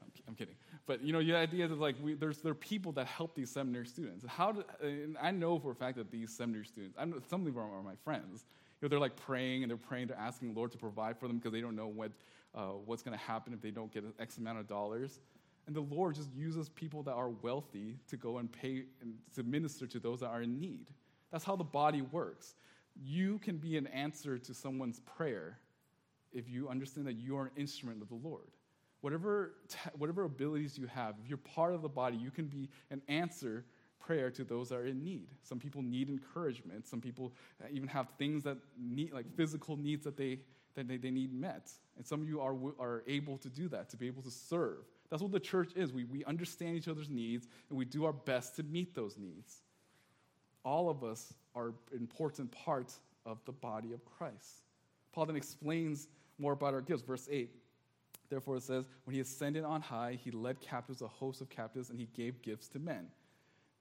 I'm, 0.01 0.11
I'm 0.27 0.35
kidding. 0.35 0.55
But 0.85 1.01
you 1.01 1.13
know, 1.13 1.23
the 1.23 1.35
idea 1.35 1.65
is 1.65 1.71
like 1.71 1.95
we, 2.01 2.13
there's 2.13 2.39
there 2.39 2.51
are 2.51 2.55
people 2.55 2.91
that 2.93 3.07
help 3.07 3.35
these 3.35 3.49
seminary 3.49 3.85
students. 3.85 4.25
How 4.27 4.51
do, 4.51 4.63
I 5.21 5.31
know 5.31 5.59
for 5.59 5.71
a 5.71 5.75
fact 5.75 5.97
that 5.97 6.11
these 6.11 6.35
seminary 6.35 6.65
students, 6.65 6.97
I 6.99 7.05
know, 7.05 7.17
some 7.29 7.45
of 7.45 7.53
them 7.53 7.57
are 7.63 7.83
my 7.83 7.95
friends. 8.03 8.45
You 8.79 8.85
know, 8.85 8.89
they're 8.89 8.99
like 8.99 9.15
praying 9.15 9.63
and 9.63 9.69
they're 9.69 9.77
praying, 9.77 10.07
they're 10.07 10.17
asking 10.17 10.53
the 10.53 10.59
Lord 10.59 10.71
to 10.71 10.77
provide 10.77 11.17
for 11.17 11.27
them 11.27 11.37
because 11.37 11.51
they 11.51 11.61
don't 11.61 11.75
know 11.75 11.87
what, 11.87 12.11
uh, 12.53 12.73
what's 12.85 13.01
going 13.01 13.17
to 13.17 13.23
happen 13.23 13.53
if 13.53 13.61
they 13.61 13.71
don't 13.71 13.91
get 13.91 14.03
X 14.19 14.37
amount 14.37 14.59
of 14.59 14.67
dollars. 14.67 15.19
And 15.65 15.75
the 15.75 15.81
Lord 15.81 16.15
just 16.15 16.33
uses 16.33 16.69
people 16.69 17.03
that 17.03 17.13
are 17.13 17.29
wealthy 17.29 17.97
to 18.09 18.17
go 18.17 18.37
and 18.37 18.51
pay 18.51 18.83
and 19.01 19.15
to 19.35 19.43
minister 19.43 19.87
to 19.87 19.99
those 19.99 20.19
that 20.19 20.27
are 20.27 20.43
in 20.43 20.59
need. 20.59 20.91
That's 21.31 21.43
how 21.43 21.55
the 21.55 21.63
body 21.63 22.01
works. 22.01 22.55
You 22.95 23.39
can 23.39 23.57
be 23.57 23.77
an 23.77 23.87
answer 23.87 24.37
to 24.37 24.53
someone's 24.53 24.99
prayer 25.01 25.59
if 26.31 26.49
you 26.49 26.69
understand 26.69 27.07
that 27.07 27.17
you 27.17 27.37
are 27.37 27.45
an 27.45 27.51
instrument 27.55 28.01
of 28.01 28.09
the 28.09 28.15
Lord 28.15 28.51
whatever, 29.01 29.53
whatever 29.97 30.23
abilities 30.23 30.77
you 30.77 30.87
have, 30.87 31.15
if 31.23 31.29
you're 31.29 31.37
part 31.37 31.73
of 31.73 31.81
the 31.81 31.89
body, 31.89 32.17
you 32.17 32.31
can 32.31 32.45
be 32.45 32.69
an 32.91 33.01
answer 33.07 33.65
prayer 33.99 34.29
to 34.31 34.43
those 34.43 34.69
that 34.69 34.75
are 34.75 34.85
in 34.85 35.03
need. 35.03 35.27
Some 35.43 35.59
people 35.59 35.81
need 35.81 36.09
encouragement. 36.09 36.87
Some 36.87 37.01
people 37.01 37.33
uh, 37.61 37.67
even 37.71 37.87
have 37.89 38.09
things 38.17 38.43
that 38.43 38.57
need, 38.79 39.11
like 39.11 39.25
physical 39.35 39.75
needs 39.75 40.03
that 40.05 40.15
they, 40.15 40.39
that 40.75 40.87
they, 40.87 40.97
they 40.97 41.11
need 41.11 41.33
met. 41.33 41.71
And 41.97 42.05
some 42.05 42.21
of 42.21 42.29
you 42.29 42.39
are, 42.39 42.55
are 42.79 43.03
able 43.07 43.37
to 43.39 43.49
do 43.49 43.67
that, 43.69 43.89
to 43.89 43.97
be 43.97 44.07
able 44.07 44.23
to 44.23 44.31
serve. 44.31 44.85
That's 45.09 45.21
what 45.21 45.31
the 45.31 45.39
church 45.39 45.71
is. 45.75 45.91
We, 45.91 46.03
we 46.05 46.23
understand 46.25 46.77
each 46.77 46.87
other's 46.87 47.09
needs 47.09 47.47
and 47.69 47.77
we 47.77 47.85
do 47.85 48.05
our 48.05 48.13
best 48.13 48.55
to 48.57 48.63
meet 48.63 48.93
those 48.93 49.17
needs. 49.17 49.61
All 50.67 50.89
of 50.89 51.01
us 51.01 51.33
are 51.55 51.73
important 51.95 52.51
parts 52.51 52.99
of 53.25 53.39
the 53.45 53.53
body 53.53 53.93
of 53.93 54.03
Christ. 54.03 54.65
Paul 55.13 55.25
then 55.25 55.37
explains 55.37 56.09
more 56.37 56.51
about 56.51 56.73
our 56.73 56.81
gifts. 56.81 57.03
Verse 57.03 57.29
8 57.31 57.49
Therefore, 58.29 58.57
it 58.57 58.63
says, 58.63 58.83
when 59.05 59.13
he 59.13 59.21
ascended 59.21 59.63
on 59.63 59.79
high, 59.79 60.19
he 60.21 60.29
led 60.29 60.59
captives 60.59 61.01
a 61.01 61.07
host 61.07 61.39
of 61.39 61.47
captives, 61.49 61.89
and 61.89 61.97
he 61.97 62.09
gave 62.13 62.41
gifts 62.41 62.67
to 62.67 62.79
men. 62.79 63.07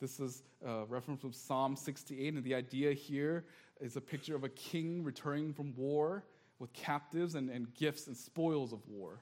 This 0.00 0.20
is 0.20 0.44
a 0.64 0.84
reference 0.84 1.20
from 1.20 1.32
Psalm 1.32 1.74
68, 1.74 2.34
and 2.34 2.44
the 2.44 2.54
idea 2.54 2.92
here 2.92 3.46
is 3.80 3.96
a 3.96 4.00
picture 4.00 4.36
of 4.36 4.44
a 4.44 4.48
king 4.50 5.02
returning 5.02 5.52
from 5.52 5.74
war 5.74 6.22
with 6.60 6.72
captives 6.72 7.34
and, 7.34 7.50
and 7.50 7.74
gifts 7.74 8.06
and 8.06 8.16
spoils 8.16 8.72
of 8.72 8.78
war. 8.86 9.18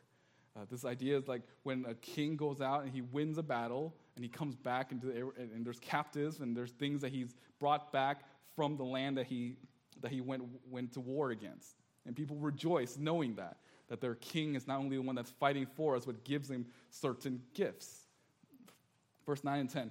Uh, 0.54 0.66
this 0.70 0.84
idea 0.84 1.16
is 1.16 1.28
like 1.28 1.40
when 1.62 1.86
a 1.88 1.94
king 1.94 2.36
goes 2.36 2.60
out 2.60 2.82
and 2.82 2.92
he 2.92 3.00
wins 3.00 3.38
a 3.38 3.42
battle 3.42 3.94
and 4.16 4.24
he 4.24 4.28
comes 4.28 4.54
back 4.54 4.92
into 4.92 5.06
the, 5.06 5.30
and, 5.36 5.64
there's 5.64 5.80
captives 5.80 6.40
and 6.40 6.56
there's 6.56 6.72
things 6.72 7.00
that 7.00 7.12
he's 7.12 7.34
brought 7.58 7.92
back 7.92 8.22
from 8.54 8.76
the 8.76 8.84
land 8.84 9.16
that 9.16 9.26
he, 9.26 9.56
that 10.00 10.10
he 10.10 10.20
went, 10.20 10.44
went 10.70 10.92
to 10.92 11.00
war 11.00 11.30
against. 11.30 11.76
And 12.06 12.14
people 12.14 12.36
rejoice 12.36 12.96
knowing 12.96 13.34
that, 13.36 13.56
that 13.88 14.00
their 14.00 14.14
king 14.14 14.54
is 14.54 14.66
not 14.66 14.78
only 14.78 14.96
the 14.96 15.02
one 15.02 15.16
that's 15.16 15.30
fighting 15.30 15.66
for 15.74 15.96
us, 15.96 16.04
but 16.04 16.24
gives 16.24 16.48
them 16.48 16.66
certain 16.90 17.42
gifts. 17.54 18.06
Verse 19.26 19.42
9 19.42 19.60
and 19.60 19.70
10. 19.70 19.90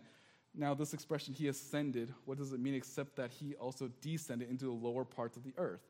Now, 0.56 0.74
this 0.76 0.94
expression, 0.94 1.34
he 1.34 1.48
ascended, 1.48 2.14
what 2.26 2.38
does 2.38 2.54
it 2.54 2.60
mean 2.60 2.76
except 2.76 3.16
that 3.16 3.32
he 3.32 3.56
also 3.56 3.90
descended 4.02 4.50
into 4.50 4.66
the 4.66 4.72
lower 4.72 5.04
parts 5.04 5.36
of 5.36 5.44
the 5.44 5.54
earth? 5.58 5.82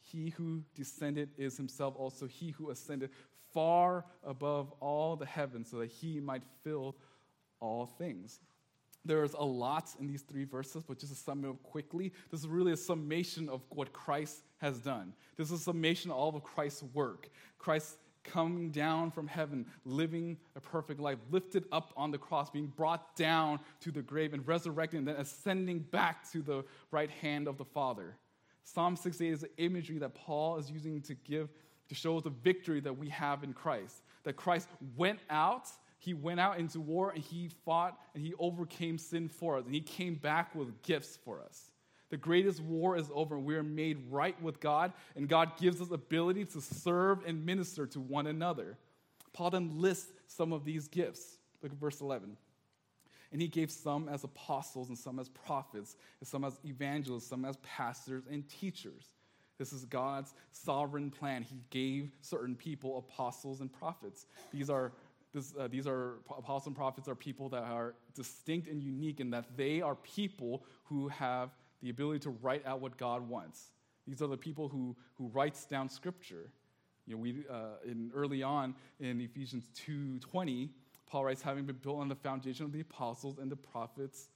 He 0.00 0.30
who 0.30 0.62
descended 0.76 1.30
is 1.36 1.56
himself 1.56 1.94
also 1.96 2.26
he 2.26 2.50
who 2.50 2.70
ascended 2.70 3.10
far 3.52 4.04
above 4.22 4.72
all 4.80 5.16
the 5.16 5.26
heavens 5.26 5.70
so 5.70 5.78
that 5.78 5.90
he 5.90 6.20
might 6.20 6.42
fill 6.62 6.94
all 7.60 7.86
things. 7.98 8.40
There's 9.04 9.34
a 9.34 9.44
lot 9.44 9.90
in 10.00 10.06
these 10.08 10.22
three 10.22 10.44
verses, 10.44 10.82
but 10.86 10.98
just 10.98 11.12
to 11.12 11.18
sum 11.18 11.44
it 11.44 11.48
up 11.48 11.62
quickly, 11.62 12.12
this 12.30 12.40
is 12.40 12.48
really 12.48 12.72
a 12.72 12.76
summation 12.76 13.48
of 13.48 13.62
what 13.68 13.92
Christ 13.92 14.38
has 14.58 14.78
done. 14.78 15.12
This 15.36 15.50
is 15.50 15.60
a 15.60 15.64
summation 15.64 16.10
of 16.10 16.16
all 16.16 16.34
of 16.34 16.42
Christ's 16.42 16.82
work. 16.92 17.30
Christ 17.58 17.98
coming 18.24 18.70
down 18.70 19.10
from 19.10 19.26
heaven, 19.26 19.64
living 19.84 20.36
a 20.56 20.60
perfect 20.60 21.00
life, 21.00 21.18
lifted 21.30 21.64
up 21.72 21.92
on 21.96 22.10
the 22.10 22.18
cross, 22.18 22.50
being 22.50 22.66
brought 22.66 23.14
down 23.16 23.60
to 23.80 23.92
the 23.92 24.02
grave 24.02 24.34
and 24.34 24.46
resurrected, 24.46 24.98
and 24.98 25.08
then 25.08 25.16
ascending 25.16 25.78
back 25.78 26.30
to 26.32 26.42
the 26.42 26.64
right 26.90 27.10
hand 27.10 27.48
of 27.48 27.56
the 27.56 27.64
Father. 27.64 28.16
Psalm 28.64 28.96
68 28.96 29.32
is 29.32 29.40
the 29.42 29.56
imagery 29.58 29.98
that 29.98 30.14
Paul 30.14 30.58
is 30.58 30.70
using 30.70 31.00
to 31.02 31.14
give, 31.14 31.48
to 31.88 31.94
show 31.94 32.18
the 32.20 32.30
victory 32.30 32.80
that 32.80 32.98
we 32.98 33.08
have 33.10 33.44
in 33.44 33.52
Christ. 33.52 34.02
That 34.24 34.34
Christ 34.34 34.68
went 34.96 35.20
out, 35.30 35.68
he 35.98 36.14
went 36.14 36.40
out 36.40 36.58
into 36.58 36.80
war 36.80 37.10
and 37.10 37.22
he 37.22 37.50
fought 37.64 37.98
and 38.14 38.22
he 38.24 38.34
overcame 38.38 38.98
sin 38.98 39.28
for 39.28 39.58
us, 39.58 39.64
and 39.64 39.74
he 39.74 39.80
came 39.80 40.14
back 40.14 40.54
with 40.54 40.82
gifts 40.82 41.18
for 41.24 41.40
us. 41.40 41.70
The 42.08 42.16
greatest 42.16 42.60
war 42.60 42.96
is 42.96 43.10
over, 43.12 43.34
and 43.34 43.44
we 43.44 43.56
are 43.56 43.64
made 43.64 43.98
right 44.10 44.40
with 44.40 44.60
God, 44.60 44.92
and 45.16 45.28
God 45.28 45.58
gives 45.58 45.80
us 45.80 45.90
ability 45.90 46.44
to 46.46 46.60
serve 46.60 47.26
and 47.26 47.44
minister 47.44 47.86
to 47.88 48.00
one 48.00 48.28
another. 48.28 48.78
Paul 49.32 49.50
then 49.50 49.80
lists 49.80 50.12
some 50.28 50.52
of 50.52 50.64
these 50.64 50.86
gifts. 50.86 51.38
Look 51.62 51.72
at 51.72 51.78
verse 51.78 52.00
11. 52.00 52.36
And 53.32 53.42
he 53.42 53.48
gave 53.48 53.72
some 53.72 54.08
as 54.08 54.22
apostles, 54.22 54.88
and 54.88 54.96
some 54.96 55.18
as 55.18 55.28
prophets, 55.28 55.96
and 56.20 56.28
some 56.28 56.44
as 56.44 56.58
evangelists, 56.64 57.26
some 57.26 57.44
as 57.44 57.56
pastors 57.56 58.22
and 58.30 58.48
teachers. 58.48 59.04
This 59.58 59.72
is 59.72 59.84
God's 59.84 60.32
sovereign 60.52 61.10
plan. 61.10 61.42
He 61.42 61.60
gave 61.70 62.12
certain 62.20 62.54
people 62.54 62.98
apostles 62.98 63.60
and 63.60 63.72
prophets. 63.72 64.26
These 64.52 64.70
are 64.70 64.92
this, 65.36 65.54
uh, 65.58 65.68
these 65.68 65.86
are 65.86 66.14
apostles 66.30 66.66
and 66.66 66.74
prophets 66.74 67.08
are 67.08 67.14
people 67.14 67.48
that 67.50 67.62
are 67.62 67.94
distinct 68.14 68.68
and 68.68 68.82
unique 68.82 69.20
in 69.20 69.30
that 69.30 69.44
they 69.56 69.82
are 69.82 69.94
people 69.96 70.64
who 70.84 71.08
have 71.08 71.50
the 71.82 71.90
ability 71.90 72.20
to 72.20 72.30
write 72.30 72.66
out 72.66 72.80
what 72.80 72.96
God 72.96 73.28
wants. 73.28 73.70
These 74.06 74.22
are 74.22 74.28
the 74.28 74.36
people 74.36 74.68
who, 74.68 74.96
who 75.14 75.28
writes 75.28 75.66
down 75.66 75.88
scripture. 75.88 76.50
You 77.06 77.14
know, 77.14 77.20
we, 77.20 77.44
uh, 77.50 77.76
in, 77.84 78.10
early 78.14 78.42
on 78.42 78.74
in 78.98 79.20
Ephesians 79.20 79.68
2.20, 79.86 80.70
Paul 81.06 81.24
writes, 81.24 81.42
having 81.42 81.66
been 81.66 81.76
built 81.76 81.98
on 81.98 82.08
the 82.08 82.16
foundation 82.16 82.64
of 82.64 82.72
the 82.72 82.80
apostles 82.80 83.38
and 83.38 83.52
the 83.52 83.56
prophets, 83.56 84.28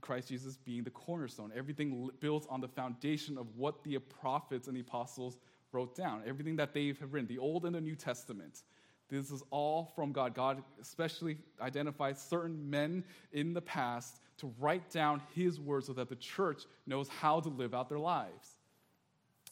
Christ 0.00 0.28
Jesus 0.28 0.56
being 0.56 0.84
the 0.84 0.90
cornerstone. 0.90 1.50
Everything 1.54 2.08
built 2.20 2.46
on 2.48 2.60
the 2.60 2.68
foundation 2.68 3.36
of 3.36 3.46
what 3.56 3.82
the 3.82 3.98
prophets 3.98 4.68
and 4.68 4.76
the 4.76 4.82
apostles 4.82 5.36
wrote 5.72 5.96
down. 5.96 6.22
Everything 6.26 6.54
that 6.56 6.72
they 6.72 6.94
have 7.00 7.12
written, 7.12 7.26
the 7.26 7.38
Old 7.38 7.66
and 7.66 7.74
the 7.74 7.80
New 7.80 7.96
Testament. 7.96 8.62
This 9.10 9.30
is 9.30 9.42
all 9.50 9.92
from 9.94 10.12
God. 10.12 10.34
God 10.34 10.62
especially 10.80 11.36
identified 11.60 12.18
certain 12.18 12.68
men 12.70 13.04
in 13.32 13.52
the 13.52 13.60
past 13.60 14.20
to 14.38 14.52
write 14.58 14.90
down 14.90 15.22
his 15.34 15.60
word 15.60 15.84
so 15.84 15.92
that 15.92 16.08
the 16.08 16.16
church 16.16 16.62
knows 16.86 17.08
how 17.08 17.40
to 17.40 17.48
live 17.48 17.74
out 17.74 17.88
their 17.88 17.98
lives. 17.98 18.56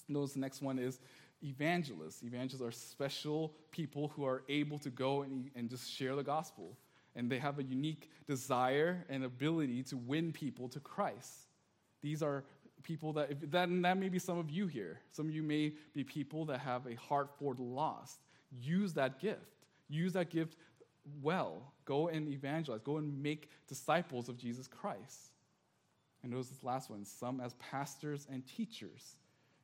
Notice 0.08 0.32
the 0.32 0.40
next 0.40 0.62
one 0.62 0.78
is 0.78 1.00
evangelists. 1.42 2.22
Evangelists 2.22 2.62
are 2.62 2.72
special 2.72 3.54
people 3.70 4.08
who 4.08 4.24
are 4.24 4.42
able 4.48 4.78
to 4.78 4.90
go 4.90 5.22
and, 5.22 5.50
and 5.54 5.68
just 5.68 5.90
share 5.90 6.16
the 6.16 6.22
gospel. 6.22 6.76
And 7.14 7.30
they 7.30 7.38
have 7.38 7.58
a 7.58 7.62
unique 7.62 8.10
desire 8.26 9.04
and 9.08 9.24
ability 9.24 9.82
to 9.84 9.96
win 9.96 10.32
people 10.32 10.68
to 10.70 10.80
Christ. 10.80 11.46
These 12.00 12.22
are 12.22 12.44
people 12.82 13.12
that, 13.12 13.50
that, 13.52 13.68
that 13.82 13.98
may 13.98 14.08
be 14.08 14.18
some 14.18 14.38
of 14.38 14.50
you 14.50 14.66
here. 14.66 15.00
Some 15.12 15.28
of 15.28 15.34
you 15.34 15.42
may 15.42 15.74
be 15.94 16.04
people 16.04 16.44
that 16.46 16.58
have 16.60 16.86
a 16.86 16.94
heart 16.94 17.30
for 17.38 17.54
the 17.54 17.62
lost. 17.62 18.18
Use 18.60 18.92
that 18.94 19.20
gift. 19.20 19.40
Use 19.88 20.12
that 20.14 20.30
gift 20.30 20.56
well. 21.22 21.72
Go 21.84 22.08
and 22.08 22.28
evangelize. 22.28 22.80
Go 22.84 22.98
and 22.98 23.22
make 23.22 23.50
disciples 23.68 24.28
of 24.28 24.36
Jesus 24.36 24.66
Christ. 24.66 25.30
And 26.22 26.32
notice 26.32 26.48
this 26.48 26.62
last 26.62 26.90
one 26.90 27.04
some 27.04 27.40
as 27.40 27.54
pastors 27.54 28.26
and 28.30 28.46
teachers. 28.46 29.16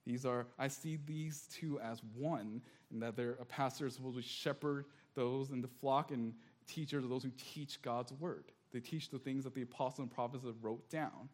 These 0.06 0.24
are, 0.24 0.46
I 0.58 0.68
see 0.68 0.98
these 1.06 1.48
two 1.52 1.78
as 1.80 2.00
one, 2.16 2.62
in 2.90 3.00
that 3.00 3.14
they're 3.14 3.36
a 3.40 3.44
pastor 3.44 3.86
is 3.86 3.94
supposed 3.94 4.16
to 4.16 4.22
shepherd 4.22 4.86
those 5.14 5.50
in 5.50 5.60
the 5.60 5.68
flock, 5.68 6.10
and 6.10 6.32
teachers 6.66 7.04
are 7.04 7.08
those 7.08 7.24
who 7.24 7.32
teach 7.36 7.82
God's 7.82 8.12
word. 8.14 8.44
They 8.72 8.80
teach 8.80 9.10
the 9.10 9.18
things 9.18 9.44
that 9.44 9.54
the 9.54 9.62
apostles 9.62 9.98
and 10.00 10.10
prophets 10.10 10.44
have 10.44 10.62
wrote 10.62 10.88
down. 10.88 11.28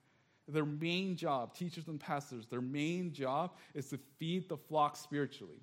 Their 0.49 0.67
main 0.67 1.17
job, 1.17 1.55
teachers 1.55 1.89
and 1.89 1.99
pastors, 1.99 2.47
their 2.47 2.61
main 2.61 3.13
job 3.13 3.53
is 3.75 3.89
to 3.91 3.99
feed 4.19 4.49
the 4.49 4.57
flock 4.57 4.97
spiritually. 4.97 5.63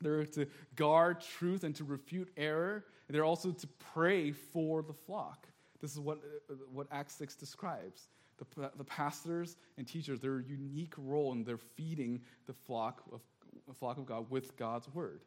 They're 0.00 0.24
to 0.26 0.46
guard 0.76 1.20
truth 1.20 1.64
and 1.64 1.74
to 1.76 1.84
refute 1.84 2.30
error. 2.36 2.84
And 3.08 3.14
they're 3.14 3.24
also 3.24 3.52
to 3.52 3.66
pray 3.92 4.32
for 4.32 4.82
the 4.82 4.92
flock. 4.92 5.46
This 5.80 5.92
is 5.92 6.00
what, 6.00 6.18
uh, 6.50 6.54
what 6.72 6.86
Acts 6.90 7.14
6 7.14 7.34
describes. 7.36 8.08
The, 8.38 8.70
the 8.76 8.84
pastors 8.84 9.56
and 9.76 9.86
teachers, 9.86 10.20
their 10.20 10.40
unique 10.40 10.94
role 10.96 11.32
in 11.32 11.44
their 11.44 11.58
feeding 11.58 12.20
the 12.46 12.52
flock 12.52 13.02
of, 13.12 13.20
the 13.68 13.74
flock 13.74 13.98
of 13.98 14.06
God 14.06 14.30
with 14.30 14.56
God's 14.56 14.88
word. 14.94 15.20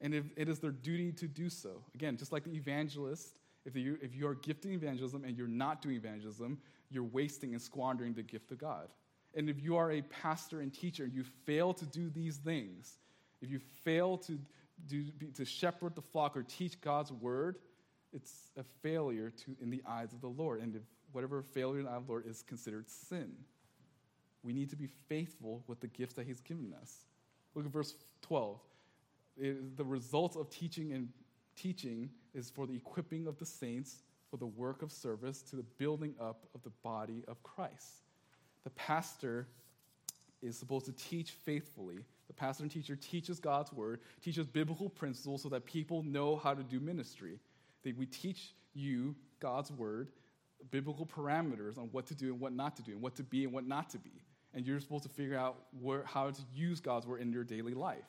And 0.00 0.14
it 0.14 0.48
is 0.48 0.58
their 0.58 0.72
duty 0.72 1.12
to 1.12 1.28
do 1.28 1.48
so. 1.48 1.82
Again, 1.94 2.16
just 2.16 2.32
like 2.32 2.44
the 2.44 2.54
evangelist, 2.54 3.38
if 3.64 3.76
you, 3.76 3.98
if 4.02 4.14
you 4.16 4.26
are 4.26 4.34
gifting 4.34 4.72
evangelism 4.72 5.24
and 5.24 5.36
you're 5.36 5.46
not 5.46 5.80
doing 5.80 5.94
evangelism, 5.94 6.58
you're 6.90 7.04
wasting 7.04 7.52
and 7.52 7.62
squandering 7.62 8.12
the 8.12 8.22
gift 8.22 8.50
of 8.50 8.58
God. 8.58 8.88
And 9.34 9.48
if 9.48 9.62
you 9.62 9.76
are 9.76 9.92
a 9.92 10.02
pastor 10.02 10.60
and 10.60 10.72
teacher 10.72 11.06
you 11.06 11.24
fail 11.46 11.72
to 11.74 11.86
do 11.86 12.10
these 12.10 12.36
things, 12.36 12.98
if 13.42 13.50
you 13.50 13.60
fail 13.84 14.16
to, 14.18 14.38
do, 14.88 15.04
to 15.34 15.44
shepherd 15.44 15.94
the 15.94 16.02
flock 16.02 16.36
or 16.36 16.42
teach 16.42 16.80
God's 16.80 17.12
word, 17.12 17.56
it's 18.12 18.50
a 18.56 18.62
failure 18.82 19.30
to, 19.30 19.56
in 19.60 19.70
the 19.70 19.82
eyes 19.86 20.12
of 20.12 20.20
the 20.20 20.28
Lord. 20.28 20.60
And 20.60 20.76
if 20.76 20.82
whatever 21.12 21.42
failure 21.42 21.78
in 21.78 21.84
the 21.84 21.90
eyes 21.90 21.98
of 21.98 22.06
the 22.06 22.12
Lord 22.12 22.26
is 22.26 22.42
considered 22.42 22.88
sin. 22.88 23.32
We 24.42 24.52
need 24.52 24.70
to 24.70 24.76
be 24.76 24.88
faithful 25.08 25.62
with 25.66 25.80
the 25.80 25.86
gifts 25.86 26.14
that 26.14 26.26
He's 26.26 26.40
given 26.40 26.74
us. 26.80 27.04
Look 27.54 27.66
at 27.66 27.72
verse 27.72 27.94
12. 28.22 28.58
It, 29.38 29.76
the 29.76 29.84
result 29.84 30.36
of 30.36 30.50
teaching 30.50 30.92
and 30.92 31.08
teaching 31.56 32.10
is 32.34 32.50
for 32.50 32.66
the 32.66 32.74
equipping 32.74 33.26
of 33.26 33.38
the 33.38 33.46
saints 33.46 34.02
for 34.30 34.36
the 34.38 34.46
work 34.46 34.82
of 34.82 34.90
service 34.90 35.42
to 35.42 35.56
the 35.56 35.62
building 35.62 36.14
up 36.20 36.46
of 36.54 36.62
the 36.62 36.72
body 36.82 37.22
of 37.28 37.42
Christ. 37.42 38.00
The 38.64 38.70
pastor 38.70 39.46
is 40.42 40.56
supposed 40.56 40.86
to 40.86 40.92
teach 40.92 41.30
faithfully. 41.30 41.98
The 42.32 42.40
pastor 42.40 42.62
and 42.62 42.72
teacher 42.72 42.96
teaches 42.96 43.38
God's 43.38 43.74
word, 43.74 44.00
teaches 44.22 44.46
biblical 44.46 44.88
principles 44.88 45.42
so 45.42 45.50
that 45.50 45.66
people 45.66 46.02
know 46.02 46.36
how 46.36 46.54
to 46.54 46.62
do 46.62 46.80
ministry. 46.80 47.38
That 47.82 47.98
we 47.98 48.06
teach 48.06 48.54
you 48.72 49.14
God's 49.38 49.70
word, 49.70 50.08
biblical 50.70 51.04
parameters 51.04 51.76
on 51.76 51.90
what 51.92 52.06
to 52.06 52.14
do 52.14 52.32
and 52.32 52.40
what 52.40 52.54
not 52.54 52.74
to 52.76 52.82
do, 52.82 52.92
and 52.92 53.02
what 53.02 53.16
to 53.16 53.22
be 53.22 53.44
and 53.44 53.52
what 53.52 53.66
not 53.66 53.90
to 53.90 53.98
be. 53.98 54.24
And 54.54 54.66
you're 54.66 54.80
supposed 54.80 55.02
to 55.02 55.10
figure 55.10 55.36
out 55.36 55.58
where, 55.78 56.04
how 56.04 56.30
to 56.30 56.42
use 56.54 56.80
God's 56.80 57.06
word 57.06 57.20
in 57.20 57.32
your 57.32 57.44
daily 57.44 57.74
life. 57.74 58.08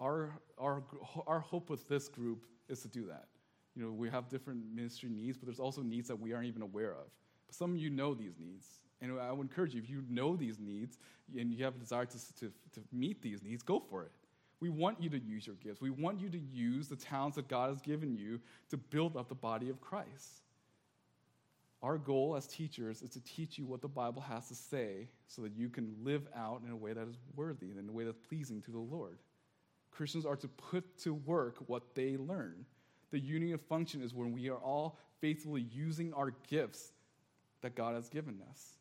Our, 0.00 0.32
our, 0.58 0.82
our 1.28 1.40
hope 1.40 1.70
with 1.70 1.88
this 1.88 2.08
group 2.08 2.44
is 2.68 2.80
to 2.82 2.88
do 2.88 3.06
that. 3.06 3.28
You 3.76 3.84
know, 3.84 3.92
we 3.92 4.10
have 4.10 4.28
different 4.28 4.64
ministry 4.74 5.10
needs, 5.10 5.38
but 5.38 5.46
there's 5.46 5.60
also 5.60 5.82
needs 5.82 6.08
that 6.08 6.18
we 6.18 6.32
aren't 6.32 6.46
even 6.46 6.62
aware 6.62 6.92
of. 6.92 7.06
But 7.46 7.54
some 7.54 7.72
of 7.72 7.78
you 7.78 7.90
know 7.90 8.14
these 8.14 8.36
needs. 8.36 8.66
And 9.00 9.18
I 9.20 9.32
would 9.32 9.42
encourage 9.42 9.74
you, 9.74 9.82
if 9.82 9.90
you 9.90 10.02
know 10.08 10.36
these 10.36 10.58
needs 10.58 10.98
and 11.38 11.52
you 11.52 11.64
have 11.64 11.76
a 11.76 11.78
desire 11.78 12.06
to, 12.06 12.34
to, 12.40 12.52
to 12.72 12.80
meet 12.92 13.22
these 13.22 13.42
needs, 13.42 13.62
go 13.62 13.82
for 13.90 14.02
it. 14.02 14.12
We 14.60 14.70
want 14.70 15.02
you 15.02 15.10
to 15.10 15.18
use 15.18 15.46
your 15.46 15.56
gifts. 15.56 15.80
We 15.80 15.90
want 15.90 16.20
you 16.20 16.30
to 16.30 16.38
use 16.38 16.88
the 16.88 16.96
talents 16.96 17.36
that 17.36 17.48
God 17.48 17.68
has 17.68 17.80
given 17.82 18.16
you 18.16 18.40
to 18.70 18.76
build 18.76 19.16
up 19.16 19.28
the 19.28 19.34
body 19.34 19.68
of 19.68 19.80
Christ. 19.80 20.40
Our 21.82 21.98
goal 21.98 22.34
as 22.34 22.46
teachers 22.46 23.02
is 23.02 23.10
to 23.10 23.20
teach 23.20 23.58
you 23.58 23.66
what 23.66 23.82
the 23.82 23.88
Bible 23.88 24.22
has 24.22 24.48
to 24.48 24.54
say 24.54 25.08
so 25.26 25.42
that 25.42 25.52
you 25.54 25.68
can 25.68 25.94
live 26.02 26.26
out 26.34 26.62
in 26.64 26.72
a 26.72 26.76
way 26.76 26.94
that 26.94 27.06
is 27.06 27.18
worthy 27.36 27.66
and 27.66 27.78
in 27.78 27.88
a 27.88 27.92
way 27.92 28.04
that's 28.04 28.16
pleasing 28.26 28.62
to 28.62 28.70
the 28.70 28.78
Lord. 28.78 29.18
Christians 29.90 30.24
are 30.24 30.36
to 30.36 30.48
put 30.48 30.98
to 31.00 31.12
work 31.12 31.56
what 31.66 31.94
they 31.94 32.16
learn. 32.16 32.64
The 33.10 33.18
union 33.18 33.52
of 33.52 33.60
function 33.60 34.02
is 34.02 34.14
when 34.14 34.32
we 34.32 34.48
are 34.48 34.56
all 34.56 34.98
faithfully 35.20 35.66
using 35.70 36.14
our 36.14 36.32
gifts 36.48 36.92
that 37.60 37.74
God 37.74 37.94
has 37.94 38.08
given 38.08 38.40
us. 38.50 38.76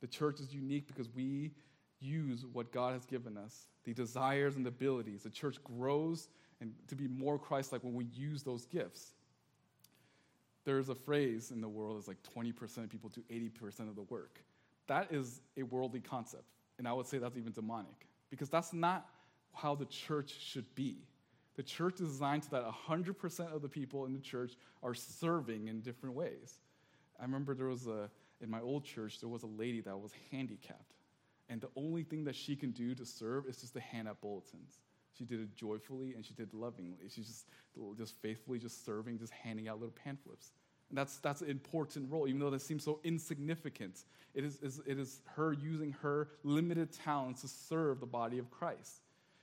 The 0.00 0.06
church 0.06 0.40
is 0.40 0.52
unique 0.52 0.86
because 0.86 1.08
we 1.14 1.52
use 2.00 2.44
what 2.52 2.72
God 2.72 2.92
has 2.92 3.06
given 3.06 3.36
us, 3.36 3.68
the 3.84 3.94
desires 3.94 4.56
and 4.56 4.64
the 4.64 4.68
abilities. 4.68 5.22
The 5.22 5.30
church 5.30 5.56
grows 5.64 6.28
and 6.60 6.72
to 6.88 6.96
be 6.96 7.06
more 7.06 7.38
Christ 7.38 7.72
like 7.72 7.84
when 7.84 7.94
we 7.94 8.06
use 8.14 8.42
those 8.42 8.66
gifts. 8.66 9.12
There's 10.64 10.88
a 10.88 10.94
phrase 10.94 11.50
in 11.50 11.60
the 11.60 11.68
world 11.68 11.96
that's 11.96 12.08
like 12.08 12.18
20% 12.36 12.78
of 12.78 12.90
people 12.90 13.10
do 13.10 13.22
80% 13.30 13.88
of 13.88 13.94
the 13.94 14.02
work. 14.02 14.40
That 14.88 15.12
is 15.12 15.40
a 15.56 15.62
worldly 15.62 16.00
concept. 16.00 16.44
And 16.78 16.86
I 16.86 16.92
would 16.92 17.06
say 17.06 17.18
that's 17.18 17.36
even 17.36 17.52
demonic 17.52 18.06
because 18.30 18.48
that's 18.48 18.72
not 18.72 19.06
how 19.52 19.74
the 19.74 19.86
church 19.86 20.34
should 20.38 20.72
be. 20.74 20.98
The 21.56 21.62
church 21.62 22.00
is 22.00 22.08
designed 22.10 22.44
so 22.44 22.50
that 22.52 22.64
100% 22.64 23.54
of 23.54 23.62
the 23.62 23.68
people 23.68 24.04
in 24.04 24.12
the 24.12 24.20
church 24.20 24.52
are 24.82 24.94
serving 24.94 25.68
in 25.68 25.80
different 25.80 26.14
ways. 26.14 26.60
I 27.18 27.22
remember 27.22 27.54
there 27.54 27.68
was 27.68 27.86
a, 27.86 28.10
in 28.40 28.50
my 28.50 28.60
old 28.60 28.84
church, 28.84 29.20
there 29.20 29.28
was 29.28 29.42
a 29.42 29.48
lady 29.48 29.80
that 29.82 29.98
was 29.98 30.12
handicapped. 30.30 30.94
And 31.48 31.60
the 31.60 31.70
only 31.76 32.02
thing 32.02 32.24
that 32.24 32.34
she 32.34 32.56
can 32.56 32.72
do 32.72 32.94
to 32.94 33.04
serve 33.04 33.46
is 33.46 33.58
just 33.58 33.74
to 33.74 33.80
hand 33.80 34.08
out 34.08 34.20
bulletins. 34.20 34.80
She 35.16 35.24
did 35.24 35.40
it 35.40 35.54
joyfully 35.54 36.14
and 36.14 36.24
she 36.24 36.34
did 36.34 36.48
it 36.48 36.54
lovingly. 36.54 37.08
She's 37.08 37.26
just, 37.26 37.46
just 37.96 38.14
faithfully 38.20 38.58
just 38.58 38.84
serving, 38.84 39.18
just 39.18 39.32
handing 39.32 39.68
out 39.68 39.78
little 39.78 39.94
pamphlets. 40.04 40.52
And 40.88 40.98
that's, 40.98 41.18
that's 41.18 41.40
an 41.40 41.50
important 41.50 42.10
role, 42.10 42.28
even 42.28 42.40
though 42.40 42.50
that 42.50 42.62
seems 42.62 42.84
so 42.84 43.00
insignificant. 43.02 44.04
It 44.34 44.44
is, 44.44 44.58
is, 44.62 44.80
it 44.86 44.98
is 44.98 45.20
her 45.34 45.52
using 45.52 45.92
her 46.02 46.28
limited 46.44 46.92
talents 46.92 47.40
to 47.40 47.48
serve 47.48 48.00
the 48.00 48.06
body 48.06 48.38
of 48.38 48.50
Christ. 48.50 49.00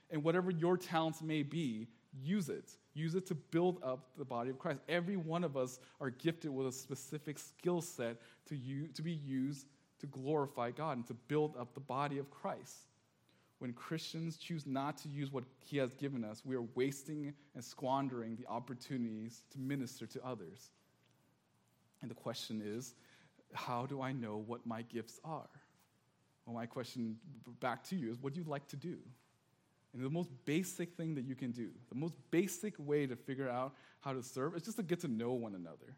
And 0.09 0.23
whatever 0.23 0.51
your 0.51 0.77
talents 0.77 1.21
may 1.21 1.41
be, 1.41 1.87
use 2.21 2.49
it. 2.49 2.69
Use 2.93 3.15
it 3.15 3.25
to 3.27 3.35
build 3.35 3.79
up 3.83 4.09
the 4.17 4.25
body 4.25 4.49
of 4.49 4.59
Christ. 4.59 4.79
Every 4.87 5.15
one 5.15 5.43
of 5.43 5.57
us 5.57 5.79
are 5.99 6.11
gifted 6.11 6.51
with 6.51 6.67
a 6.67 6.71
specific 6.71 7.39
skill 7.39 7.81
set 7.81 8.17
to, 8.47 8.57
to 8.93 9.01
be 9.01 9.13
used 9.13 9.67
to 9.99 10.07
glorify 10.07 10.71
God 10.71 10.97
and 10.97 11.07
to 11.07 11.13
build 11.13 11.55
up 11.57 11.73
the 11.73 11.79
body 11.79 12.17
of 12.19 12.29
Christ. 12.29 12.89
When 13.59 13.71
Christians 13.73 14.37
choose 14.37 14.67
not 14.67 14.97
to 14.97 15.09
use 15.09 15.31
what 15.31 15.45
He 15.59 15.77
has 15.77 15.93
given 15.93 16.23
us, 16.23 16.43
we 16.43 16.55
are 16.55 16.65
wasting 16.75 17.33
and 17.55 17.63
squandering 17.63 18.35
the 18.35 18.45
opportunities 18.47 19.43
to 19.51 19.59
minister 19.59 20.05
to 20.05 20.25
others. 20.25 20.69
And 22.01 22.11
the 22.11 22.15
question 22.15 22.61
is, 22.63 22.93
how 23.53 23.85
do 23.85 24.01
I 24.01 24.11
know 24.11 24.43
what 24.45 24.65
my 24.65 24.81
gifts 24.81 25.19
are? 25.23 25.47
Well, 26.45 26.55
my 26.55 26.65
question 26.65 27.15
back 27.61 27.83
to 27.85 27.95
you 27.95 28.11
is, 28.11 28.17
what 28.19 28.33
do 28.33 28.41
you 28.41 28.45
like 28.45 28.67
to 28.67 28.75
do? 28.75 28.97
And 29.93 30.03
the 30.03 30.09
most 30.09 30.29
basic 30.45 30.95
thing 30.95 31.15
that 31.15 31.25
you 31.25 31.35
can 31.35 31.51
do, 31.51 31.69
the 31.89 31.95
most 31.95 32.15
basic 32.31 32.73
way 32.79 33.05
to 33.05 33.15
figure 33.15 33.49
out 33.49 33.73
how 34.01 34.13
to 34.13 34.23
serve 34.23 34.55
is 34.55 34.63
just 34.63 34.77
to 34.77 34.83
get 34.83 34.99
to 35.01 35.07
know 35.07 35.33
one 35.33 35.55
another. 35.55 35.95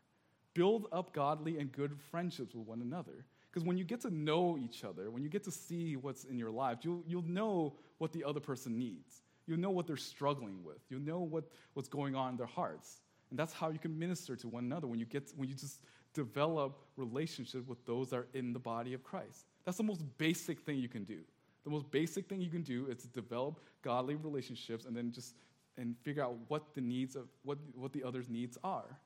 Build 0.53 0.87
up 0.91 1.13
godly 1.13 1.59
and 1.59 1.71
good 1.71 1.97
friendships 2.11 2.53
with 2.53 2.67
one 2.67 2.81
another. 2.81 3.25
Because 3.49 3.65
when 3.65 3.77
you 3.77 3.85
get 3.85 4.01
to 4.01 4.09
know 4.09 4.57
each 4.57 4.83
other, 4.83 5.09
when 5.09 5.23
you 5.23 5.29
get 5.29 5.45
to 5.45 5.51
see 5.51 5.95
what's 5.95 6.25
in 6.25 6.37
your 6.37 6.51
life, 6.51 6.79
you'll, 6.81 7.03
you'll 7.07 7.21
know 7.23 7.75
what 7.99 8.11
the 8.11 8.23
other 8.23 8.41
person 8.41 8.77
needs. 8.77 9.21
You'll 9.47 9.59
know 9.59 9.69
what 9.69 9.87
they're 9.87 9.95
struggling 9.95 10.61
with. 10.63 10.79
You'll 10.89 11.01
know 11.01 11.19
what, 11.19 11.45
what's 11.73 11.87
going 11.87 12.15
on 12.15 12.31
in 12.31 12.37
their 12.37 12.47
hearts. 12.47 12.99
And 13.29 13.39
that's 13.39 13.53
how 13.53 13.69
you 13.69 13.79
can 13.79 13.97
minister 13.97 14.35
to 14.35 14.47
one 14.47 14.65
another 14.65 14.87
when 14.87 14.99
you, 14.99 15.05
get, 15.05 15.31
when 15.37 15.47
you 15.47 15.55
just 15.55 15.81
develop 16.13 16.79
relationships 16.97 17.67
with 17.67 17.85
those 17.85 18.09
that 18.09 18.17
are 18.17 18.27
in 18.33 18.53
the 18.53 18.59
body 18.59 18.93
of 18.93 19.03
Christ. 19.03 19.45
That's 19.63 19.77
the 19.77 19.83
most 19.83 20.03
basic 20.17 20.59
thing 20.59 20.79
you 20.79 20.89
can 20.89 21.03
do. 21.03 21.19
The 21.65 21.71
most 21.71 21.89
basic 21.91 22.29
thing 22.29 22.39
you 22.39 22.49
can 22.49 22.61
do 22.61 22.87
is 22.87 22.99
to 22.99 23.07
develop 23.07 23.59
godly 23.81 24.15
relationships 24.15 24.85
and 24.85 24.95
then 24.95 25.11
just 25.11 25.35
and 25.77 25.95
figure 26.03 26.23
out 26.23 26.37
what 26.47 26.73
the 26.73 26.79
needs 26.81 27.15
of 27.15 27.27
what, 27.43 27.57
what 27.75 27.91
the 27.91 28.03
other's 28.03 28.29
needs 28.29 28.57
are. 28.63 28.97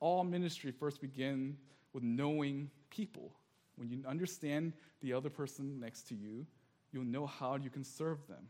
All 0.00 0.24
ministry 0.24 0.70
first 0.70 1.00
begins 1.00 1.56
with 1.92 2.02
knowing 2.02 2.70
people. 2.90 3.32
When 3.76 3.88
you 3.88 4.02
understand 4.06 4.72
the 5.00 5.12
other 5.12 5.30
person 5.30 5.80
next 5.80 6.02
to 6.08 6.14
you, 6.14 6.44
you'll 6.92 7.04
know 7.04 7.26
how 7.26 7.56
you 7.56 7.70
can 7.70 7.84
serve 7.84 8.18
them. 8.28 8.46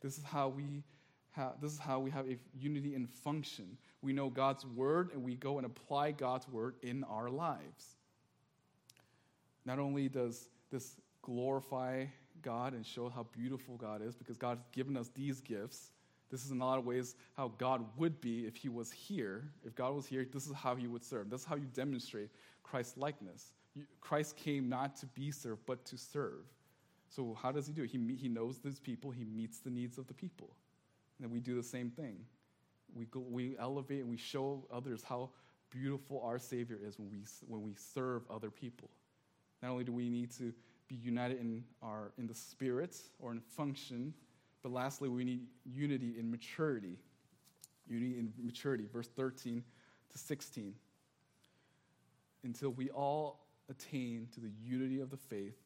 This 0.00 0.18
is 0.18 0.24
how 0.24 0.48
we 0.48 0.84
have, 1.32 1.54
this 1.60 1.72
is 1.72 1.78
how 1.78 1.98
we 1.98 2.10
have 2.10 2.26
unity 2.56 2.94
in 2.94 3.06
function. 3.06 3.76
We 4.02 4.12
know 4.12 4.28
God's 4.30 4.64
word 4.64 5.10
and 5.12 5.24
we 5.24 5.34
go 5.34 5.56
and 5.58 5.66
apply 5.66 6.12
God's 6.12 6.48
word 6.48 6.74
in 6.82 7.02
our 7.04 7.30
lives. 7.30 7.96
Not 9.64 9.78
only 9.78 10.08
does 10.08 10.48
this 10.70 10.94
glorify 11.22 12.04
God 12.42 12.72
and 12.72 12.84
show 12.84 13.08
how 13.08 13.26
beautiful 13.32 13.76
God 13.76 14.02
is, 14.02 14.14
because 14.14 14.36
God's 14.36 14.62
given 14.72 14.96
us 14.96 15.10
these 15.14 15.40
gifts. 15.40 15.90
This 16.30 16.44
is 16.44 16.50
in 16.50 16.60
a 16.60 16.64
lot 16.64 16.78
of 16.78 16.84
ways 16.84 17.14
how 17.34 17.52
God 17.58 17.84
would 17.96 18.20
be 18.20 18.46
if 18.46 18.56
He 18.56 18.68
was 18.68 18.90
here. 18.90 19.44
If 19.64 19.74
God 19.74 19.94
was 19.94 20.06
here, 20.06 20.26
this 20.32 20.46
is 20.46 20.54
how 20.54 20.74
He 20.74 20.86
would 20.86 21.04
serve. 21.04 21.30
This 21.30 21.42
is 21.42 21.46
how 21.46 21.56
you 21.56 21.68
demonstrate 21.72 22.30
Christ 22.62 22.98
likeness. 22.98 23.52
Christ 24.00 24.36
came 24.36 24.68
not 24.68 24.96
to 24.96 25.06
be 25.06 25.30
served, 25.30 25.62
but 25.66 25.84
to 25.86 25.98
serve. 25.98 26.44
So, 27.08 27.36
how 27.40 27.52
does 27.52 27.66
he 27.66 27.72
do 27.72 27.84
it? 27.84 27.90
He, 27.90 27.98
he 28.16 28.28
knows 28.28 28.58
these 28.58 28.80
people, 28.80 29.10
he 29.10 29.24
meets 29.24 29.60
the 29.60 29.70
needs 29.70 29.98
of 29.98 30.06
the 30.06 30.14
people. 30.14 30.50
And 31.22 31.30
we 31.30 31.40
do 31.40 31.54
the 31.54 31.62
same 31.62 31.90
thing. 31.90 32.16
We, 32.94 33.06
go, 33.06 33.20
we 33.20 33.56
elevate 33.58 34.00
and 34.00 34.10
we 34.10 34.16
show 34.16 34.64
others 34.72 35.02
how 35.02 35.30
beautiful 35.70 36.20
our 36.24 36.38
Savior 36.38 36.78
is 36.82 36.98
when 36.98 37.10
we, 37.10 37.18
when 37.46 37.62
we 37.62 37.74
serve 37.74 38.22
other 38.30 38.50
people. 38.50 38.90
Not 39.62 39.70
only 39.70 39.84
do 39.84 39.92
we 39.92 40.08
need 40.08 40.30
to 40.32 40.52
be 40.88 40.96
united 40.96 41.40
in, 41.40 41.64
our, 41.82 42.12
in 42.18 42.26
the 42.26 42.34
spirit 42.34 42.96
or 43.18 43.32
in 43.32 43.40
function, 43.40 44.14
but 44.62 44.72
lastly, 44.72 45.08
we 45.08 45.24
need 45.24 45.46
unity 45.64 46.14
in 46.18 46.30
maturity. 46.30 46.98
Unity 47.88 48.18
in 48.18 48.32
maturity, 48.42 48.84
verse 48.92 49.08
13 49.08 49.62
to 50.12 50.18
16. 50.18 50.74
Until 52.44 52.70
we 52.70 52.90
all 52.90 53.46
attain 53.68 54.28
to 54.34 54.40
the 54.40 54.50
unity 54.62 55.00
of 55.00 55.10
the 55.10 55.16
faith 55.16 55.56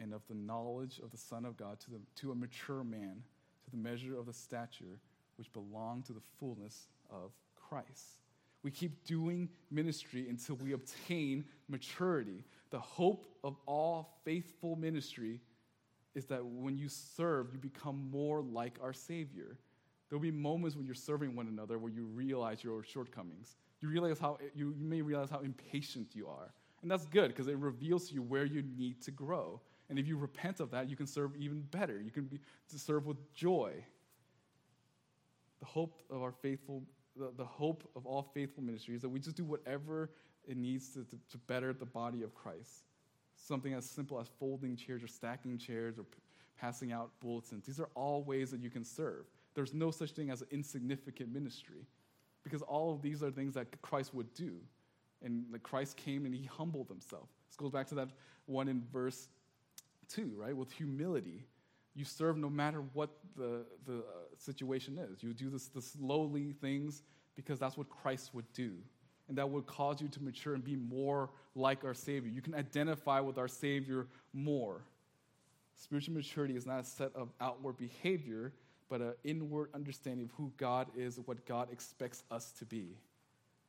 and 0.00 0.12
of 0.12 0.22
the 0.28 0.34
knowledge 0.34 1.00
of 1.02 1.10
the 1.10 1.16
Son 1.16 1.44
of 1.44 1.56
God, 1.56 1.78
to, 1.80 1.90
the, 1.90 2.00
to 2.16 2.32
a 2.32 2.34
mature 2.34 2.82
man, 2.82 3.22
to 3.64 3.70
the 3.70 3.76
measure 3.76 4.18
of 4.18 4.26
the 4.26 4.32
stature 4.32 4.98
which 5.36 5.52
belong 5.52 6.02
to 6.02 6.12
the 6.12 6.20
fullness 6.38 6.88
of 7.10 7.32
Christ. 7.54 8.18
We 8.62 8.70
keep 8.70 9.04
doing 9.04 9.48
ministry 9.70 10.28
until 10.28 10.56
we 10.56 10.72
obtain 10.72 11.44
maturity. 11.68 12.44
The 12.72 12.80
hope 12.80 13.26
of 13.44 13.56
all 13.66 14.18
faithful 14.24 14.76
ministry 14.76 15.40
is 16.14 16.24
that 16.26 16.44
when 16.44 16.76
you 16.76 16.88
serve, 16.88 17.48
you 17.52 17.58
become 17.58 18.10
more 18.10 18.40
like 18.40 18.78
our 18.82 18.94
Savior. 18.94 19.58
There'll 20.08 20.22
be 20.22 20.30
moments 20.30 20.74
when 20.74 20.86
you're 20.86 20.94
serving 20.94 21.36
one 21.36 21.48
another 21.48 21.78
where 21.78 21.92
you 21.92 22.04
realize 22.04 22.64
your 22.64 22.82
shortcomings. 22.82 23.56
You 23.82 23.90
realize 23.90 24.18
how 24.18 24.38
you, 24.54 24.74
you 24.78 24.84
may 24.84 25.02
realize 25.02 25.28
how 25.28 25.40
impatient 25.40 26.08
you 26.14 26.26
are. 26.26 26.52
And 26.80 26.90
that's 26.90 27.04
good 27.06 27.28
because 27.28 27.46
it 27.46 27.58
reveals 27.58 28.08
to 28.08 28.14
you 28.14 28.22
where 28.22 28.46
you 28.46 28.62
need 28.76 29.02
to 29.02 29.10
grow. 29.10 29.60
And 29.90 29.98
if 29.98 30.06
you 30.08 30.16
repent 30.16 30.60
of 30.60 30.70
that, 30.70 30.88
you 30.88 30.96
can 30.96 31.06
serve 31.06 31.36
even 31.36 31.60
better. 31.70 32.00
You 32.00 32.10
can 32.10 32.24
be 32.24 32.40
to 32.70 32.78
serve 32.78 33.06
with 33.06 33.18
joy. 33.34 33.72
The 35.60 35.66
hope 35.66 36.00
of 36.10 36.22
our 36.22 36.32
faithful, 36.32 36.82
the, 37.16 37.32
the 37.36 37.44
hope 37.44 37.86
of 37.94 38.06
all 38.06 38.22
faithful 38.34 38.62
ministry 38.62 38.94
is 38.94 39.02
that 39.02 39.10
we 39.10 39.20
just 39.20 39.36
do 39.36 39.44
whatever 39.44 40.10
it 40.46 40.56
needs 40.56 40.88
to, 40.90 41.04
to, 41.04 41.16
to 41.30 41.38
better 41.46 41.72
the 41.72 41.86
body 41.86 42.22
of 42.22 42.34
Christ. 42.34 42.84
Something 43.36 43.74
as 43.74 43.88
simple 43.88 44.20
as 44.20 44.28
folding 44.38 44.76
chairs 44.76 45.02
or 45.02 45.08
stacking 45.08 45.58
chairs 45.58 45.98
or 45.98 46.04
p- 46.04 46.18
passing 46.60 46.92
out 46.92 47.10
bulletins. 47.20 47.66
These 47.66 47.80
are 47.80 47.88
all 47.94 48.22
ways 48.22 48.50
that 48.50 48.60
you 48.60 48.70
can 48.70 48.84
serve. 48.84 49.24
There's 49.54 49.74
no 49.74 49.90
such 49.90 50.12
thing 50.12 50.30
as 50.30 50.42
an 50.42 50.48
insignificant 50.50 51.32
ministry 51.32 51.86
because 52.44 52.62
all 52.62 52.92
of 52.92 53.02
these 53.02 53.22
are 53.22 53.30
things 53.30 53.54
that 53.54 53.80
Christ 53.82 54.14
would 54.14 54.32
do. 54.34 54.56
And 55.22 55.44
like 55.52 55.62
Christ 55.62 55.96
came 55.96 56.24
and 56.26 56.34
he 56.34 56.44
humbled 56.44 56.88
himself. 56.88 57.28
This 57.48 57.56
goes 57.56 57.70
back 57.70 57.86
to 57.88 57.94
that 57.96 58.10
one 58.46 58.68
in 58.68 58.82
verse 58.92 59.28
2, 60.08 60.32
right? 60.36 60.56
With 60.56 60.72
humility. 60.72 61.44
You 61.94 62.04
serve 62.04 62.36
no 62.38 62.48
matter 62.48 62.82
what 62.94 63.10
the, 63.36 63.64
the 63.86 63.98
uh, 63.98 64.02
situation 64.38 64.98
is. 64.98 65.22
You 65.22 65.34
do 65.34 65.50
this, 65.50 65.68
this 65.68 65.94
lowly 66.00 66.52
things 66.52 67.02
because 67.36 67.58
that's 67.58 67.76
what 67.76 67.88
Christ 67.88 68.34
would 68.34 68.50
do. 68.52 68.72
And 69.28 69.38
that 69.38 69.50
will 69.50 69.62
cause 69.62 70.00
you 70.00 70.08
to 70.08 70.22
mature 70.22 70.54
and 70.54 70.64
be 70.64 70.76
more 70.76 71.30
like 71.54 71.84
our 71.84 71.94
Savior. 71.94 72.30
You 72.30 72.42
can 72.42 72.54
identify 72.54 73.20
with 73.20 73.38
our 73.38 73.48
Savior 73.48 74.06
more. 74.32 74.82
Spiritual 75.76 76.14
maturity 76.14 76.56
is 76.56 76.66
not 76.66 76.80
a 76.80 76.84
set 76.84 77.14
of 77.14 77.30
outward 77.40 77.76
behavior, 77.76 78.52
but 78.88 79.00
an 79.00 79.14
inward 79.24 79.70
understanding 79.74 80.26
of 80.26 80.32
who 80.32 80.52
God 80.56 80.88
is 80.96 81.16
and 81.16 81.26
what 81.26 81.46
God 81.46 81.72
expects 81.72 82.24
us 82.30 82.52
to 82.52 82.64
be 82.64 82.96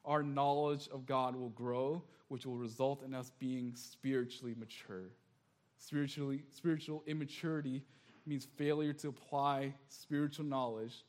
our 0.06 0.24
knowledge 0.24 0.90
of 0.90 1.06
God 1.06 1.36
will 1.36 1.50
grow, 1.50 2.04
which 2.28 2.46
will 2.46 2.58
result 2.58 3.04
in 3.04 3.14
us 3.14 3.32
being 3.40 3.74
spiritually 3.76 4.56
mature. 4.58 5.12
Spiritually, 5.78 6.44
spiritual 6.52 7.04
immaturity 7.08 7.84
means 8.26 8.48
failure 8.58 8.94
to 8.94 9.10
apply 9.10 9.74
spiritual 9.90 10.46
knowledge 10.46 11.06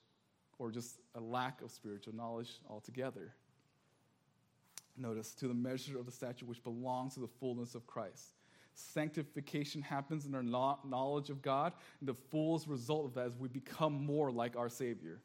or 0.59 0.71
just 0.71 1.01
a 1.15 1.21
lack 1.21 1.61
of 1.63 1.71
spiritual 1.71 2.15
knowledge 2.15 2.61
altogether. 2.69 3.35
Notice, 4.97 5.33
to 5.35 5.49
the 5.49 5.55
measure 5.55 5.99
of 5.99 6.07
the 6.07 6.13
stature 6.13 6.47
which 6.47 6.63
belongs 6.63 7.15
to 7.15 7.21
the 7.21 7.29
fullness 7.41 7.75
of 7.75 7.87
Christ. 7.87 8.35
Sanctification 8.75 9.83
happens 9.83 10.27
in 10.27 10.35
our 10.35 10.43
knowledge 10.43 11.31
of 11.31 11.43
God, 11.43 11.73
and 12.01 12.09
the 12.09 12.15
fullest 12.31 12.67
result 12.67 13.07
of 13.07 13.15
that 13.15 13.27
is 13.27 13.37
we 13.37 13.49
become 13.49 14.05
more 14.05 14.31
like 14.31 14.57
our 14.57 14.69
Savior. 14.69 15.21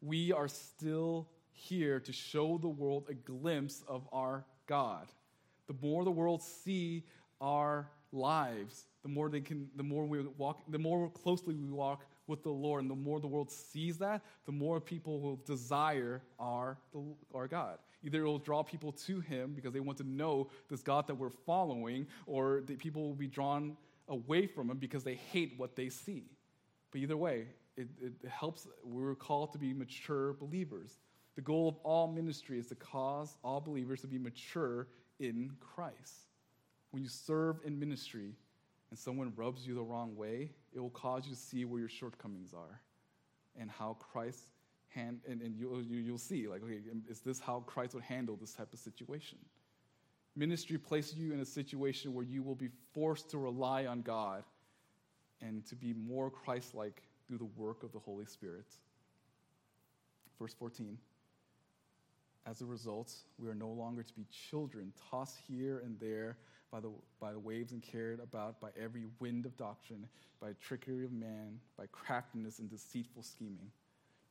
We 0.00 0.32
are 0.32 0.48
still 0.48 1.28
here 1.50 2.00
to 2.00 2.12
show 2.12 2.58
the 2.58 2.68
world 2.68 3.06
a 3.08 3.14
glimpse 3.14 3.82
of 3.88 4.06
our 4.12 4.44
God. 4.66 5.06
The 5.66 5.74
more 5.80 6.04
the 6.04 6.10
world 6.10 6.42
see 6.42 7.04
our 7.40 7.88
lives, 8.12 8.84
the 9.02 9.08
more 9.08 9.28
they 9.28 9.40
can, 9.40 9.68
the 9.76 9.82
more 9.82 10.04
we 10.04 10.20
walk, 10.38 10.62
the 10.68 10.78
more 10.78 11.10
closely 11.10 11.54
we 11.54 11.70
walk 11.70 12.06
with 12.26 12.42
the 12.42 12.50
Lord. 12.50 12.82
And 12.82 12.90
the 12.90 12.94
more 12.94 13.20
the 13.20 13.26
world 13.26 13.50
sees 13.50 13.98
that, 13.98 14.22
the 14.46 14.52
more 14.52 14.80
people 14.80 15.20
will 15.20 15.36
desire 15.36 16.22
our, 16.38 16.78
our 17.34 17.48
God. 17.48 17.78
Either 18.02 18.20
it 18.20 18.24
will 18.24 18.38
draw 18.38 18.62
people 18.62 18.92
to 18.92 19.20
Him 19.20 19.52
because 19.54 19.72
they 19.72 19.80
want 19.80 19.98
to 19.98 20.04
know 20.04 20.50
this 20.68 20.82
God 20.82 21.06
that 21.06 21.14
we're 21.14 21.30
following, 21.30 22.06
or 22.26 22.62
the 22.66 22.76
people 22.76 23.02
will 23.02 23.14
be 23.14 23.26
drawn 23.26 23.76
away 24.08 24.46
from 24.46 24.70
Him 24.70 24.78
because 24.78 25.04
they 25.04 25.14
hate 25.14 25.54
what 25.56 25.74
they 25.74 25.88
see. 25.88 26.24
But 26.90 27.00
either 27.00 27.16
way, 27.16 27.46
it, 27.76 27.88
it 28.00 28.12
helps. 28.28 28.68
We're 28.84 29.14
called 29.14 29.52
to 29.52 29.58
be 29.58 29.72
mature 29.72 30.34
believers. 30.34 30.98
The 31.34 31.42
goal 31.42 31.68
of 31.68 31.76
all 31.82 32.06
ministry 32.06 32.58
is 32.58 32.68
to 32.68 32.74
cause 32.74 33.36
all 33.42 33.60
believers 33.60 34.02
to 34.02 34.06
be 34.06 34.18
mature 34.18 34.86
in 35.18 35.50
Christ. 35.60 36.28
When 36.90 37.02
you 37.02 37.08
serve 37.08 37.56
in 37.64 37.78
ministry 37.78 38.34
and 38.90 38.98
someone 38.98 39.32
rubs 39.34 39.66
you 39.66 39.74
the 39.74 39.82
wrong 39.82 40.14
way, 40.14 40.50
it 40.74 40.80
will 40.80 40.90
cause 40.90 41.24
you 41.26 41.34
to 41.34 41.40
see 41.40 41.64
where 41.64 41.80
your 41.80 41.88
shortcomings 41.88 42.52
are 42.52 42.80
and 43.58 43.70
how 43.70 43.96
Christ 44.00 44.40
hand 44.94 45.20
and, 45.28 45.40
and 45.40 45.56
you'll, 45.56 45.82
you, 45.82 45.98
you 45.98 46.12
will 46.12 46.18
see 46.18 46.46
like 46.46 46.62
okay 46.62 46.78
is 47.08 47.20
this 47.20 47.40
how 47.40 47.60
christ 47.66 47.94
would 47.94 48.02
handle 48.04 48.36
this 48.36 48.52
type 48.52 48.72
of 48.72 48.78
situation? 48.78 49.38
Ministry 50.36 50.78
places 50.78 51.14
you 51.14 51.32
in 51.32 51.40
a 51.40 51.44
situation 51.44 52.12
where 52.12 52.24
you 52.24 52.42
will 52.42 52.56
be 52.56 52.68
forced 52.92 53.30
to 53.30 53.38
rely 53.38 53.86
on 53.86 54.02
god 54.02 54.44
and 55.40 55.66
to 55.66 55.74
be 55.74 55.92
more 55.92 56.30
christ-like 56.30 57.02
through 57.26 57.38
the 57.38 57.48
work 57.56 57.82
of 57.82 57.92
the 57.92 57.98
holy 57.98 58.26
spirit. 58.26 58.66
Verse 60.38 60.54
14 60.54 60.98
as 62.46 62.60
a 62.60 62.66
result, 62.66 63.10
we 63.38 63.48
are 63.48 63.54
no 63.54 63.70
longer 63.70 64.02
to 64.02 64.12
be 64.12 64.26
children, 64.50 64.92
tossed 65.10 65.38
here 65.48 65.80
and 65.82 65.98
there 65.98 66.36
by 66.74 66.80
the, 66.80 66.90
by 67.20 67.30
the 67.30 67.38
waves 67.38 67.70
and 67.70 67.80
carried 67.80 68.18
about 68.18 68.60
by 68.60 68.70
every 68.76 69.04
wind 69.20 69.46
of 69.46 69.56
doctrine, 69.56 70.08
by 70.40 70.48
trickery 70.60 71.04
of 71.04 71.12
man, 71.12 71.60
by 71.78 71.84
craftiness 71.92 72.58
and 72.58 72.68
deceitful 72.68 73.22
scheming. 73.22 73.70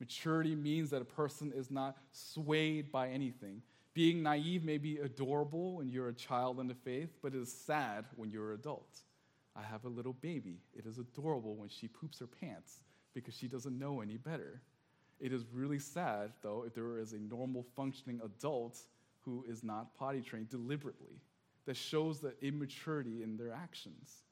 Maturity 0.01 0.53
means 0.53 0.89
that 0.89 1.01
a 1.01 1.05
person 1.05 1.53
is 1.55 1.71
not 1.71 1.95
swayed 2.11 2.91
by 2.91 3.07
anything. 3.07 3.61
Being 3.93 4.21
naive 4.21 4.65
may 4.65 4.77
be 4.77 4.97
adorable 4.97 5.77
when 5.77 5.87
you're 5.87 6.09
a 6.09 6.13
child 6.13 6.59
in 6.59 6.67
the 6.67 6.73
faith, 6.73 7.11
but 7.21 7.33
it 7.33 7.39
is 7.39 7.53
sad 7.53 8.03
when 8.17 8.29
you're 8.29 8.51
an 8.51 8.59
adult. 8.59 8.97
I 9.55 9.61
have 9.61 9.85
a 9.85 9.89
little 9.89 10.13
baby. 10.13 10.57
It 10.75 10.85
is 10.85 10.97
adorable 10.97 11.55
when 11.55 11.69
she 11.69 11.87
poops 11.87 12.19
her 12.19 12.27
pants 12.27 12.81
because 13.13 13.37
she 13.37 13.47
doesn't 13.47 13.79
know 13.79 14.01
any 14.01 14.17
better. 14.17 14.59
It 15.21 15.31
is 15.31 15.45
really 15.53 15.79
sad, 15.79 16.33
though, 16.41 16.65
if 16.67 16.73
there 16.73 16.97
is 16.97 17.13
a 17.13 17.19
normal 17.19 17.65
functioning 17.73 18.19
adult 18.21 18.79
who 19.21 19.45
is 19.47 19.63
not 19.63 19.95
potty 19.95 20.19
trained 20.19 20.49
deliberately. 20.49 21.21
That 21.65 21.77
shows 21.77 22.19
the 22.19 22.33
immaturity 22.41 23.23
in 23.23 23.37
their 23.37 23.53
actions. 23.53 24.23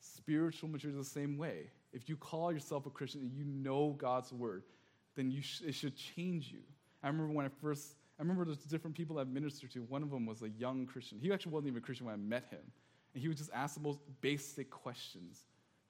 Spiritual 0.00 0.68
maturity 0.68 0.98
is 0.98 1.06
the 1.06 1.20
same 1.20 1.38
way. 1.38 1.70
If 1.92 2.08
you 2.08 2.16
call 2.16 2.52
yourself 2.52 2.86
a 2.86 2.90
Christian 2.90 3.22
and 3.22 3.32
you 3.32 3.44
know 3.44 3.96
God's 3.98 4.32
word, 4.32 4.64
then 5.14 5.34
sh- 5.40 5.62
it 5.66 5.74
should 5.74 5.94
change 5.96 6.50
you. 6.50 6.60
I 7.02 7.08
remember 7.08 7.32
when 7.32 7.46
I 7.46 7.50
first, 7.60 7.94
I 8.18 8.22
remember 8.22 8.44
there's 8.44 8.58
different 8.58 8.96
people 8.96 9.18
I've 9.18 9.28
ministered 9.28 9.70
to. 9.72 9.80
One 9.82 10.02
of 10.02 10.10
them 10.10 10.26
was 10.26 10.42
a 10.42 10.48
young 10.50 10.86
Christian. 10.86 11.18
He 11.18 11.32
actually 11.32 11.52
wasn't 11.52 11.68
even 11.68 11.78
a 11.78 11.84
Christian 11.84 12.06
when 12.06 12.14
I 12.14 12.18
met 12.18 12.46
him. 12.50 12.60
And 13.14 13.22
he 13.22 13.28
would 13.28 13.36
just 13.36 13.50
ask 13.52 13.74
the 13.74 13.80
most 13.80 13.98
basic 14.20 14.70
questions. 14.70 15.40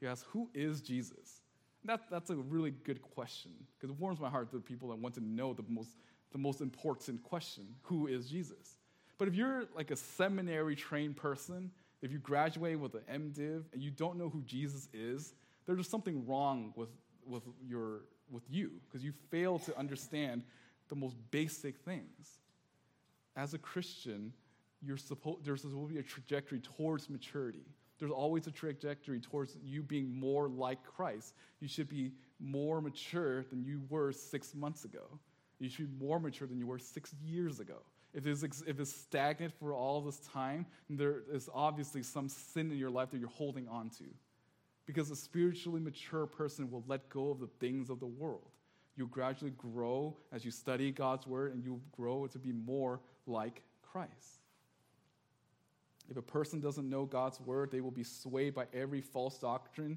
He 0.00 0.06
asked, 0.06 0.24
Who 0.30 0.50
is 0.54 0.80
Jesus? 0.80 1.40
That, 1.84 2.02
that's 2.10 2.30
a 2.30 2.36
really 2.36 2.70
good 2.70 3.02
question 3.02 3.52
because 3.76 3.90
it 3.90 4.00
warms 4.00 4.20
my 4.20 4.28
heart 4.28 4.50
to 4.50 4.56
the 4.56 4.62
people 4.62 4.88
that 4.90 4.98
want 4.98 5.14
to 5.14 5.20
know 5.20 5.52
the 5.52 5.64
most, 5.68 5.96
the 6.30 6.38
most 6.38 6.60
important 6.60 7.22
question 7.22 7.66
who 7.82 8.06
is 8.06 8.28
Jesus? 8.28 8.76
But 9.22 9.28
if 9.28 9.36
you're 9.36 9.66
like 9.76 9.92
a 9.92 9.96
seminary 9.96 10.74
trained 10.74 11.16
person, 11.16 11.70
if 12.02 12.10
you 12.10 12.18
graduate 12.18 12.76
with 12.80 12.96
an 12.96 13.02
MDiv 13.08 13.62
and 13.72 13.80
you 13.80 13.92
don't 13.92 14.18
know 14.18 14.28
who 14.28 14.42
Jesus 14.42 14.88
is, 14.92 15.34
there's 15.64 15.78
just 15.78 15.92
something 15.92 16.26
wrong 16.26 16.72
with, 16.74 16.88
with, 17.24 17.44
your, 17.64 18.00
with 18.32 18.42
you 18.50 18.72
because 18.84 19.04
you 19.04 19.12
fail 19.30 19.60
to 19.60 19.78
understand 19.78 20.42
the 20.88 20.96
most 20.96 21.14
basic 21.30 21.76
things. 21.84 22.40
As 23.36 23.54
a 23.54 23.58
Christian, 23.58 24.32
you're 24.80 24.96
supposed, 24.96 25.44
there's 25.44 25.60
supposed 25.60 25.90
to 25.90 25.94
be 25.94 26.00
a 26.00 26.02
trajectory 26.02 26.58
towards 26.58 27.08
maturity. 27.08 27.62
There's 28.00 28.10
always 28.10 28.48
a 28.48 28.50
trajectory 28.50 29.20
towards 29.20 29.56
you 29.62 29.84
being 29.84 30.12
more 30.18 30.48
like 30.48 30.82
Christ. 30.82 31.34
You 31.60 31.68
should 31.68 31.88
be 31.88 32.10
more 32.40 32.80
mature 32.80 33.44
than 33.44 33.62
you 33.62 33.82
were 33.88 34.10
six 34.10 34.52
months 34.52 34.84
ago. 34.84 35.20
You 35.60 35.68
should 35.68 35.96
be 35.96 36.04
more 36.04 36.18
mature 36.18 36.48
than 36.48 36.58
you 36.58 36.66
were 36.66 36.80
six 36.80 37.14
years 37.24 37.60
ago. 37.60 37.82
If 38.14 38.26
it's, 38.26 38.42
if 38.66 38.78
it's 38.78 38.92
stagnant 38.92 39.54
for 39.58 39.72
all 39.72 40.00
this 40.02 40.18
time, 40.18 40.66
there 40.90 41.22
is 41.32 41.48
obviously 41.52 42.02
some 42.02 42.28
sin 42.28 42.70
in 42.70 42.76
your 42.76 42.90
life 42.90 43.10
that 43.10 43.18
you're 43.18 43.28
holding 43.28 43.68
on 43.68 43.88
to. 43.98 44.04
Because 44.84 45.10
a 45.10 45.16
spiritually 45.16 45.80
mature 45.80 46.26
person 46.26 46.70
will 46.70 46.84
let 46.86 47.08
go 47.08 47.30
of 47.30 47.40
the 47.40 47.48
things 47.60 47.88
of 47.88 48.00
the 48.00 48.06
world. 48.06 48.50
You'll 48.96 49.06
gradually 49.06 49.52
grow 49.52 50.16
as 50.30 50.44
you 50.44 50.50
study 50.50 50.90
God's 50.90 51.26
word, 51.26 51.54
and 51.54 51.64
you'll 51.64 51.80
grow 51.92 52.26
to 52.26 52.38
be 52.38 52.52
more 52.52 53.00
like 53.26 53.62
Christ. 53.80 54.40
If 56.10 56.18
a 56.18 56.22
person 56.22 56.60
doesn't 56.60 56.88
know 56.88 57.06
God's 57.06 57.40
word, 57.40 57.70
they 57.70 57.80
will 57.80 57.90
be 57.90 58.04
swayed 58.04 58.54
by 58.54 58.66
every 58.74 59.00
false 59.00 59.38
doctrine, 59.38 59.96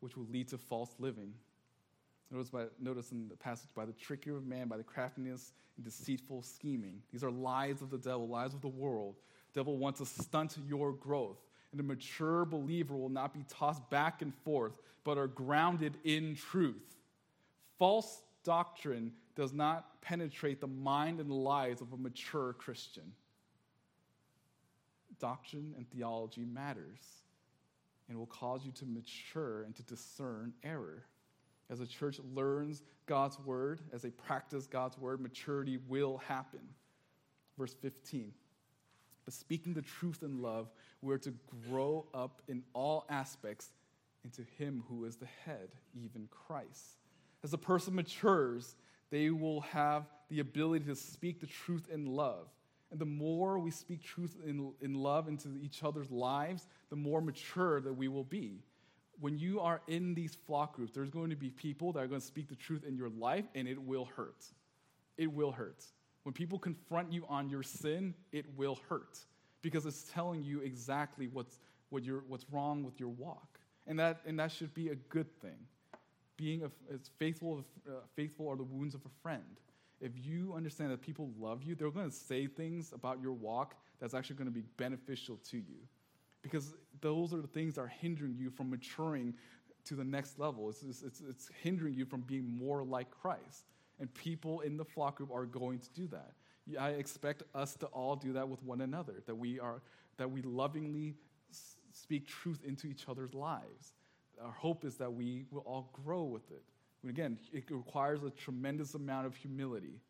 which 0.00 0.16
will 0.16 0.26
lead 0.30 0.48
to 0.48 0.58
false 0.58 0.90
living. 0.98 1.32
Notice, 2.30 2.50
by, 2.50 2.64
notice 2.80 3.12
in 3.12 3.28
the 3.28 3.36
passage, 3.36 3.70
by 3.74 3.84
the 3.84 3.92
trickery 3.92 4.34
of 4.34 4.46
man, 4.46 4.68
by 4.68 4.76
the 4.76 4.82
craftiness 4.82 5.52
and 5.76 5.84
deceitful 5.84 6.42
scheming. 6.42 7.00
These 7.12 7.22
are 7.22 7.30
lies 7.30 7.82
of 7.82 7.90
the 7.90 7.98
devil, 7.98 8.28
lies 8.28 8.52
of 8.52 8.60
the 8.60 8.68
world. 8.68 9.16
The 9.52 9.60
devil 9.60 9.76
wants 9.76 10.00
to 10.00 10.06
stunt 10.06 10.56
your 10.68 10.92
growth. 10.92 11.38
And 11.72 11.80
a 11.80 11.84
mature 11.84 12.44
believer 12.44 12.96
will 12.96 13.08
not 13.08 13.34
be 13.34 13.44
tossed 13.48 13.88
back 13.90 14.22
and 14.22 14.34
forth, 14.44 14.78
but 15.04 15.18
are 15.18 15.26
grounded 15.26 15.98
in 16.04 16.34
truth. 16.34 16.96
False 17.78 18.22
doctrine 18.44 19.12
does 19.34 19.52
not 19.52 20.00
penetrate 20.00 20.60
the 20.60 20.66
mind 20.66 21.20
and 21.20 21.30
lives 21.30 21.80
of 21.80 21.92
a 21.92 21.96
mature 21.96 22.54
Christian 22.54 23.12
doctrine 25.18 25.74
and 25.76 25.88
theology 25.90 26.44
matters 26.44 27.22
and 28.08 28.18
will 28.18 28.26
cause 28.26 28.64
you 28.64 28.72
to 28.72 28.86
mature 28.86 29.62
and 29.62 29.74
to 29.74 29.82
discern 29.82 30.52
error. 30.62 31.04
As 31.68 31.80
a 31.80 31.86
church 31.86 32.20
learns 32.34 32.82
God's 33.06 33.38
word, 33.40 33.80
as 33.92 34.02
they 34.02 34.10
practice 34.10 34.66
God's 34.66 34.96
word, 34.98 35.20
maturity 35.20 35.78
will 35.88 36.18
happen. 36.28 36.60
Verse 37.58 37.74
15. 37.82 38.32
But 39.24 39.34
speaking 39.34 39.74
the 39.74 39.82
truth 39.82 40.22
in 40.22 40.40
love, 40.40 40.70
we're 41.02 41.18
to 41.18 41.34
grow 41.68 42.06
up 42.14 42.42
in 42.48 42.62
all 42.72 43.04
aspects 43.08 43.70
into 44.24 44.42
Him 44.58 44.84
who 44.88 45.04
is 45.04 45.16
the 45.16 45.28
head, 45.44 45.70
even 45.94 46.28
Christ. 46.30 46.98
As 47.42 47.52
a 47.52 47.58
person 47.58 47.94
matures, 47.94 48.76
they 49.10 49.30
will 49.30 49.60
have 49.62 50.06
the 50.30 50.40
ability 50.40 50.84
to 50.86 50.94
speak 50.94 51.40
the 51.40 51.46
truth 51.46 51.88
in 51.92 52.06
love. 52.06 52.48
And 52.90 53.00
the 53.00 53.04
more 53.04 53.58
we 53.58 53.70
speak 53.72 54.02
truth 54.02 54.36
in, 54.46 54.72
in 54.80 54.94
love 54.94 55.26
into 55.26 55.48
each 55.60 55.82
other's 55.82 56.10
lives, 56.10 56.68
the 56.90 56.96
more 56.96 57.20
mature 57.20 57.80
that 57.80 57.92
we 57.92 58.06
will 58.08 58.24
be. 58.24 58.62
When 59.20 59.38
you 59.38 59.60
are 59.60 59.80
in 59.88 60.14
these 60.14 60.34
flock 60.34 60.76
groups, 60.76 60.92
there's 60.92 61.10
going 61.10 61.30
to 61.30 61.36
be 61.36 61.50
people 61.50 61.92
that 61.92 62.00
are 62.00 62.06
going 62.06 62.20
to 62.20 62.26
speak 62.26 62.48
the 62.48 62.56
truth 62.56 62.84
in 62.84 62.96
your 62.96 63.08
life, 63.08 63.44
and 63.54 63.66
it 63.66 63.80
will 63.80 64.04
hurt. 64.16 64.44
It 65.16 65.32
will 65.32 65.52
hurt. 65.52 65.84
When 66.24 66.32
people 66.32 66.58
confront 66.58 67.12
you 67.12 67.24
on 67.28 67.48
your 67.48 67.62
sin, 67.62 68.14
it 68.32 68.44
will 68.56 68.78
hurt 68.88 69.18
because 69.62 69.86
it's 69.86 70.02
telling 70.12 70.42
you 70.42 70.60
exactly 70.60 71.28
what's, 71.28 71.58
what 71.90 72.02
what's 72.28 72.44
wrong 72.50 72.84
with 72.84 73.00
your 73.00 73.08
walk. 73.10 73.58
And 73.86 73.98
that, 73.98 74.20
and 74.26 74.38
that 74.38 74.52
should 74.52 74.74
be 74.74 74.88
a 74.88 74.96
good 74.96 75.32
thing. 75.40 75.56
Being 76.36 76.64
a, 76.64 76.70
as 76.92 77.08
faithful, 77.18 77.64
uh, 77.88 77.92
faithful 78.14 78.48
are 78.48 78.56
the 78.56 78.64
wounds 78.64 78.94
of 78.94 79.00
a 79.06 79.22
friend 79.22 79.44
if 80.00 80.12
you 80.14 80.52
understand 80.54 80.90
that 80.90 81.00
people 81.00 81.30
love 81.38 81.62
you, 81.62 81.74
they're 81.74 81.90
going 81.90 82.10
to 82.10 82.16
say 82.16 82.46
things 82.46 82.92
about 82.92 83.20
your 83.20 83.32
walk 83.32 83.74
that's 83.98 84.14
actually 84.14 84.36
going 84.36 84.48
to 84.48 84.54
be 84.54 84.64
beneficial 84.76 85.38
to 85.50 85.56
you. 85.56 85.78
Because 86.42 86.74
those 87.00 87.32
are 87.32 87.40
the 87.40 87.48
things 87.48 87.74
that 87.74 87.82
are 87.82 87.86
hindering 87.86 88.36
you 88.36 88.50
from 88.50 88.70
maturing 88.70 89.34
to 89.86 89.94
the 89.94 90.04
next 90.04 90.38
level. 90.38 90.68
It's, 90.68 90.82
it's, 90.82 91.22
it's 91.28 91.50
hindering 91.62 91.94
you 91.94 92.04
from 92.04 92.22
being 92.22 92.48
more 92.48 92.82
like 92.82 93.10
Christ. 93.10 93.64
And 93.98 94.12
people 94.14 94.60
in 94.60 94.76
the 94.76 94.84
flock 94.84 95.16
group 95.16 95.30
are 95.32 95.46
going 95.46 95.78
to 95.78 95.90
do 95.94 96.06
that. 96.08 96.32
I 96.78 96.90
expect 96.90 97.44
us 97.54 97.74
to 97.76 97.86
all 97.86 98.16
do 98.16 98.32
that 98.32 98.48
with 98.48 98.62
one 98.62 98.80
another, 98.80 99.22
that 99.26 99.34
we, 99.34 99.60
are, 99.60 99.82
that 100.16 100.30
we 100.30 100.42
lovingly 100.42 101.14
speak 101.92 102.26
truth 102.26 102.60
into 102.66 102.88
each 102.88 103.08
other's 103.08 103.32
lives. 103.34 103.94
Our 104.42 104.50
hope 104.50 104.84
is 104.84 104.96
that 104.96 105.12
we 105.12 105.44
will 105.50 105.60
all 105.60 105.90
grow 106.04 106.24
with 106.24 106.50
it. 106.50 106.62
And 107.02 107.10
again, 107.10 107.38
it 107.52 107.64
requires 107.70 108.22
a 108.24 108.30
tremendous 108.30 108.94
amount 108.94 109.26
of 109.26 109.36
humility 109.36 110.00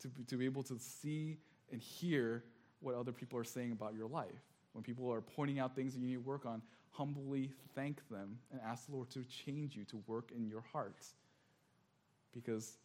to 0.00 0.08
be, 0.08 0.22
to 0.24 0.36
be 0.36 0.44
able 0.44 0.62
to 0.64 0.78
see 0.78 1.38
and 1.72 1.82
hear 1.82 2.44
what 2.80 2.94
other 2.94 3.12
people 3.12 3.38
are 3.38 3.44
saying 3.44 3.72
about 3.72 3.94
your 3.94 4.08
life. 4.08 4.28
When 4.72 4.84
people 4.84 5.12
are 5.12 5.20
pointing 5.20 5.58
out 5.58 5.74
things 5.74 5.94
that 5.94 6.00
you 6.00 6.06
need 6.06 6.14
to 6.14 6.20
work 6.20 6.46
on, 6.46 6.62
humbly 6.90 7.50
thank 7.74 8.06
them 8.08 8.38
and 8.50 8.60
ask 8.64 8.86
the 8.86 8.92
Lord 8.92 9.10
to 9.10 9.24
change 9.24 9.76
you, 9.76 9.84
to 9.86 10.02
work 10.06 10.30
in 10.34 10.46
your 10.46 10.64
hearts. 10.72 11.14
Because 12.32 12.76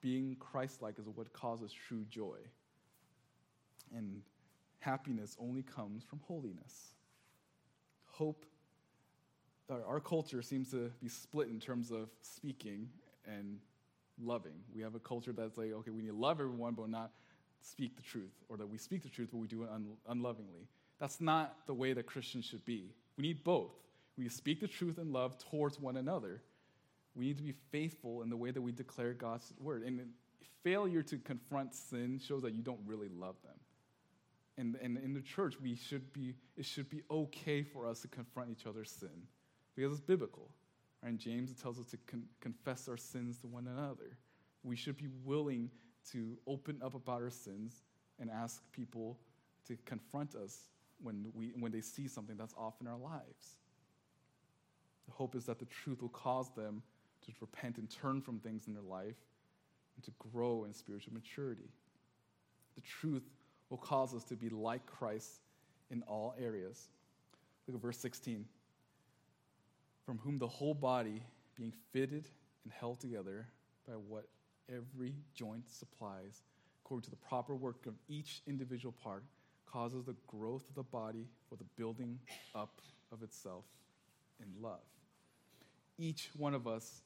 being 0.00 0.36
Christ 0.38 0.82
like 0.82 0.98
is 0.98 1.06
what 1.14 1.32
causes 1.32 1.72
true 1.72 2.04
joy. 2.10 2.38
And 3.94 4.22
happiness 4.80 5.36
only 5.40 5.62
comes 5.62 6.04
from 6.04 6.20
holiness. 6.26 6.92
Hope 8.06 8.44
our 9.68 10.00
culture 10.00 10.42
seems 10.42 10.70
to 10.70 10.92
be 11.02 11.08
split 11.08 11.48
in 11.48 11.58
terms 11.58 11.90
of 11.90 12.08
speaking 12.22 12.88
and 13.26 13.58
loving. 14.22 14.52
We 14.74 14.82
have 14.82 14.94
a 14.94 15.00
culture 15.00 15.32
that's 15.32 15.58
like, 15.58 15.72
okay, 15.72 15.90
we 15.90 16.02
need 16.02 16.10
to 16.10 16.16
love 16.16 16.40
everyone, 16.40 16.74
but 16.74 16.88
not 16.88 17.10
speak 17.66 17.96
the 17.96 18.02
truth, 18.02 18.32
or 18.48 18.56
that 18.56 18.68
we 18.68 18.78
speak 18.78 19.02
the 19.02 19.08
truth, 19.08 19.28
but 19.32 19.38
we 19.38 19.46
do 19.46 19.62
it 19.62 19.68
un- 19.72 19.96
unlovingly. 20.08 20.68
That's 20.98 21.20
not 21.20 21.56
the 21.66 21.74
way 21.74 21.92
that 21.92 22.06
Christians 22.06 22.44
should 22.44 22.64
be. 22.64 22.94
We 23.16 23.22
need 23.22 23.44
both. 23.44 23.72
We 24.16 24.28
speak 24.28 24.60
the 24.60 24.68
truth 24.68 24.98
and 24.98 25.12
love 25.12 25.36
towards 25.50 25.78
one 25.78 25.96
another. 25.96 26.42
We 27.14 27.26
need 27.26 27.36
to 27.38 27.42
be 27.42 27.54
faithful 27.70 28.22
in 28.22 28.30
the 28.30 28.36
way 28.36 28.50
that 28.50 28.60
we 28.60 28.72
declare 28.72 29.12
God's 29.12 29.52
word. 29.60 29.82
And 29.82 30.00
failure 30.62 31.02
to 31.02 31.18
confront 31.18 31.74
sin 31.74 32.18
shows 32.18 32.42
that 32.42 32.52
you 32.52 32.62
don't 32.62 32.80
really 32.86 33.08
love 33.08 33.36
them. 33.42 33.54
And, 34.58 34.76
and 34.82 34.96
in 34.96 35.12
the 35.12 35.20
church, 35.20 35.54
we 35.60 35.76
should 35.76 36.12
be, 36.12 36.34
it 36.56 36.64
should 36.64 36.88
be 36.88 37.02
okay 37.10 37.62
for 37.62 37.86
us 37.86 38.00
to 38.00 38.08
confront 38.08 38.50
each 38.50 38.66
other's 38.66 38.90
sin 38.90 39.28
because 39.74 39.92
it's 39.92 40.00
biblical. 40.00 40.50
Right? 41.02 41.10
And 41.10 41.18
James 41.18 41.52
tells 41.60 41.78
us 41.78 41.86
to 41.88 41.98
con- 42.06 42.24
confess 42.40 42.88
our 42.88 42.96
sins 42.96 43.38
to 43.38 43.46
one 43.46 43.66
another. 43.66 44.16
We 44.64 44.76
should 44.76 44.96
be 44.96 45.08
willing 45.24 45.70
to 46.12 46.38
open 46.46 46.80
up 46.82 46.94
about 46.94 47.22
our 47.22 47.30
sins 47.30 47.82
and 48.18 48.30
ask 48.30 48.62
people 48.72 49.18
to 49.66 49.76
confront 49.84 50.34
us 50.34 50.68
when, 51.02 51.26
we, 51.34 51.52
when 51.58 51.72
they 51.72 51.80
see 51.80 52.08
something 52.08 52.36
that's 52.36 52.54
off 52.56 52.74
in 52.80 52.86
our 52.86 52.98
lives. 52.98 53.56
The 55.06 55.12
hope 55.12 55.34
is 55.34 55.44
that 55.46 55.58
the 55.58 55.66
truth 55.66 56.02
will 56.02 56.08
cause 56.08 56.50
them 56.56 56.82
to 57.26 57.32
repent 57.40 57.78
and 57.78 57.90
turn 57.90 58.20
from 58.20 58.38
things 58.38 58.66
in 58.66 58.74
their 58.74 58.82
life 58.82 59.16
and 59.96 60.04
to 60.04 60.12
grow 60.32 60.64
in 60.64 60.72
spiritual 60.72 61.12
maturity. 61.14 61.70
The 62.74 62.82
truth 62.82 63.24
will 63.70 63.78
cause 63.78 64.14
us 64.14 64.24
to 64.24 64.36
be 64.36 64.48
like 64.48 64.86
Christ 64.86 65.40
in 65.90 66.02
all 66.02 66.34
areas. 66.38 66.88
Look 67.66 67.76
at 67.76 67.82
verse 67.82 67.98
16. 67.98 68.44
From 70.04 70.18
whom 70.18 70.38
the 70.38 70.46
whole 70.46 70.74
body, 70.74 71.22
being 71.56 71.72
fitted 71.92 72.28
and 72.64 72.72
held 72.72 73.00
together 73.00 73.46
by 73.86 73.94
what 73.94 74.26
every 74.68 75.14
joint 75.34 75.68
supplies, 75.70 76.42
according 76.84 77.04
to 77.04 77.10
the 77.10 77.16
proper 77.16 77.54
work 77.54 77.86
of 77.86 77.94
each 78.08 78.42
individual 78.46 78.94
part, 79.02 79.24
causes 79.66 80.04
the 80.04 80.14
growth 80.26 80.68
of 80.68 80.74
the 80.74 80.82
body 80.82 81.26
for 81.48 81.56
the 81.56 81.64
building 81.76 82.18
up 82.54 82.80
of 83.12 83.22
itself 83.22 83.64
in 84.40 84.46
love. 84.62 84.80
Each 85.98 86.30
one 86.36 86.54
of 86.54 86.66
us 86.66 87.02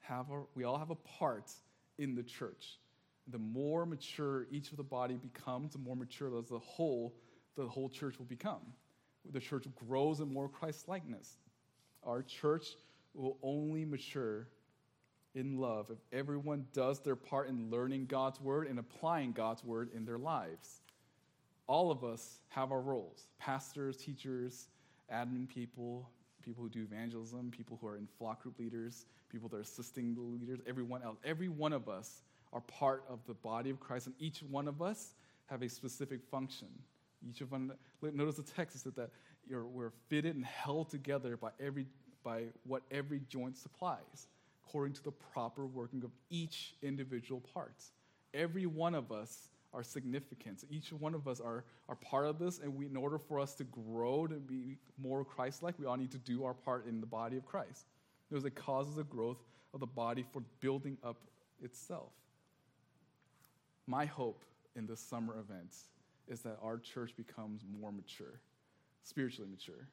have 0.00 0.30
a, 0.30 0.42
we 0.54 0.64
all 0.64 0.78
have 0.78 0.90
a 0.90 0.96
part 0.96 1.50
in 1.98 2.14
the 2.14 2.22
church. 2.22 2.78
The 3.28 3.38
more 3.38 3.86
mature 3.86 4.46
each 4.50 4.70
of 4.70 4.76
the 4.76 4.84
body 4.84 5.14
becomes, 5.14 5.72
the 5.72 5.78
more 5.78 5.96
mature 5.96 6.36
as 6.38 6.50
a 6.50 6.58
whole, 6.58 7.14
the 7.56 7.66
whole 7.66 7.88
church 7.88 8.18
will 8.18 8.26
become. 8.26 8.60
The 9.32 9.40
church 9.40 9.66
grows 9.88 10.20
in 10.20 10.32
more 10.32 10.48
Christ 10.48 10.88
likeness. 10.88 11.38
Our 12.04 12.22
church 12.22 12.76
will 13.14 13.38
only 13.42 13.84
mature 13.84 14.46
in 15.36 15.58
love 15.58 15.90
if 15.90 15.98
everyone 16.18 16.66
does 16.72 17.00
their 17.00 17.14
part 17.14 17.48
in 17.48 17.70
learning 17.70 18.06
God's 18.06 18.40
word 18.40 18.66
and 18.66 18.78
applying 18.78 19.32
God's 19.32 19.62
word 19.62 19.90
in 19.94 20.04
their 20.04 20.18
lives. 20.18 20.80
All 21.68 21.90
of 21.90 22.02
us 22.02 22.40
have 22.48 22.72
our 22.72 22.80
roles 22.80 23.26
pastors, 23.38 23.96
teachers, 23.96 24.68
admin 25.12 25.48
people, 25.48 26.10
people 26.42 26.62
who 26.62 26.70
do 26.70 26.82
evangelism, 26.82 27.50
people 27.50 27.78
who 27.80 27.86
are 27.86 27.96
in 27.96 28.08
flock 28.18 28.42
group 28.42 28.58
leaders, 28.58 29.06
people 29.30 29.48
that 29.48 29.56
are 29.56 29.60
assisting 29.60 30.14
the 30.14 30.20
leaders, 30.20 30.60
everyone 30.66 31.02
else. 31.02 31.18
Every 31.24 31.48
one 31.48 31.72
of 31.72 31.88
us 31.88 32.22
are 32.52 32.60
part 32.60 33.04
of 33.08 33.18
the 33.26 33.34
body 33.34 33.70
of 33.70 33.80
Christ, 33.80 34.06
and 34.06 34.14
each 34.18 34.40
one 34.48 34.68
of 34.68 34.80
us 34.80 35.14
have 35.46 35.62
a 35.62 35.68
specific 35.68 36.22
function. 36.30 36.68
Each 37.28 37.40
of 37.40 37.50
them, 37.50 37.72
notice 38.00 38.36
the 38.36 38.42
text 38.42 38.82
said 38.82 38.94
that 38.96 39.10
we're 39.50 39.92
fitted 40.08 40.36
and 40.36 40.44
held 40.44 40.88
together 40.90 41.36
by, 41.36 41.50
every, 41.60 41.86
by 42.22 42.44
what 42.64 42.82
every 42.90 43.20
joint 43.28 43.56
supplies, 43.56 44.28
according 44.66 44.94
to 44.94 45.02
the 45.04 45.12
proper 45.12 45.66
working 45.66 46.02
of 46.02 46.10
each 46.30 46.74
individual 46.82 47.40
part. 47.54 47.82
Every 48.34 48.66
one 48.66 48.94
of 48.94 49.12
us 49.12 49.48
are 49.72 49.82
significant. 49.82 50.64
Each 50.70 50.92
one 50.92 51.14
of 51.14 51.28
us 51.28 51.40
are, 51.40 51.64
are 51.88 51.96
part 51.96 52.26
of 52.26 52.38
this, 52.38 52.58
and 52.58 52.74
we, 52.74 52.86
in 52.86 52.96
order 52.96 53.18
for 53.18 53.38
us 53.38 53.54
to 53.56 53.64
grow 53.64 54.26
to 54.26 54.34
be 54.34 54.78
more 54.98 55.24
Christ 55.24 55.62
like, 55.62 55.78
we 55.78 55.86
all 55.86 55.96
need 55.96 56.12
to 56.12 56.18
do 56.18 56.44
our 56.44 56.54
part 56.54 56.86
in 56.86 57.00
the 57.00 57.06
body 57.06 57.36
of 57.36 57.44
Christ. 57.44 57.86
There's 58.30 58.44
a 58.44 58.50
causes 58.50 58.96
the 58.96 59.04
growth 59.04 59.38
of 59.72 59.80
the 59.80 59.86
body 59.86 60.24
for 60.32 60.42
building 60.60 60.96
up 61.04 61.18
itself. 61.62 62.10
My 63.86 64.06
hope 64.06 64.44
in 64.74 64.86
this 64.86 65.00
summer 65.00 65.38
events 65.38 65.84
is 66.26 66.40
that 66.40 66.58
our 66.62 66.78
church 66.78 67.12
becomes 67.16 67.62
more 67.80 67.92
mature, 67.92 68.40
spiritually 69.04 69.48
mature. 69.50 69.86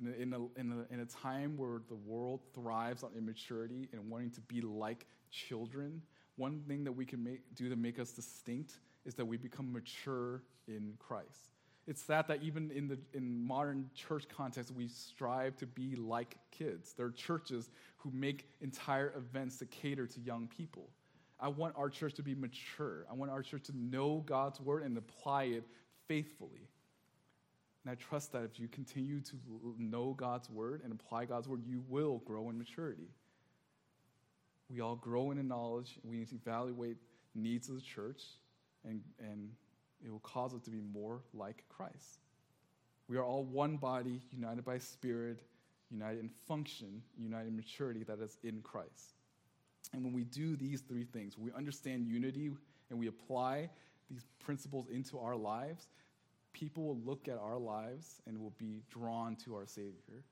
In 0.00 0.06
a, 0.06 0.22
in, 0.22 0.32
a, 0.32 0.60
in, 0.60 0.72
a, 0.72 0.94
in 0.94 1.00
a 1.00 1.06
time 1.06 1.56
where 1.56 1.80
the 1.88 1.96
world 1.96 2.40
thrives 2.54 3.02
on 3.02 3.10
immaturity 3.16 3.88
and 3.92 4.08
wanting 4.08 4.30
to 4.30 4.40
be 4.42 4.60
like 4.60 5.06
children, 5.30 6.02
one 6.36 6.62
thing 6.68 6.84
that 6.84 6.92
we 6.92 7.04
can 7.04 7.24
make, 7.24 7.40
do 7.56 7.68
to 7.68 7.76
make 7.76 7.98
us 7.98 8.12
distinct 8.12 8.74
is 9.04 9.14
that 9.14 9.24
we 9.24 9.36
become 9.36 9.72
mature 9.72 10.42
in 10.68 10.94
Christ. 10.98 11.50
It's 11.88 12.02
sad 12.02 12.28
that 12.28 12.42
even 12.42 12.70
in 12.70 12.86
the 12.86 12.98
in 13.14 13.46
modern 13.46 13.88
church 13.94 14.26
context, 14.28 14.70
we 14.70 14.88
strive 14.88 15.56
to 15.56 15.66
be 15.66 15.96
like 15.96 16.36
kids. 16.50 16.92
There 16.92 17.06
are 17.06 17.10
churches 17.10 17.70
who 17.96 18.10
make 18.10 18.46
entire 18.60 19.14
events 19.16 19.56
to 19.58 19.66
cater 19.66 20.06
to 20.06 20.20
young 20.20 20.48
people. 20.48 20.90
I 21.40 21.48
want 21.48 21.74
our 21.76 21.88
church 21.88 22.14
to 22.14 22.22
be 22.22 22.34
mature. 22.34 23.06
I 23.10 23.14
want 23.14 23.30
our 23.30 23.42
church 23.42 23.64
to 23.64 23.76
know 23.76 24.22
God's 24.26 24.60
word 24.60 24.82
and 24.82 24.98
apply 24.98 25.44
it 25.44 25.64
faithfully. 26.08 26.68
And 27.88 27.96
I 27.98 28.04
trust 28.06 28.32
that 28.32 28.44
if 28.44 28.60
you 28.60 28.68
continue 28.68 29.22
to 29.22 29.36
know 29.78 30.12
God's 30.12 30.50
word 30.50 30.82
and 30.84 30.92
apply 30.92 31.24
God's 31.24 31.48
word, 31.48 31.62
you 31.66 31.82
will 31.88 32.18
grow 32.26 32.50
in 32.50 32.58
maturity. 32.58 33.08
We 34.68 34.82
all 34.82 34.96
grow 34.96 35.30
in 35.30 35.48
knowledge. 35.48 35.98
We 36.04 36.18
need 36.18 36.28
to 36.28 36.34
evaluate 36.34 36.98
needs 37.34 37.70
of 37.70 37.76
the 37.76 37.80
church 37.80 38.24
and, 38.84 39.00
and 39.18 39.48
it 40.04 40.10
will 40.10 40.18
cause 40.18 40.52
us 40.52 40.60
to 40.64 40.70
be 40.70 40.82
more 40.82 41.22
like 41.32 41.64
Christ. 41.70 42.20
We 43.08 43.16
are 43.16 43.24
all 43.24 43.44
one 43.44 43.78
body, 43.78 44.20
united 44.32 44.66
by 44.66 44.76
spirit, 44.76 45.38
united 45.90 46.20
in 46.20 46.28
function, 46.46 47.00
united 47.18 47.48
in 47.48 47.56
maturity 47.56 48.04
that 48.04 48.20
is 48.20 48.36
in 48.44 48.60
Christ. 48.60 49.14
And 49.94 50.04
when 50.04 50.12
we 50.12 50.24
do 50.24 50.56
these 50.56 50.82
three 50.82 51.04
things, 51.04 51.38
we 51.38 51.52
understand 51.56 52.06
unity 52.06 52.50
and 52.90 52.98
we 52.98 53.06
apply 53.06 53.70
these 54.10 54.26
principles 54.40 54.88
into 54.90 55.18
our 55.18 55.36
lives, 55.36 55.88
people 56.58 56.84
will 56.84 57.00
look 57.04 57.28
at 57.28 57.38
our 57.38 57.58
lives 57.58 58.20
and 58.26 58.38
will 58.38 58.54
be 58.58 58.82
drawn 58.90 59.36
to 59.36 59.54
our 59.54 59.66
Savior. 59.66 60.24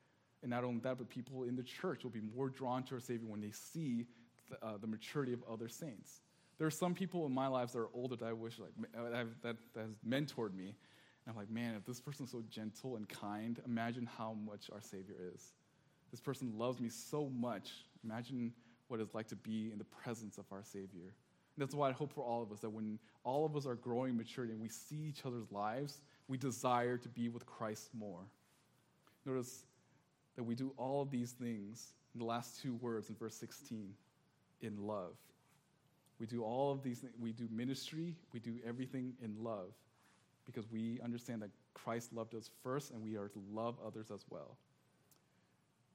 And 0.42 0.50
not 0.50 0.64
only 0.64 0.80
that, 0.80 0.98
but 0.98 1.08
people 1.08 1.44
in 1.44 1.56
the 1.56 1.62
church 1.62 2.02
will 2.02 2.10
be 2.10 2.20
more 2.20 2.48
drawn 2.48 2.82
to 2.84 2.94
our 2.94 3.00
Savior 3.00 3.26
when 3.28 3.40
they 3.40 3.50
see 3.50 4.06
the, 4.50 4.64
uh, 4.64 4.76
the 4.78 4.86
maturity 4.86 5.32
of 5.32 5.40
other 5.50 5.68
saints. 5.68 6.20
There 6.58 6.66
are 6.66 6.70
some 6.72 6.94
people 6.94 7.26
in 7.26 7.32
my 7.32 7.48
life 7.48 7.72
that 7.72 7.78
are 7.78 7.88
older 7.94 8.16
that 8.16 8.24
I 8.24 8.32
wish 8.32 8.58
like 8.58 8.70
that, 8.92 9.26
that 9.42 9.56
has 9.76 9.90
mentored 10.06 10.54
me. 10.54 10.74
And 11.26 11.32
I'm 11.32 11.36
like, 11.36 11.50
man, 11.50 11.74
if 11.74 11.84
this 11.84 12.00
person's 12.00 12.30
so 12.30 12.42
gentle 12.48 12.96
and 12.96 13.08
kind, 13.08 13.60
imagine 13.66 14.08
how 14.16 14.36
much 14.46 14.70
our 14.72 14.80
Savior 14.80 15.16
is. 15.34 15.52
This 16.10 16.20
person 16.20 16.56
loves 16.56 16.80
me 16.80 16.88
so 16.88 17.28
much. 17.28 17.72
Imagine 18.04 18.52
what 18.88 19.00
it's 19.00 19.14
like 19.14 19.26
to 19.28 19.36
be 19.36 19.70
in 19.72 19.78
the 19.78 19.84
presence 19.84 20.38
of 20.38 20.44
our 20.52 20.62
Savior. 20.62 21.12
And 21.56 21.66
that's 21.66 21.74
why 21.74 21.88
I 21.88 21.92
hope 21.92 22.12
for 22.12 22.22
all 22.22 22.42
of 22.42 22.52
us 22.52 22.60
that 22.60 22.70
when 22.70 22.98
all 23.24 23.44
of 23.44 23.56
us 23.56 23.66
are 23.66 23.74
growing 23.74 24.16
maturity 24.16 24.52
and 24.52 24.62
we 24.62 24.68
see 24.68 24.96
each 25.08 25.24
other's 25.24 25.50
lives, 25.50 26.00
we 26.28 26.36
desire 26.36 26.96
to 26.98 27.08
be 27.08 27.28
with 27.28 27.46
Christ 27.46 27.90
more. 27.94 28.24
Notice 29.24 29.64
that 30.36 30.44
we 30.44 30.54
do 30.54 30.72
all 30.76 31.02
of 31.02 31.10
these 31.10 31.32
things 31.32 31.92
in 32.14 32.20
the 32.20 32.26
last 32.26 32.60
two 32.62 32.74
words 32.76 33.08
in 33.08 33.16
verse 33.16 33.34
16 33.34 33.92
in 34.62 34.86
love. 34.86 35.16
We 36.18 36.26
do 36.26 36.42
all 36.42 36.72
of 36.72 36.82
these 36.82 37.00
things. 37.00 37.12
We 37.20 37.32
do 37.32 37.48
ministry, 37.50 38.14
we 38.32 38.40
do 38.40 38.54
everything 38.66 39.12
in 39.22 39.36
love 39.42 39.72
because 40.46 40.70
we 40.70 41.00
understand 41.02 41.42
that 41.42 41.50
Christ 41.74 42.12
loved 42.12 42.34
us 42.34 42.50
first 42.62 42.92
and 42.92 43.02
we 43.02 43.16
are 43.16 43.28
to 43.28 43.42
love 43.52 43.76
others 43.84 44.10
as 44.10 44.24
well. 44.30 44.56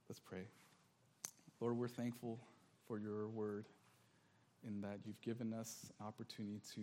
Let's 0.10 0.20
pray. 0.20 0.44
Lord, 1.60 1.78
we're 1.78 1.88
thankful 1.88 2.40
for 2.88 3.00
your 3.00 3.30
word 3.30 3.66
in 4.68 4.82
that 4.82 5.00
you've 5.06 5.22
given 5.22 5.54
us 5.54 5.92
an 6.00 6.06
opportunity 6.06 6.60
to 6.76 6.82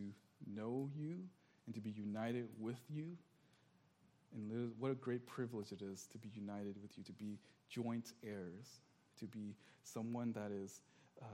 know 0.53 0.89
you 0.97 1.19
and 1.67 1.75
to 1.75 1.81
be 1.81 1.91
united 1.91 2.49
with 2.59 2.81
you. 2.89 3.17
And 4.35 4.73
what 4.79 4.91
a 4.91 4.95
great 4.95 5.27
privilege 5.27 5.73
it 5.73 5.83
is 5.83 6.07
to 6.13 6.19
be 6.19 6.29
united 6.35 6.77
with 6.83 6.97
you, 6.97 7.05
to 7.05 7.13
be 7.13 7.39
joint 7.71 8.13
heirs, 8.23 8.81
to 9.19 9.27
be 9.27 9.55
someone 9.83 10.33
that 10.33 10.51
is, 10.53 10.83
uh, 11.21 11.25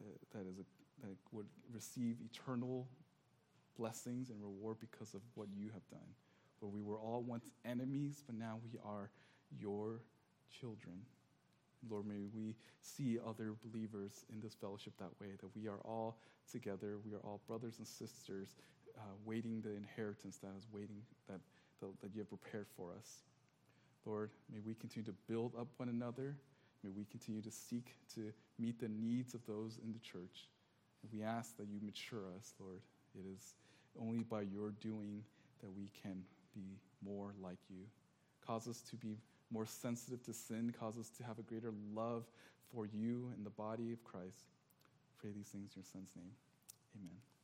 that, 0.00 0.38
that 0.38 0.50
is 0.50 0.58
a 0.58 0.64
that 1.02 1.16
would 1.32 1.46
receive 1.72 2.16
eternal 2.24 2.86
blessings 3.78 4.30
and 4.30 4.40
reward 4.42 4.76
because 4.80 5.14
of 5.14 5.20
what 5.34 5.48
you 5.54 5.68
have 5.72 5.86
done. 5.90 6.08
For 6.58 6.66
we 6.66 6.80
were 6.80 6.98
all 6.98 7.22
once 7.22 7.50
enemies, 7.64 8.22
but 8.26 8.34
now 8.34 8.58
we 8.64 8.78
are 8.84 9.10
your 9.58 10.00
children. 10.60 11.02
Lord, 11.88 12.06
may 12.06 12.24
we 12.34 12.54
see 12.80 13.18
other 13.24 13.54
believers 13.62 14.24
in 14.32 14.40
this 14.40 14.54
fellowship 14.54 14.94
that 14.98 15.10
way, 15.20 15.32
that 15.40 15.54
we 15.54 15.68
are 15.68 15.80
all 15.84 16.16
together, 16.50 16.96
we 17.04 17.12
are 17.12 17.20
all 17.20 17.40
brothers 17.46 17.74
and 17.78 17.86
sisters, 17.86 18.56
uh, 18.96 19.00
waiting 19.26 19.60
the 19.60 19.76
inheritance 19.76 20.38
that 20.38 20.52
is 20.56 20.66
waiting, 20.72 21.02
that, 21.28 21.40
that, 21.80 22.14
you 22.14 22.20
have 22.20 22.28
prepared 22.28 22.66
for 22.76 22.90
us. 22.98 23.22
Lord, 24.04 24.30
may 24.52 24.60
we 24.64 24.74
continue 24.74 25.06
to 25.06 25.14
build 25.28 25.52
up 25.58 25.68
one 25.76 25.88
another. 25.88 26.36
May 26.84 26.90
we 26.90 27.04
continue 27.10 27.42
to 27.42 27.50
seek 27.50 27.94
to 28.14 28.32
meet 28.58 28.80
the 28.80 28.88
needs 28.88 29.34
of 29.34 29.40
those 29.46 29.78
in 29.82 29.92
the 29.92 29.98
church. 29.98 30.48
And 31.02 31.12
we 31.12 31.24
ask 31.24 31.56
that 31.56 31.66
you 31.68 31.80
mature 31.82 32.22
us, 32.38 32.54
Lord. 32.60 32.80
It 33.18 33.24
is 33.34 33.54
only 34.00 34.22
by 34.22 34.42
your 34.42 34.70
doing 34.80 35.22
that 35.62 35.70
we 35.76 35.90
can 36.02 36.22
be 36.54 36.78
more 37.04 37.32
like 37.42 37.58
you. 37.68 37.82
Cause 38.46 38.68
us 38.68 38.80
to 38.90 38.96
be 38.96 39.16
more 39.50 39.66
sensitive 39.66 40.22
to 40.24 40.32
sin, 40.32 40.74
cause 40.78 40.98
us 40.98 41.10
to 41.18 41.24
have 41.24 41.38
a 41.38 41.42
greater 41.42 41.72
love 41.94 42.24
for 42.72 42.86
you 42.86 43.32
and 43.36 43.44
the 43.44 43.50
body 43.50 43.92
of 43.92 44.02
Christ. 44.04 44.46
Pray 45.18 45.30
these 45.34 45.48
things 45.48 45.72
in 45.74 45.82
your 45.82 45.84
son's 45.90 46.10
name. 46.16 46.32
Amen. 46.96 47.35